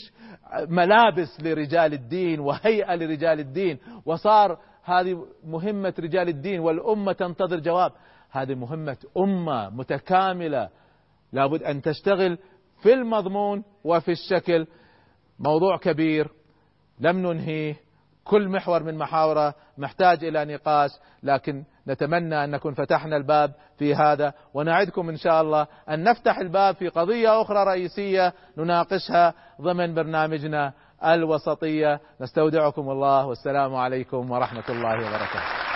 ملابس 0.67 1.41
لرجال 1.41 1.93
الدين 1.93 2.39
وهيئة 2.39 2.95
لرجال 2.95 3.39
الدين 3.39 3.77
وصار 4.05 4.59
هذه 4.83 5.25
مهمة 5.43 5.93
رجال 5.99 6.29
الدين 6.29 6.59
والأمة 6.59 7.11
تنتظر 7.11 7.59
جواب. 7.59 7.91
هذه 8.31 8.55
مهمة 8.55 8.97
أمة 9.17 9.69
متكاملة 9.69 10.69
لابد 11.33 11.63
أن 11.63 11.81
تشتغل 11.81 12.37
في 12.81 12.93
المضمون 12.93 13.63
وفي 13.83 14.11
الشكل. 14.11 14.67
موضوع 15.39 15.77
كبير 15.77 16.27
لم 16.99 17.17
ننهيه 17.17 17.75
كل 18.23 18.49
محور 18.49 18.83
من 18.83 18.97
محاورة 18.97 19.55
محتاج 19.77 20.23
إلى 20.23 20.45
نقاش 20.45 20.89
لكن 21.23 21.63
نتمنى 21.89 22.43
أن 22.43 22.49
نكون 22.51 22.73
فتحنا 22.73 23.17
الباب 23.17 23.51
في 23.77 23.95
هذا 23.95 24.33
ونعدكم 24.53 25.09
إن 25.09 25.17
شاء 25.17 25.41
الله 25.41 25.67
أن 25.89 26.03
نفتح 26.03 26.37
الباب 26.37 26.75
في 26.75 26.87
قضية 26.87 27.41
أخرى 27.41 27.63
رئيسية 27.63 28.33
نناقشها 28.57 29.33
ضمن 29.61 29.93
برنامجنا 29.93 30.73
الوسطية. 31.05 31.99
نستودعكم 32.21 32.89
الله 32.89 33.25
والسلام 33.25 33.75
عليكم 33.75 34.31
ورحمة 34.31 34.63
الله 34.69 34.95
وبركاته. 34.95 35.68